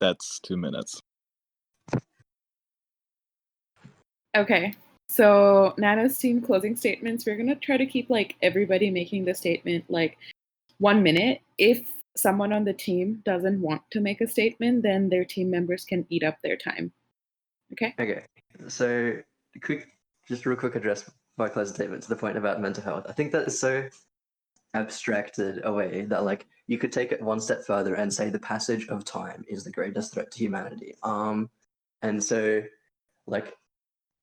That's 0.01 0.39
two 0.41 0.57
minutes. 0.57 1.01
Okay. 4.37 4.75
So 5.09 5.75
Nano's 5.79 6.19
team 6.19 6.43
closing 6.43 6.77
statements. 6.77 7.25
We're 7.25 7.37
gonna 7.37 7.57
try 7.57 7.79
to 7.79 7.87
keep 7.87 8.11
like 8.11 8.37
everybody 8.43 8.91
making 8.91 9.25
the 9.25 9.35
statement 9.35 9.85
like 9.89 10.19
one 10.79 11.03
minute. 11.03 11.41
If 11.57 11.89
someone 12.17 12.53
on 12.53 12.65
the 12.65 12.75
team 12.75 13.23
doesn't 13.25 13.61
want 13.61 13.83
to 13.93 14.01
make 14.01 14.21
a 14.21 14.29
statement, 14.29 14.83
then 14.83 15.09
their 15.09 15.25
team 15.25 15.51
members 15.51 15.85
can 15.85 16.05
eat 16.11 16.23
up 16.23 16.37
their 16.43 16.57
time. 16.57 16.93
Okay. 17.73 17.95
Okay, 17.99 18.23
so 18.69 19.17
quick, 19.63 19.89
just 20.27 20.47
real 20.47 20.57
quick 20.57 20.75
address 20.75 21.11
closing 21.47 21.75
statement 21.75 22.03
to 22.03 22.09
the 22.09 22.17
point 22.17 22.37
about 22.37 22.61
mental 22.61 22.83
health. 22.83 23.07
I 23.09 23.13
think 23.13 23.31
that 23.33 23.47
is 23.47 23.61
so 23.61 23.89
abstracted 24.75 25.65
away 25.65 26.03
that 26.07 26.25
like 26.25 26.47
you 26.67 26.79
could 26.79 26.93
take 26.93 27.13
it 27.13 27.23
one 27.23 27.41
step 27.41 27.65
further 27.65 27.95
and 27.95 28.13
say 28.13 28.29
the 28.29 28.39
passage 28.39 28.89
of 28.89 29.05
time 29.05 29.45
is 29.49 29.65
the 29.65 29.71
greatest 29.71 30.13
threat 30.13 30.31
to 30.33 30.39
humanity. 30.39 30.95
Um, 31.03 31.49
and 32.03 32.23
so 32.23 32.63
like 33.27 33.57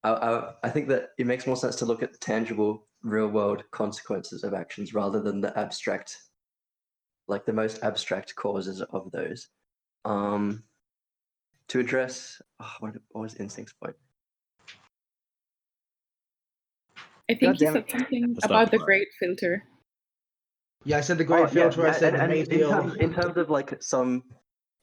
I, 0.03 0.11
I, 0.11 0.53
I 0.63 0.69
think 0.69 0.87
that 0.89 1.11
it 1.17 1.25
makes 1.25 1.47
more 1.47 1.55
sense 1.55 1.75
to 1.77 1.85
look 1.85 2.03
at 2.03 2.11
the 2.11 2.19
tangible, 2.19 2.87
real 3.01 3.27
world 3.27 3.63
consequences 3.71 4.43
of 4.43 4.53
actions 4.53 4.93
rather 4.93 5.19
than 5.19 5.41
the 5.41 5.57
abstract, 5.57 6.17
like 7.27 7.45
the 7.45 7.53
most 7.53 7.81
abstract 7.83 8.35
causes 8.35 8.81
of 8.81 9.11
those. 9.11 9.47
Um, 10.03 10.63
to 11.69 11.79
address 11.79 12.39
oh, 12.61 12.71
what, 12.79 12.93
what 13.09 13.21
was 13.21 13.33
InSync's 13.35 13.73
point? 13.73 13.95
I 17.29 17.33
think 17.33 17.41
God 17.41 17.59
he 17.59 17.65
damn 17.65 17.73
said 17.73 17.89
something 17.89 18.33
That's 18.33 18.45
about 18.45 18.71
the 18.71 18.77
great 18.77 19.07
filter. 19.19 19.63
Yeah, 20.83 20.97
I 20.97 21.01
said 21.01 21.17
the 21.17 21.23
great 21.23 21.39
Oh, 21.39 21.43
yeah, 21.45 21.69
filter. 21.69 21.87
I 21.87 21.91
said 21.91 22.13
and, 22.13 22.31
and 22.31 22.45
the 22.45 22.61
in, 22.61 22.69
terms, 22.69 22.95
in 22.95 23.13
terms 23.13 23.37
of 23.37 23.49
like 23.49 23.81
some 23.81 24.23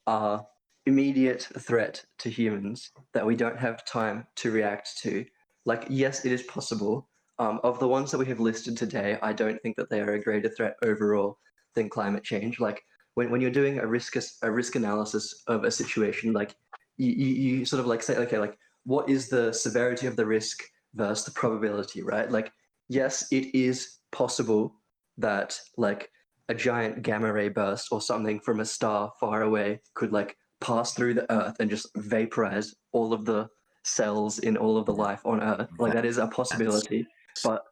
uh, 0.05 0.39
immediate 0.85 1.47
threat 1.59 2.03
to 2.19 2.29
humans 2.29 2.91
that 3.13 3.25
we 3.25 3.35
don't 3.35 3.57
have 3.57 3.85
time 3.85 4.27
to 4.35 4.51
react 4.51 4.97
to, 5.03 5.25
like 5.65 5.85
yes, 5.89 6.25
it 6.25 6.31
is 6.31 6.43
possible. 6.43 7.09
Um, 7.39 7.59
of 7.63 7.79
the 7.79 7.87
ones 7.87 8.11
that 8.11 8.19
we 8.19 8.27
have 8.27 8.39
listed 8.39 8.77
today, 8.77 9.17
I 9.23 9.33
don't 9.33 9.59
think 9.61 9.75
that 9.77 9.89
they 9.89 10.01
are 10.01 10.13
a 10.13 10.21
greater 10.21 10.49
threat 10.49 10.75
overall 10.83 11.39
than 11.73 11.89
climate 11.89 12.23
change. 12.23 12.59
Like 12.59 12.83
when, 13.15 13.31
when 13.31 13.41
you're 13.41 13.49
doing 13.49 13.79
a 13.79 13.87
risk 13.87 14.15
a 14.43 14.51
risk 14.51 14.75
analysis 14.75 15.43
of 15.47 15.63
a 15.63 15.71
situation, 15.71 16.33
like 16.33 16.55
you, 16.97 17.11
you, 17.11 17.27
you 17.27 17.65
sort 17.65 17.79
of 17.79 17.87
like 17.87 18.03
say, 18.03 18.17
okay, 18.17 18.37
like 18.37 18.57
what 18.85 19.09
is 19.09 19.29
the 19.29 19.51
severity 19.53 20.05
of 20.05 20.15
the 20.15 20.25
risk 20.25 20.63
versus 20.95 21.25
the 21.25 21.31
probability, 21.31 22.01
right? 22.01 22.29
Like 22.29 22.51
yes, 22.89 23.27
it 23.31 23.55
is 23.55 23.99
possible 24.11 24.75
that 25.17 25.59
like 25.77 26.09
a 26.49 26.55
giant 26.55 27.01
gamma 27.01 27.31
ray 27.31 27.49
burst 27.49 27.89
or 27.91 28.01
something 28.01 28.39
from 28.39 28.59
a 28.59 28.65
star 28.65 29.11
far 29.19 29.43
away 29.43 29.81
could 29.93 30.11
like 30.11 30.35
pass 30.61 30.93
through 30.93 31.13
the 31.13 31.31
earth 31.31 31.55
and 31.59 31.69
just 31.69 31.87
vaporize 31.95 32.73
all 32.91 33.13
of 33.13 33.25
the 33.25 33.47
cells 33.83 34.39
in 34.39 34.57
all 34.57 34.77
of 34.77 34.85
the 34.85 34.93
life 34.93 35.21
on 35.25 35.41
earth. 35.41 35.69
Like 35.77 35.93
that 35.93 36.05
is 36.05 36.17
a 36.17 36.27
possibility 36.27 37.07
but 37.43 37.63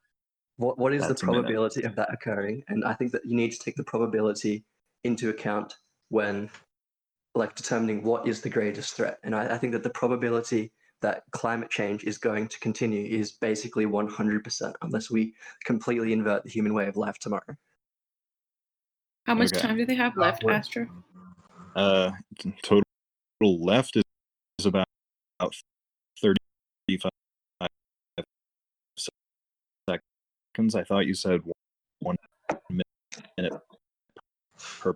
what, 0.57 0.78
what 0.78 0.93
is 0.93 1.03
the 1.03 1.09
That's 1.09 1.22
probability 1.22 1.84
of 1.84 1.95
that 1.95 2.11
occurring? 2.13 2.63
And 2.67 2.84
i 2.86 2.93
think 2.93 3.11
that 3.11 3.26
you 3.26 3.36
need 3.36 3.51
to 3.51 3.59
take 3.59 3.76
the 3.76 3.84
probability 3.84 4.63
into 5.03 5.30
account 5.30 5.76
when 6.09 6.49
like 7.34 7.55
determining 7.55 8.03
what 8.03 8.28
is 8.28 8.41
the 8.41 8.49
greatest 8.49 8.95
threat. 8.95 9.17
And 9.24 9.36
i, 9.36 9.55
I 9.55 9.57
think 9.57 9.74
that 9.74 9.84
the 9.84 9.89
probability 9.89 10.72
that 11.02 11.24
climate 11.32 11.70
change 11.70 12.04
is 12.04 12.18
going 12.18 12.47
to 12.47 12.60
continue 12.60 13.04
is 13.06 13.32
basically 13.32 13.86
100% 13.86 14.74
unless 14.82 15.12
we 15.12 15.34
completely 15.66 16.14
invert 16.14 16.43
the 16.43 16.49
human 16.49 16.74
way 16.74 16.88
of 16.88 16.95
life 16.95 17.18
tomorrow 17.20 17.56
How 19.26 19.36
much 19.36 19.52
Okay. 19.54 19.62
time 19.62 19.78
do 19.78 19.86
they 19.86 19.95
have 19.95 20.16
left, 20.18 20.43
well- 20.43 20.56
Astra? 20.56 20.88
Uh, 21.76 22.12
total 22.64 22.84
left 23.41 23.95
is, 23.95 24.04
is 24.60 24.66
about 24.66 24.86
35 26.22 27.10
seconds. 29.89 30.76
I 30.76 30.84
thought 30.84 31.06
you 31.06 31.14
said 31.14 31.41
one 31.99 32.18
minute 32.70 33.54
per 34.82 34.95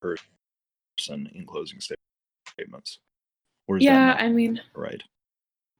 person 0.00 1.28
in 1.34 1.44
closing 1.44 1.80
statements. 1.80 3.00
Or 3.68 3.76
is 3.76 3.84
Yeah, 3.84 4.14
that 4.14 4.20
I 4.22 4.28
mean, 4.28 4.60
right? 4.74 5.02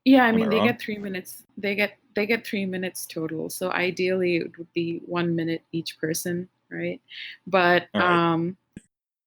yeah, 0.05 0.25
I 0.25 0.29
Am 0.29 0.35
I 0.35 0.39
mean, 0.39 0.51
they 0.51 0.57
wrong? 0.57 0.67
get 0.67 0.81
three 0.81 0.99
minutes. 0.99 1.45
They 1.57 1.75
get 1.75 1.97
they 2.15 2.27
get 2.27 2.47
three 2.47 2.67
minutes 2.67 3.07
total. 3.07 3.49
So 3.51 3.73
ideally, 3.73 4.37
it 4.37 4.57
would 4.59 4.73
be 4.75 5.01
one 5.07 5.35
minute 5.35 5.63
each 5.73 5.99
person, 5.99 6.49
right? 6.71 7.01
But 7.47 7.89
All 7.95 8.01
right. 8.03 8.33
um, 8.33 8.57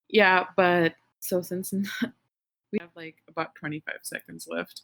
yeah, 0.10 0.46
but 0.56 0.94
so 1.20 1.42
since 1.42 1.72
we 2.72 2.80
have 2.80 2.90
like 2.96 3.16
about 3.28 3.56
twenty 3.56 3.80
five 3.80 4.00
seconds 4.04 4.48
left, 4.50 4.84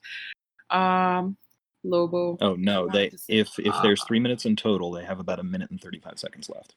um, 0.71 1.37
Lobo. 1.83 2.37
Oh 2.41 2.55
no, 2.55 2.87
they 2.87 3.09
to 3.09 3.17
say- 3.17 3.33
if 3.37 3.59
if 3.59 3.75
there's 3.83 4.03
three 4.03 4.19
minutes 4.19 4.45
in 4.45 4.55
total, 4.55 4.91
they 4.91 5.05
have 5.05 5.19
about 5.19 5.39
a 5.39 5.43
minute 5.43 5.69
and 5.69 5.79
thirty 5.79 5.99
five 5.99 6.17
seconds 6.17 6.49
left. 6.49 6.75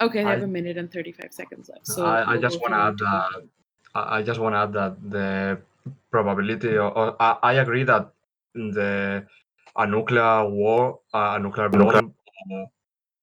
Okay, 0.00 0.22
they 0.24 0.30
have 0.30 0.40
I- 0.40 0.44
a 0.44 0.46
minute 0.46 0.76
and 0.76 0.92
thirty 0.92 1.12
five 1.12 1.32
seconds 1.32 1.70
left. 1.70 1.86
So 1.86 2.04
I, 2.04 2.34
I 2.34 2.36
just 2.38 2.60
want 2.60 2.72
to 2.74 2.76
add 2.78 2.84
want 2.84 2.98
to 2.98 3.04
go. 3.04 3.10
that 3.10 3.48
I 3.94 4.18
I 4.18 4.22
just 4.22 4.40
want 4.40 4.54
to 4.54 4.58
add 4.58 4.72
that 4.74 5.10
the 5.10 5.60
probability, 6.10 6.76
or, 6.76 6.90
or 6.96 7.16
I, 7.20 7.36
I 7.42 7.52
agree 7.54 7.84
that 7.84 8.12
the 8.54 9.26
a 9.76 9.86
nuclear 9.86 10.48
war, 10.48 11.00
a 11.12 11.38
nuclear 11.38 11.68
bomb, 11.68 12.14
or, 12.50 12.72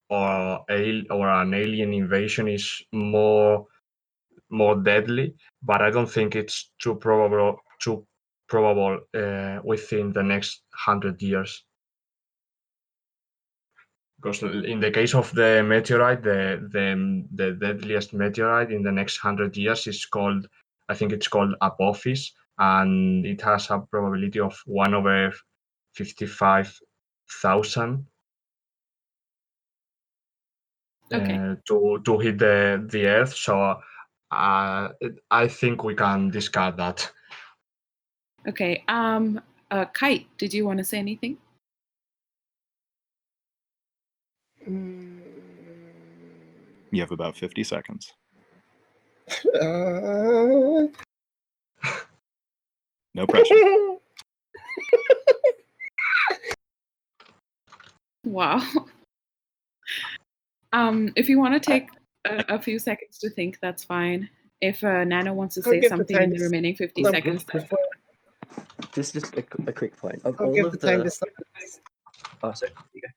or 0.10 0.66
a 0.70 1.04
or 1.10 1.30
an 1.30 1.54
alien 1.54 1.94
invasion 1.94 2.48
is 2.48 2.84
more 2.92 3.68
more 4.50 4.76
deadly, 4.76 5.34
but 5.64 5.82
I 5.82 5.90
don't 5.90 6.10
think 6.12 6.36
it's 6.36 6.72
too 6.80 6.96
probable 6.96 7.58
too 7.80 8.06
probable 8.48 9.00
uh, 9.16 9.60
within 9.64 10.12
the 10.12 10.24
next 10.24 10.64
hundred 10.74 11.22
years. 11.22 11.64
Because 14.22 14.44
in 14.44 14.80
the 14.80 14.92
case 14.92 15.16
of 15.16 15.34
the 15.34 15.64
meteorite, 15.66 16.22
the, 16.22 16.68
the 16.72 17.26
the 17.34 17.54
deadliest 17.54 18.14
meteorite 18.14 18.72
in 18.72 18.84
the 18.84 18.92
next 18.92 19.18
hundred 19.18 19.58
years 19.58 19.88
is 19.88 20.06
called, 20.06 20.48
I 20.90 20.94
think 20.94 21.12
it's 21.12 21.28
called 21.28 21.56
Apophis, 21.62 22.34
and 22.58 23.26
it 23.26 23.42
has 23.42 23.70
a 23.70 23.80
probability 23.80 24.40
of 24.40 24.60
one 24.66 24.94
over 24.94 25.34
fifty-five 25.94 26.80
thousand 27.42 28.06
Okay. 31.14 31.36
uh, 31.36 31.56
to 31.68 32.02
to 32.06 32.20
hit 32.20 32.38
the 32.38 32.86
the 32.90 33.06
Earth. 33.06 33.36
So 33.36 33.80
uh, 34.32 34.90
I 35.30 35.48
think 35.48 35.84
we 35.84 35.96
can 35.96 36.30
discard 36.30 36.78
that. 36.78 37.12
Okay. 38.48 38.84
Um. 38.88 39.42
Uh, 39.70 39.86
Kite, 39.86 40.28
did 40.38 40.54
you 40.54 40.66
want 40.66 40.80
to 40.80 40.84
say 40.84 40.98
anything? 41.00 41.38
You 46.92 47.00
have 47.02 47.12
about 47.12 47.38
fifty 47.38 47.64
seconds. 47.64 48.14
Uh, 49.62 50.88
No 53.14 53.28
pressure. 53.28 53.56
Wow. 58.24 58.62
Um, 60.74 61.12
if 61.16 61.28
you 61.28 61.40
want 61.40 61.56
to 61.56 61.60
take 61.60 61.90
a, 62.26 62.46
a 62.50 62.62
few 62.62 62.80
seconds 62.80 63.18
to 63.20 63.30
think, 63.30 63.60
that's 63.62 63.84
fine. 63.84 64.30
If 64.62 64.84
uh, 64.84 65.04
Nano 65.04 65.34
wants 65.34 65.56
to 65.56 65.62
I'll 65.66 65.72
say 65.72 65.80
give 65.80 65.90
the 65.90 65.98
something 65.98 66.22
in 66.22 66.30
the 66.30 66.44
remaining 66.44 66.76
50 66.76 67.02
Hold 67.02 67.16
on, 67.16 67.22
seconds, 67.22 67.44
before, 67.44 67.80
just 68.94 69.14
just 69.14 69.36
a, 69.36 69.44
a 69.68 69.74
quick 69.74 69.98
point 69.98 70.22
of 70.24 70.36
I'll 70.40 70.48
all 70.48 70.54
give 70.54 70.66
of 70.68 70.72
the 70.74 70.78
time 70.78 71.00
the. 71.00 71.06
to 71.06 71.10
stop. 71.10 71.30
Oh, 72.44 72.52
sorry. 72.54 72.72
You 72.94 73.02
go. 73.02 73.08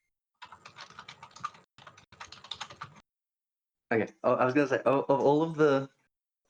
Okay. 3.97 4.12
Oh, 4.24 4.34
I 4.34 4.45
was 4.45 4.55
gonna 4.55 4.68
say, 4.68 4.80
oh, 4.86 5.05
of 5.09 5.20
all 5.20 5.42
of 5.42 5.55
the 5.55 5.88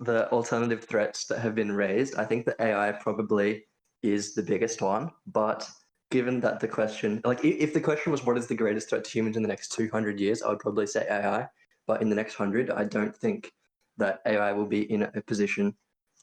the 0.00 0.30
alternative 0.30 0.84
threats 0.84 1.26
that 1.26 1.38
have 1.38 1.54
been 1.54 1.72
raised, 1.72 2.16
I 2.16 2.24
think 2.24 2.46
that 2.46 2.60
AI 2.60 2.92
probably 2.92 3.64
is 4.02 4.34
the 4.34 4.42
biggest 4.42 4.82
one. 4.82 5.10
But 5.26 5.68
given 6.10 6.40
that 6.40 6.60
the 6.60 6.68
question, 6.68 7.20
like, 7.24 7.44
if 7.44 7.72
the 7.72 7.80
question 7.80 8.12
was 8.12 8.24
what 8.24 8.38
is 8.38 8.46
the 8.46 8.54
greatest 8.54 8.88
threat 8.90 9.04
to 9.04 9.10
humans 9.10 9.36
in 9.36 9.42
the 9.42 9.48
next 9.48 9.72
two 9.72 9.88
hundred 9.92 10.20
years, 10.20 10.42
I 10.42 10.48
would 10.48 10.58
probably 10.58 10.86
say 10.86 11.06
AI. 11.08 11.48
But 11.86 12.02
in 12.02 12.08
the 12.08 12.16
next 12.16 12.34
hundred, 12.34 12.70
I 12.70 12.84
don't 12.84 13.14
think 13.14 13.52
that 13.98 14.20
AI 14.26 14.52
will 14.52 14.66
be 14.66 14.90
in 14.90 15.02
a 15.02 15.22
position 15.22 15.74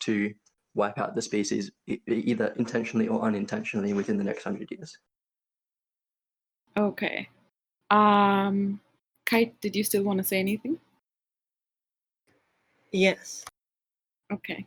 to 0.02 0.34
wipe 0.74 0.98
out 0.98 1.16
the 1.16 1.22
species 1.22 1.72
either 2.08 2.54
intentionally 2.58 3.08
or 3.08 3.22
unintentionally 3.22 3.94
within 3.94 4.18
the 4.18 4.24
next 4.24 4.44
hundred 4.44 4.70
years. 4.72 4.98
Okay. 6.78 7.28
Um, 7.90 8.80
Kite, 9.26 9.60
did 9.62 9.76
you 9.76 9.84
still 9.84 10.04
want 10.04 10.18
to 10.20 10.24
say 10.24 10.40
anything? 10.40 10.80
Yes. 12.92 13.46
Okay. 14.32 14.66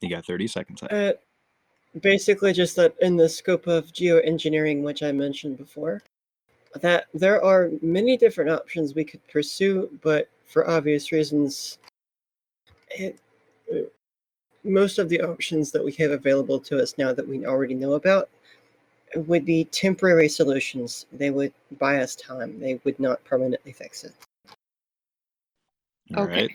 You 0.00 0.10
got 0.10 0.24
30 0.24 0.46
seconds. 0.46 0.82
left. 0.82 0.94
Uh, 0.94 1.12
basically, 2.00 2.52
just 2.52 2.76
that 2.76 2.94
in 3.00 3.16
the 3.16 3.28
scope 3.28 3.66
of 3.66 3.92
geoengineering, 3.92 4.82
which 4.82 5.02
I 5.02 5.12
mentioned 5.12 5.58
before, 5.58 6.02
that 6.80 7.06
there 7.12 7.42
are 7.44 7.70
many 7.82 8.16
different 8.16 8.50
options 8.50 8.94
we 8.94 9.04
could 9.04 9.26
pursue, 9.28 9.90
but 10.02 10.28
for 10.46 10.68
obvious 10.68 11.12
reasons, 11.12 11.78
it, 12.90 13.18
uh, 13.72 13.78
most 14.64 14.98
of 14.98 15.08
the 15.08 15.20
options 15.20 15.70
that 15.70 15.84
we 15.84 15.92
have 15.92 16.10
available 16.10 16.58
to 16.60 16.80
us 16.80 16.94
now 16.98 17.12
that 17.12 17.26
we 17.26 17.46
already 17.46 17.74
know 17.74 17.94
about 17.94 18.28
would 19.14 19.44
be 19.44 19.64
temporary 19.66 20.28
solutions. 20.28 21.06
They 21.12 21.30
would 21.30 21.52
buy 21.78 21.98
us 22.00 22.14
time. 22.14 22.58
They 22.60 22.80
would 22.84 22.98
not 23.00 23.22
permanently 23.24 23.72
fix 23.72 24.04
it. 24.04 24.12
All 26.16 26.24
okay. 26.24 26.42
right. 26.42 26.50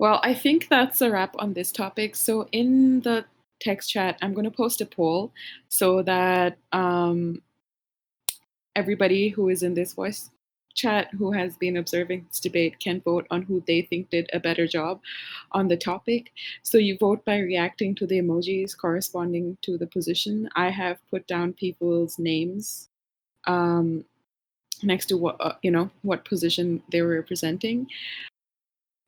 Well, 0.00 0.18
I 0.22 0.32
think 0.32 0.68
that's 0.70 1.02
a 1.02 1.10
wrap 1.10 1.36
on 1.38 1.52
this 1.52 1.70
topic. 1.70 2.16
So 2.16 2.48
in 2.52 3.00
the 3.02 3.26
text 3.60 3.90
chat, 3.90 4.16
I'm 4.22 4.32
going 4.32 4.46
to 4.46 4.50
post 4.50 4.80
a 4.80 4.86
poll 4.86 5.30
so 5.68 6.00
that 6.04 6.56
um, 6.72 7.42
everybody 8.74 9.28
who 9.28 9.50
is 9.50 9.62
in 9.62 9.74
this 9.74 9.92
voice 9.92 10.30
chat 10.74 11.08
who 11.18 11.32
has 11.32 11.54
been 11.56 11.76
observing 11.76 12.24
this 12.26 12.40
debate 12.40 12.80
can 12.80 13.02
vote 13.02 13.26
on 13.30 13.42
who 13.42 13.62
they 13.66 13.82
think 13.82 14.08
did 14.08 14.30
a 14.32 14.40
better 14.40 14.66
job 14.66 15.02
on 15.52 15.68
the 15.68 15.76
topic. 15.76 16.32
So 16.62 16.78
you 16.78 16.96
vote 16.96 17.22
by 17.26 17.36
reacting 17.36 17.94
to 17.96 18.06
the 18.06 18.22
emojis 18.22 18.74
corresponding 18.74 19.58
to 19.60 19.76
the 19.76 19.86
position. 19.86 20.48
I 20.56 20.70
have 20.70 20.96
put 21.10 21.26
down 21.26 21.52
people's 21.52 22.18
names 22.18 22.88
um, 23.46 24.06
next 24.82 25.06
to 25.06 25.18
what 25.18 25.36
uh, 25.40 25.56
you 25.60 25.70
know 25.70 25.90
what 26.00 26.24
position 26.24 26.82
they 26.90 27.02
were 27.02 27.16
representing. 27.16 27.86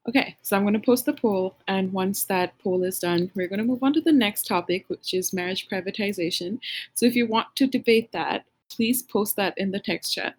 Okay, 0.09 0.37
so 0.43 0.57
I'm 0.57 0.65
going 0.65 0.75
to 0.75 0.81
post 0.81 1.07
the 1.07 1.13
poll, 1.13 1.55
and 1.69 1.93
once 1.93 2.25
that 2.25 2.59
poll 2.59 2.83
is 2.83 2.99
done, 2.99 3.31
we're 3.37 3.47
going 3.47 3.61
to 3.61 3.65
move 3.65 3.85
on 3.85 3.93
to 3.93 4.01
the 4.01 4.11
next 4.11 4.47
topic, 4.47 4.85
which 4.89 5.15
is 5.15 5.33
marriage 5.33 5.69
privatization. 5.69 6.59
So 6.95 7.07
if 7.07 7.15
you 7.15 7.29
want 7.29 7.47
to 7.57 7.69
debate 7.69 8.11
that, 8.11 8.45
please 8.69 9.05
post 9.05 9.37
that 9.37 9.57
in 9.59 9.71
the 9.71 9.79
text 9.79 10.13
chat. 10.13 10.35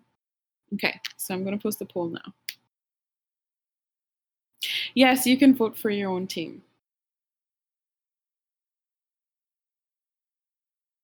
Okay, 0.74 1.00
so 1.16 1.34
I'm 1.34 1.46
going 1.46 1.58
to 1.58 1.62
post 1.62 1.80
the 1.80 1.86
poll 1.86 2.10
now. 2.10 2.34
Yes, 4.96 5.26
you 5.26 5.38
can 5.38 5.56
vote 5.56 5.78
for 5.78 5.90
your 5.90 6.10
own 6.10 6.28
team. 6.28 6.62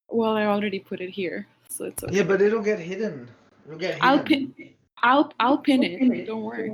Well, 0.09 0.35
I 0.35 0.45
already 0.45 0.79
put 0.79 0.99
it 0.99 1.11
here, 1.11 1.47
so 1.69 1.85
it's 1.85 2.03
okay. 2.03 2.13
Yeah, 2.13 2.23
but 2.23 2.41
it'll 2.41 2.61
get 2.61 2.79
hidden. 2.79 3.29
It'll 3.67 3.79
get 3.79 3.93
hidden. 3.93 4.09
I'll 4.09 4.19
pin. 4.19 4.53
I'll 5.01 5.33
I'll 5.39 5.57
pin 5.59 5.83
it. 5.83 6.25
Don't 6.25 6.43
worry. 6.43 6.73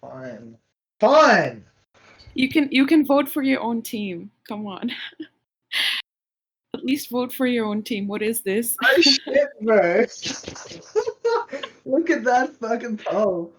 Fine. 0.00 0.56
Fine. 1.04 1.64
You 2.34 2.48
can 2.48 2.68
you 2.70 2.86
can 2.86 3.04
vote 3.04 3.28
for 3.28 3.42
your 3.42 3.60
own 3.60 3.82
team. 3.82 4.30
Come 4.48 4.66
on. 4.66 4.90
At 6.74 6.84
least 6.84 7.10
vote 7.10 7.32
for 7.32 7.46
your 7.46 7.66
own 7.66 7.82
team. 7.82 8.08
What 8.08 8.22
is 8.22 8.40
this? 8.40 8.76
Oh 8.82 8.96
shit, 9.00 9.48
bro. 9.60 10.04
Look 11.84 12.10
at 12.10 12.24
that 12.24 12.56
fucking 12.58 12.98
poll. 12.98 13.52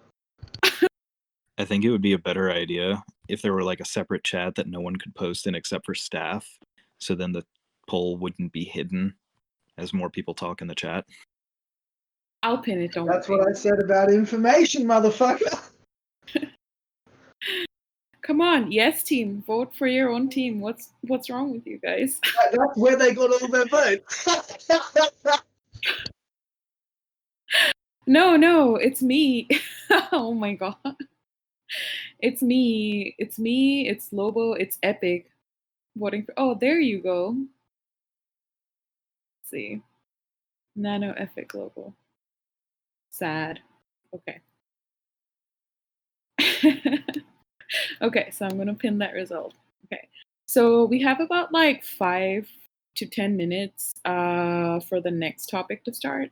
I 1.58 1.64
think 1.64 1.84
it 1.84 1.90
would 1.90 2.02
be 2.02 2.12
a 2.12 2.18
better 2.18 2.50
idea 2.50 3.02
if 3.28 3.40
there 3.40 3.54
were 3.54 3.62
like 3.62 3.80
a 3.80 3.84
separate 3.86 4.24
chat 4.24 4.56
that 4.56 4.66
no 4.66 4.80
one 4.80 4.96
could 4.96 5.14
post 5.14 5.46
in 5.46 5.54
except 5.54 5.86
for 5.86 5.94
staff. 5.94 6.46
So 6.98 7.14
then 7.14 7.32
the 7.32 7.44
poll 7.88 8.16
wouldn't 8.18 8.52
be 8.52 8.64
hidden 8.64 9.14
as 9.78 9.94
more 9.94 10.10
people 10.10 10.34
talk 10.34 10.60
in 10.60 10.66
the 10.68 10.74
chat. 10.74 11.04
I'll 12.42 12.58
pin 12.58 12.82
it. 12.82 12.92
Don't 12.92 13.06
That's 13.06 13.28
worry. 13.28 13.38
what 13.38 13.48
I 13.48 13.52
said 13.52 13.80
about 13.80 14.10
information, 14.10 14.84
motherfucker. 14.84 15.70
Come 18.26 18.40
on, 18.40 18.72
yes, 18.72 19.04
team, 19.04 19.44
vote 19.46 19.72
for 19.72 19.86
your 19.86 20.10
own 20.10 20.28
team. 20.28 20.58
What's 20.58 20.90
what's 21.02 21.30
wrong 21.30 21.52
with 21.52 21.64
you 21.64 21.78
guys? 21.78 22.18
That's 22.50 22.76
where 22.76 22.96
they 22.96 23.14
got 23.14 23.30
all 23.30 23.46
their 23.46 23.66
votes. 23.66 24.26
No, 28.08 28.34
no, 28.34 28.74
it's 28.74 29.00
me. 29.00 29.48
oh 30.10 30.34
my 30.34 30.54
god. 30.54 30.74
It's 32.18 32.42
me. 32.42 33.14
It's 33.18 33.38
me. 33.38 33.88
It's 33.88 34.12
Lobo. 34.12 34.54
It's 34.54 34.78
Epic. 34.82 35.30
Voting 35.96 36.24
for. 36.24 36.34
Oh, 36.36 36.56
there 36.60 36.80
you 36.80 37.00
go. 37.00 37.36
Let's 39.38 39.50
see. 39.50 39.82
Nano 40.74 41.12
Epic 41.12 41.54
Lobo. 41.54 41.94
Sad. 43.10 43.60
Okay. 44.12 44.40
okay, 48.02 48.30
so 48.30 48.46
I'm 48.46 48.56
gonna 48.56 48.74
pin 48.74 48.98
that 48.98 49.14
result. 49.14 49.54
Okay. 49.86 50.08
So 50.46 50.84
we 50.84 51.02
have 51.02 51.20
about 51.20 51.52
like 51.52 51.84
five 51.84 52.48
to 52.96 53.06
ten 53.06 53.36
minutes 53.36 53.94
uh, 54.04 54.80
for 54.80 55.00
the 55.00 55.10
next 55.10 55.46
topic 55.46 55.84
to 55.84 55.94
start 55.94 56.30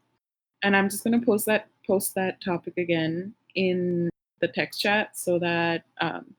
and 0.65 0.75
I'm 0.75 0.89
just 0.89 1.05
gonna 1.05 1.21
post 1.21 1.47
that 1.47 1.69
post 1.87 2.15
that 2.17 2.41
topic 2.43 2.79
again 2.79 3.35
in 3.55 4.09
the 4.41 4.49
text 4.49 4.81
chat 4.81 5.17
so 5.17 5.39
that 5.39 5.85
um, 6.01 6.35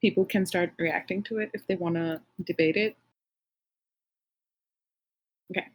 people 0.00 0.24
can 0.24 0.44
start 0.44 0.72
reacting 0.78 1.22
to 1.24 1.38
it 1.38 1.50
if 1.54 1.66
they 1.66 1.76
want 1.76 1.94
to 1.94 2.20
debate 2.44 2.76
it. 2.76 2.96
Okay. 5.50 5.66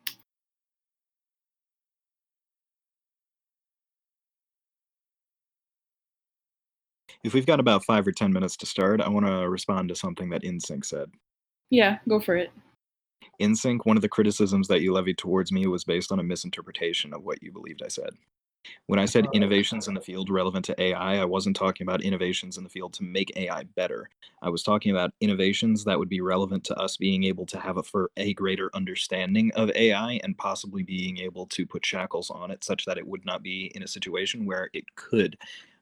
If 7.24 7.34
we've 7.34 7.46
got 7.46 7.60
about 7.60 7.84
five 7.84 8.08
or 8.08 8.12
10 8.12 8.32
minutes 8.32 8.56
to 8.58 8.66
start, 8.66 9.02
I 9.02 9.10
want 9.10 9.26
to 9.26 9.50
respond 9.50 9.90
to 9.90 9.96
something 9.96 10.30
that 10.30 10.44
InSync 10.44 10.86
said. 10.86 11.12
Yeah, 11.70 11.98
go 12.08 12.20
for 12.20 12.36
it. 12.36 12.52
InSync, 13.42 13.80
one 13.86 13.98
of 13.98 14.02
the 14.02 14.10
criticisms 14.10 14.68
that 14.70 14.82
you 14.82 14.94
levied 14.94 15.18
towards 15.18 15.52
me 15.52 15.68
was 15.68 15.84
based 15.84 16.12
on 16.12 16.20
a 16.20 16.24
misinterpretation 16.24 17.14
of 17.14 17.24
what 17.24 17.42
you 17.44 17.52
believed 17.52 17.82
I 17.84 17.90
said. 17.90 18.12
When 18.88 19.00
I 19.00 19.06
said 19.06 19.28
oh. 19.28 19.32
innovations 19.34 19.88
in 19.88 19.94
the 19.94 20.02
field 20.02 20.30
relevant 20.30 20.66
to 20.66 20.82
AI, 20.82 21.18
I 21.18 21.26
wasn't 21.26 21.56
talking 21.56 21.86
about 21.86 22.02
innovations 22.02 22.58
in 22.58 22.64
the 22.64 22.70
field 22.70 22.94
to 22.94 23.04
make 23.04 23.36
AI 23.36 23.64
better. 23.76 24.10
I 24.42 24.50
was 24.50 24.64
talking 24.64 24.92
about 24.92 25.14
innovations 25.22 25.84
that 25.86 25.98
would 25.98 26.10
be 26.10 26.22
relevant 26.22 26.64
to 26.66 26.76
us 26.76 26.98
being 26.98 27.24
able 27.24 27.46
to 27.48 27.60
have 27.60 27.78
a, 27.78 27.84
for 27.84 28.12
a 28.18 28.34
greater 28.34 28.70
understanding 28.74 29.52
of 29.56 29.72
AI 29.76 30.20
and 30.24 30.38
possibly 30.38 30.84
being 30.84 31.18
able 31.20 31.46
to 31.48 31.66
put 31.66 31.86
shackles 31.86 32.30
on 32.30 32.52
it 32.52 32.64
such 32.64 32.86
that 32.86 32.98
it 32.98 33.08
would 33.08 33.26
not 33.26 33.44
be 33.44 33.72
in 33.76 33.84
a 33.84 33.88
situation 33.88 34.46
where 34.46 34.70
it 34.74 34.84
could 34.96 35.38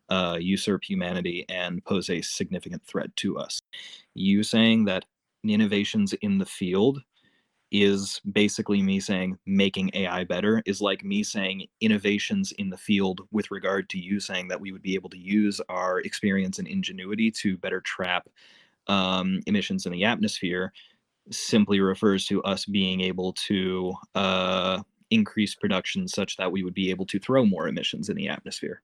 uh, 0.10 0.38
usurp 0.39 0.84
humanity 0.84 1.45
and 1.49 1.84
pose 1.84 2.10
a 2.10 2.22
significant 2.22 2.84
threat 2.86 3.16
to 3.18 3.38
us. 3.38 3.62
You 4.14 4.43
saying 4.43 4.86
that 4.86 5.05
innovations 5.43 6.14
in 6.22 6.38
the 6.38 6.45
field 6.45 7.01
is 7.72 8.22
basically 8.32 8.82
me 8.82 8.99
saying 8.99 9.38
making 9.45 9.91
AI 9.93 10.24
better 10.24 10.64
is 10.66 10.80
like 10.80 11.03
me 11.03 11.22
saying 11.22 11.68
innovations 11.82 12.53
in 12.53 12.70
the 12.70 12.78
field 12.78 13.22
with 13.32 13.51
regard 13.51 13.89
to 13.89 13.99
you 13.99 14.20
saying 14.20 14.47
that 14.47 14.62
we 14.62 14.72
would 14.72 14.82
be 14.82 14.95
able 14.95 15.10
to 15.10 15.18
use 15.18 15.60
our 15.68 15.99
experience 15.99 16.60
and 16.60 16.68
ingenuity 16.68 17.30
to 17.30 17.58
better 17.58 17.82
trap 17.82 18.30
um, 18.88 19.41
emissions 19.47 19.86
in 19.86 19.91
the 19.91 20.05
atmosphere 20.05 20.72
simply 21.30 21.82
refers 21.82 22.26
to 22.26 22.41
us 22.43 22.66
being 22.66 23.01
able 23.01 23.34
to 23.34 23.93
uh, 24.16 24.82
increase 25.12 25.55
production 25.55 26.08
such 26.08 26.38
that 26.38 26.51
we 26.51 26.64
would 26.64 26.74
be 26.74 26.89
able 26.89 27.05
to 27.05 27.20
throw 27.20 27.45
more 27.45 27.68
emissions 27.68 28.10
in 28.10 28.16
the 28.16 28.30
atmosphere. 28.30 28.82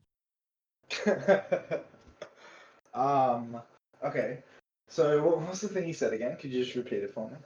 um. 2.94 3.62
Okay. 4.04 4.40
So 4.90 5.24
what 5.24 5.48
was 5.48 5.62
the 5.62 5.68
thing 5.70 5.88
you 5.88 5.94
said 5.94 6.14
again? 6.14 6.38
Could 6.40 6.52
you 6.52 6.64
just 6.64 6.76
repeat 6.76 7.04
it 7.04 7.14
for 7.14 7.30
me? 7.30 7.38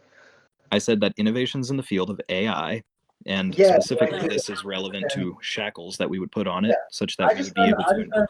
I 0.72 0.80
said 0.80 1.00
that 1.02 1.14
innovations 1.18 1.72
in 1.72 1.78
the 1.78 1.84
field 1.84 2.10
of 2.10 2.20
AI, 2.30 2.84
and 3.26 3.58
Yeah, 3.58 3.80
specifically 3.80 4.20
right. 4.20 4.30
this 4.30 4.50
is 4.50 4.66
relevant 4.66 5.06
Yeah. 5.10 5.16
to 5.16 5.38
shackles 5.42 5.98
that 5.98 6.10
we 6.10 6.20
would 6.20 6.32
put 6.32 6.48
on 6.48 6.66
it, 6.66 6.76
such 6.92 7.16
that 7.18 7.34
we 7.34 7.44
would 7.44 7.54
be 7.54 7.70
able 7.70 7.84
I 7.88 7.94
to. 7.94 8.28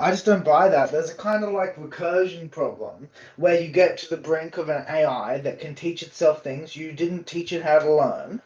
I 0.00 0.10
just 0.12 0.24
don't 0.24 0.44
buy 0.44 0.68
that. 0.68 0.92
There's 0.92 1.10
a 1.10 1.14
kind 1.14 1.42
of 1.42 1.52
like 1.52 1.74
recursion 1.74 2.48
problem 2.48 3.08
where 3.36 3.60
you 3.60 3.68
get 3.68 3.98
to 3.98 4.10
the 4.10 4.16
brink 4.16 4.56
of 4.56 4.68
an 4.68 4.84
AI 4.88 5.38
that 5.38 5.58
can 5.58 5.74
teach 5.74 6.04
itself 6.04 6.44
things 6.44 6.76
you 6.76 6.92
didn't 6.92 7.26
teach 7.26 7.52
it 7.52 7.64
how 7.64 7.80
to 7.80 7.92
learn. 7.92 8.40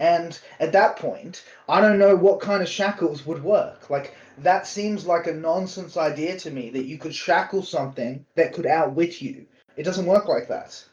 And 0.00 0.38
at 0.58 0.72
that 0.72 0.96
point, 0.96 1.44
I 1.68 1.80
don't 1.80 1.98
know 2.00 2.16
what 2.16 2.40
kind 2.40 2.60
of 2.60 2.68
shackles 2.68 3.24
would 3.24 3.42
work. 3.42 3.88
Like, 3.88 4.16
that 4.38 4.66
seems 4.66 5.06
like 5.06 5.26
a 5.26 5.34
nonsense 5.34 5.96
idea 5.96 6.38
to 6.38 6.50
me 6.50 6.70
that 6.70 6.84
you 6.84 6.98
could 6.98 7.14
shackle 7.14 7.62
something 7.62 8.24
that 8.34 8.52
could 8.52 8.66
outwit 8.66 9.20
you. 9.20 9.46
It 9.76 9.84
doesn't 9.84 10.06
work 10.06 10.28
like 10.28 10.48
that. 10.48 10.84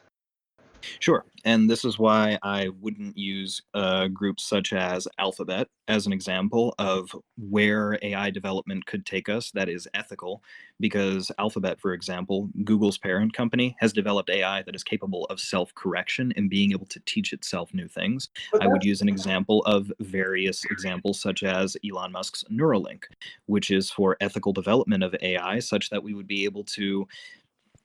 Sure. 1.00 1.24
And 1.44 1.68
this 1.68 1.84
is 1.84 1.98
why 1.98 2.38
I 2.42 2.68
wouldn't 2.80 3.18
use 3.18 3.62
uh, 3.74 4.08
groups 4.08 4.44
such 4.44 4.72
as 4.72 5.06
Alphabet 5.18 5.68
as 5.88 6.06
an 6.06 6.12
example 6.12 6.74
of 6.78 7.14
where 7.36 7.98
AI 8.00 8.30
development 8.30 8.86
could 8.86 9.04
take 9.04 9.28
us 9.28 9.50
that 9.50 9.68
is 9.68 9.86
ethical, 9.92 10.42
because 10.80 11.30
Alphabet, 11.38 11.78
for 11.80 11.92
example, 11.92 12.48
Google's 12.64 12.96
parent 12.96 13.34
company, 13.34 13.76
has 13.80 13.92
developed 13.92 14.30
AI 14.30 14.62
that 14.62 14.74
is 14.74 14.82
capable 14.82 15.26
of 15.26 15.38
self 15.38 15.74
correction 15.74 16.32
and 16.36 16.48
being 16.48 16.72
able 16.72 16.86
to 16.86 17.00
teach 17.04 17.34
itself 17.34 17.74
new 17.74 17.88
things. 17.88 18.30
I 18.60 18.66
would 18.66 18.82
use 18.82 19.02
an 19.02 19.08
example 19.08 19.62
of 19.64 19.92
various 20.00 20.64
examples, 20.70 21.20
such 21.20 21.42
as 21.42 21.76
Elon 21.86 22.12
Musk's 22.12 22.44
Neuralink, 22.50 23.04
which 23.46 23.70
is 23.70 23.90
for 23.90 24.16
ethical 24.20 24.52
development 24.52 25.04
of 25.04 25.14
AI, 25.20 25.58
such 25.58 25.90
that 25.90 26.02
we 26.02 26.14
would 26.14 26.26
be 26.26 26.44
able 26.44 26.64
to 26.64 27.06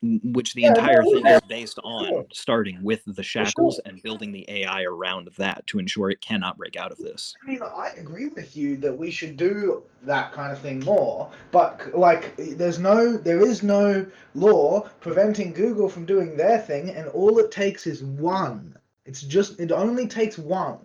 which 0.02 0.54
the 0.54 0.62
yeah, 0.62 0.70
entire 0.70 1.04
no, 1.04 1.12
thing 1.12 1.26
yeah, 1.26 1.36
is 1.36 1.42
based 1.42 1.78
on 1.84 2.08
sure, 2.08 2.26
starting 2.32 2.82
with 2.82 3.02
the 3.06 3.24
shackles 3.24 3.76
sure. 3.76 3.82
and 3.86 4.02
building 4.02 4.32
the 4.32 4.46
AI 4.48 4.84
around 4.84 5.30
that 5.38 5.68
to 5.68 5.78
ensure 5.78 6.10
it 6.10 6.22
cannot 6.22 6.58
break 6.58 6.78
out 6.78 6.92
of 6.92 6.98
this. 7.00 7.36
I 7.44 7.48
mean, 7.48 7.60
I 7.62 7.92
agree 7.98 8.28
with 8.28 8.56
you 8.56 8.78
that 8.78 8.98
we 8.98 9.12
should 9.12 9.36
do 9.36 9.84
that 10.04 10.32
kind 10.32 10.54
of 10.54 10.60
thing 10.60 10.80
more, 10.86 11.30
but 11.52 11.94
like, 11.94 12.34
there's 12.38 12.80
no, 12.80 13.18
there 13.18 13.42
is 13.42 13.62
no 13.62 14.06
law 14.36 14.88
preventing 15.02 15.52
Google 15.52 15.90
from 15.90 16.06
doing 16.06 16.38
their 16.38 16.60
thing, 16.60 16.92
and 16.92 17.10
all 17.10 17.38
it 17.40 17.52
takes 17.52 17.86
is 17.86 18.02
one. 18.04 18.78
It's 19.06 19.22
just, 19.22 19.60
it 19.60 19.72
only 19.72 20.08
takes 20.08 20.38
one. 20.38 20.80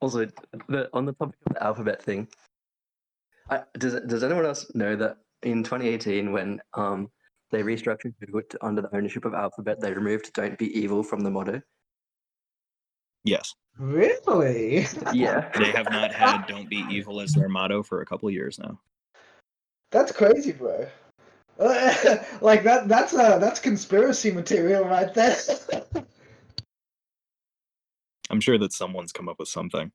Also, 0.00 0.26
the, 0.68 0.88
on 0.92 1.06
the 1.06 1.12
topic 1.12 1.36
of 1.46 1.54
the 1.54 1.62
alphabet 1.62 2.00
thing, 2.02 2.28
I, 3.50 3.62
does 3.78 4.00
does 4.06 4.22
anyone 4.22 4.44
else 4.44 4.70
know 4.74 4.96
that 4.96 5.18
in 5.42 5.62
2018, 5.62 6.32
when 6.32 6.60
um 6.74 7.10
they 7.52 7.62
restructured 7.62 8.14
Google 8.18 8.42
to, 8.50 8.66
under 8.66 8.82
the 8.82 8.96
ownership 8.96 9.24
of 9.24 9.34
Alphabet, 9.34 9.80
they 9.80 9.92
removed 9.92 10.32
"Don't 10.32 10.58
be 10.58 10.76
evil" 10.76 11.04
from 11.04 11.20
the 11.20 11.30
motto. 11.30 11.62
Yes, 13.24 13.54
Really? 13.78 14.86
Yeah, 15.14 15.50
they 15.58 15.70
have 15.72 15.90
not 15.90 16.12
had 16.12 16.46
"Don't 16.48 16.68
be 16.68 16.84
evil" 16.90 17.20
as 17.20 17.32
their 17.34 17.48
motto 17.48 17.82
for 17.82 18.00
a 18.00 18.06
couple 18.06 18.28
of 18.28 18.34
years 18.34 18.58
now. 18.58 18.78
That's 19.90 20.12
crazy, 20.12 20.52
bro. 20.52 20.86
like 22.40 22.64
that 22.64 22.88
that's 22.88 23.14
uh 23.14 23.38
that's 23.38 23.60
conspiracy 23.60 24.30
material 24.30 24.84
right 24.84 25.12
there. 25.12 25.36
I'm 28.30 28.40
sure 28.40 28.58
that 28.58 28.72
someone's 28.72 29.12
come 29.12 29.28
up 29.28 29.38
with 29.38 29.48
something. 29.48 29.92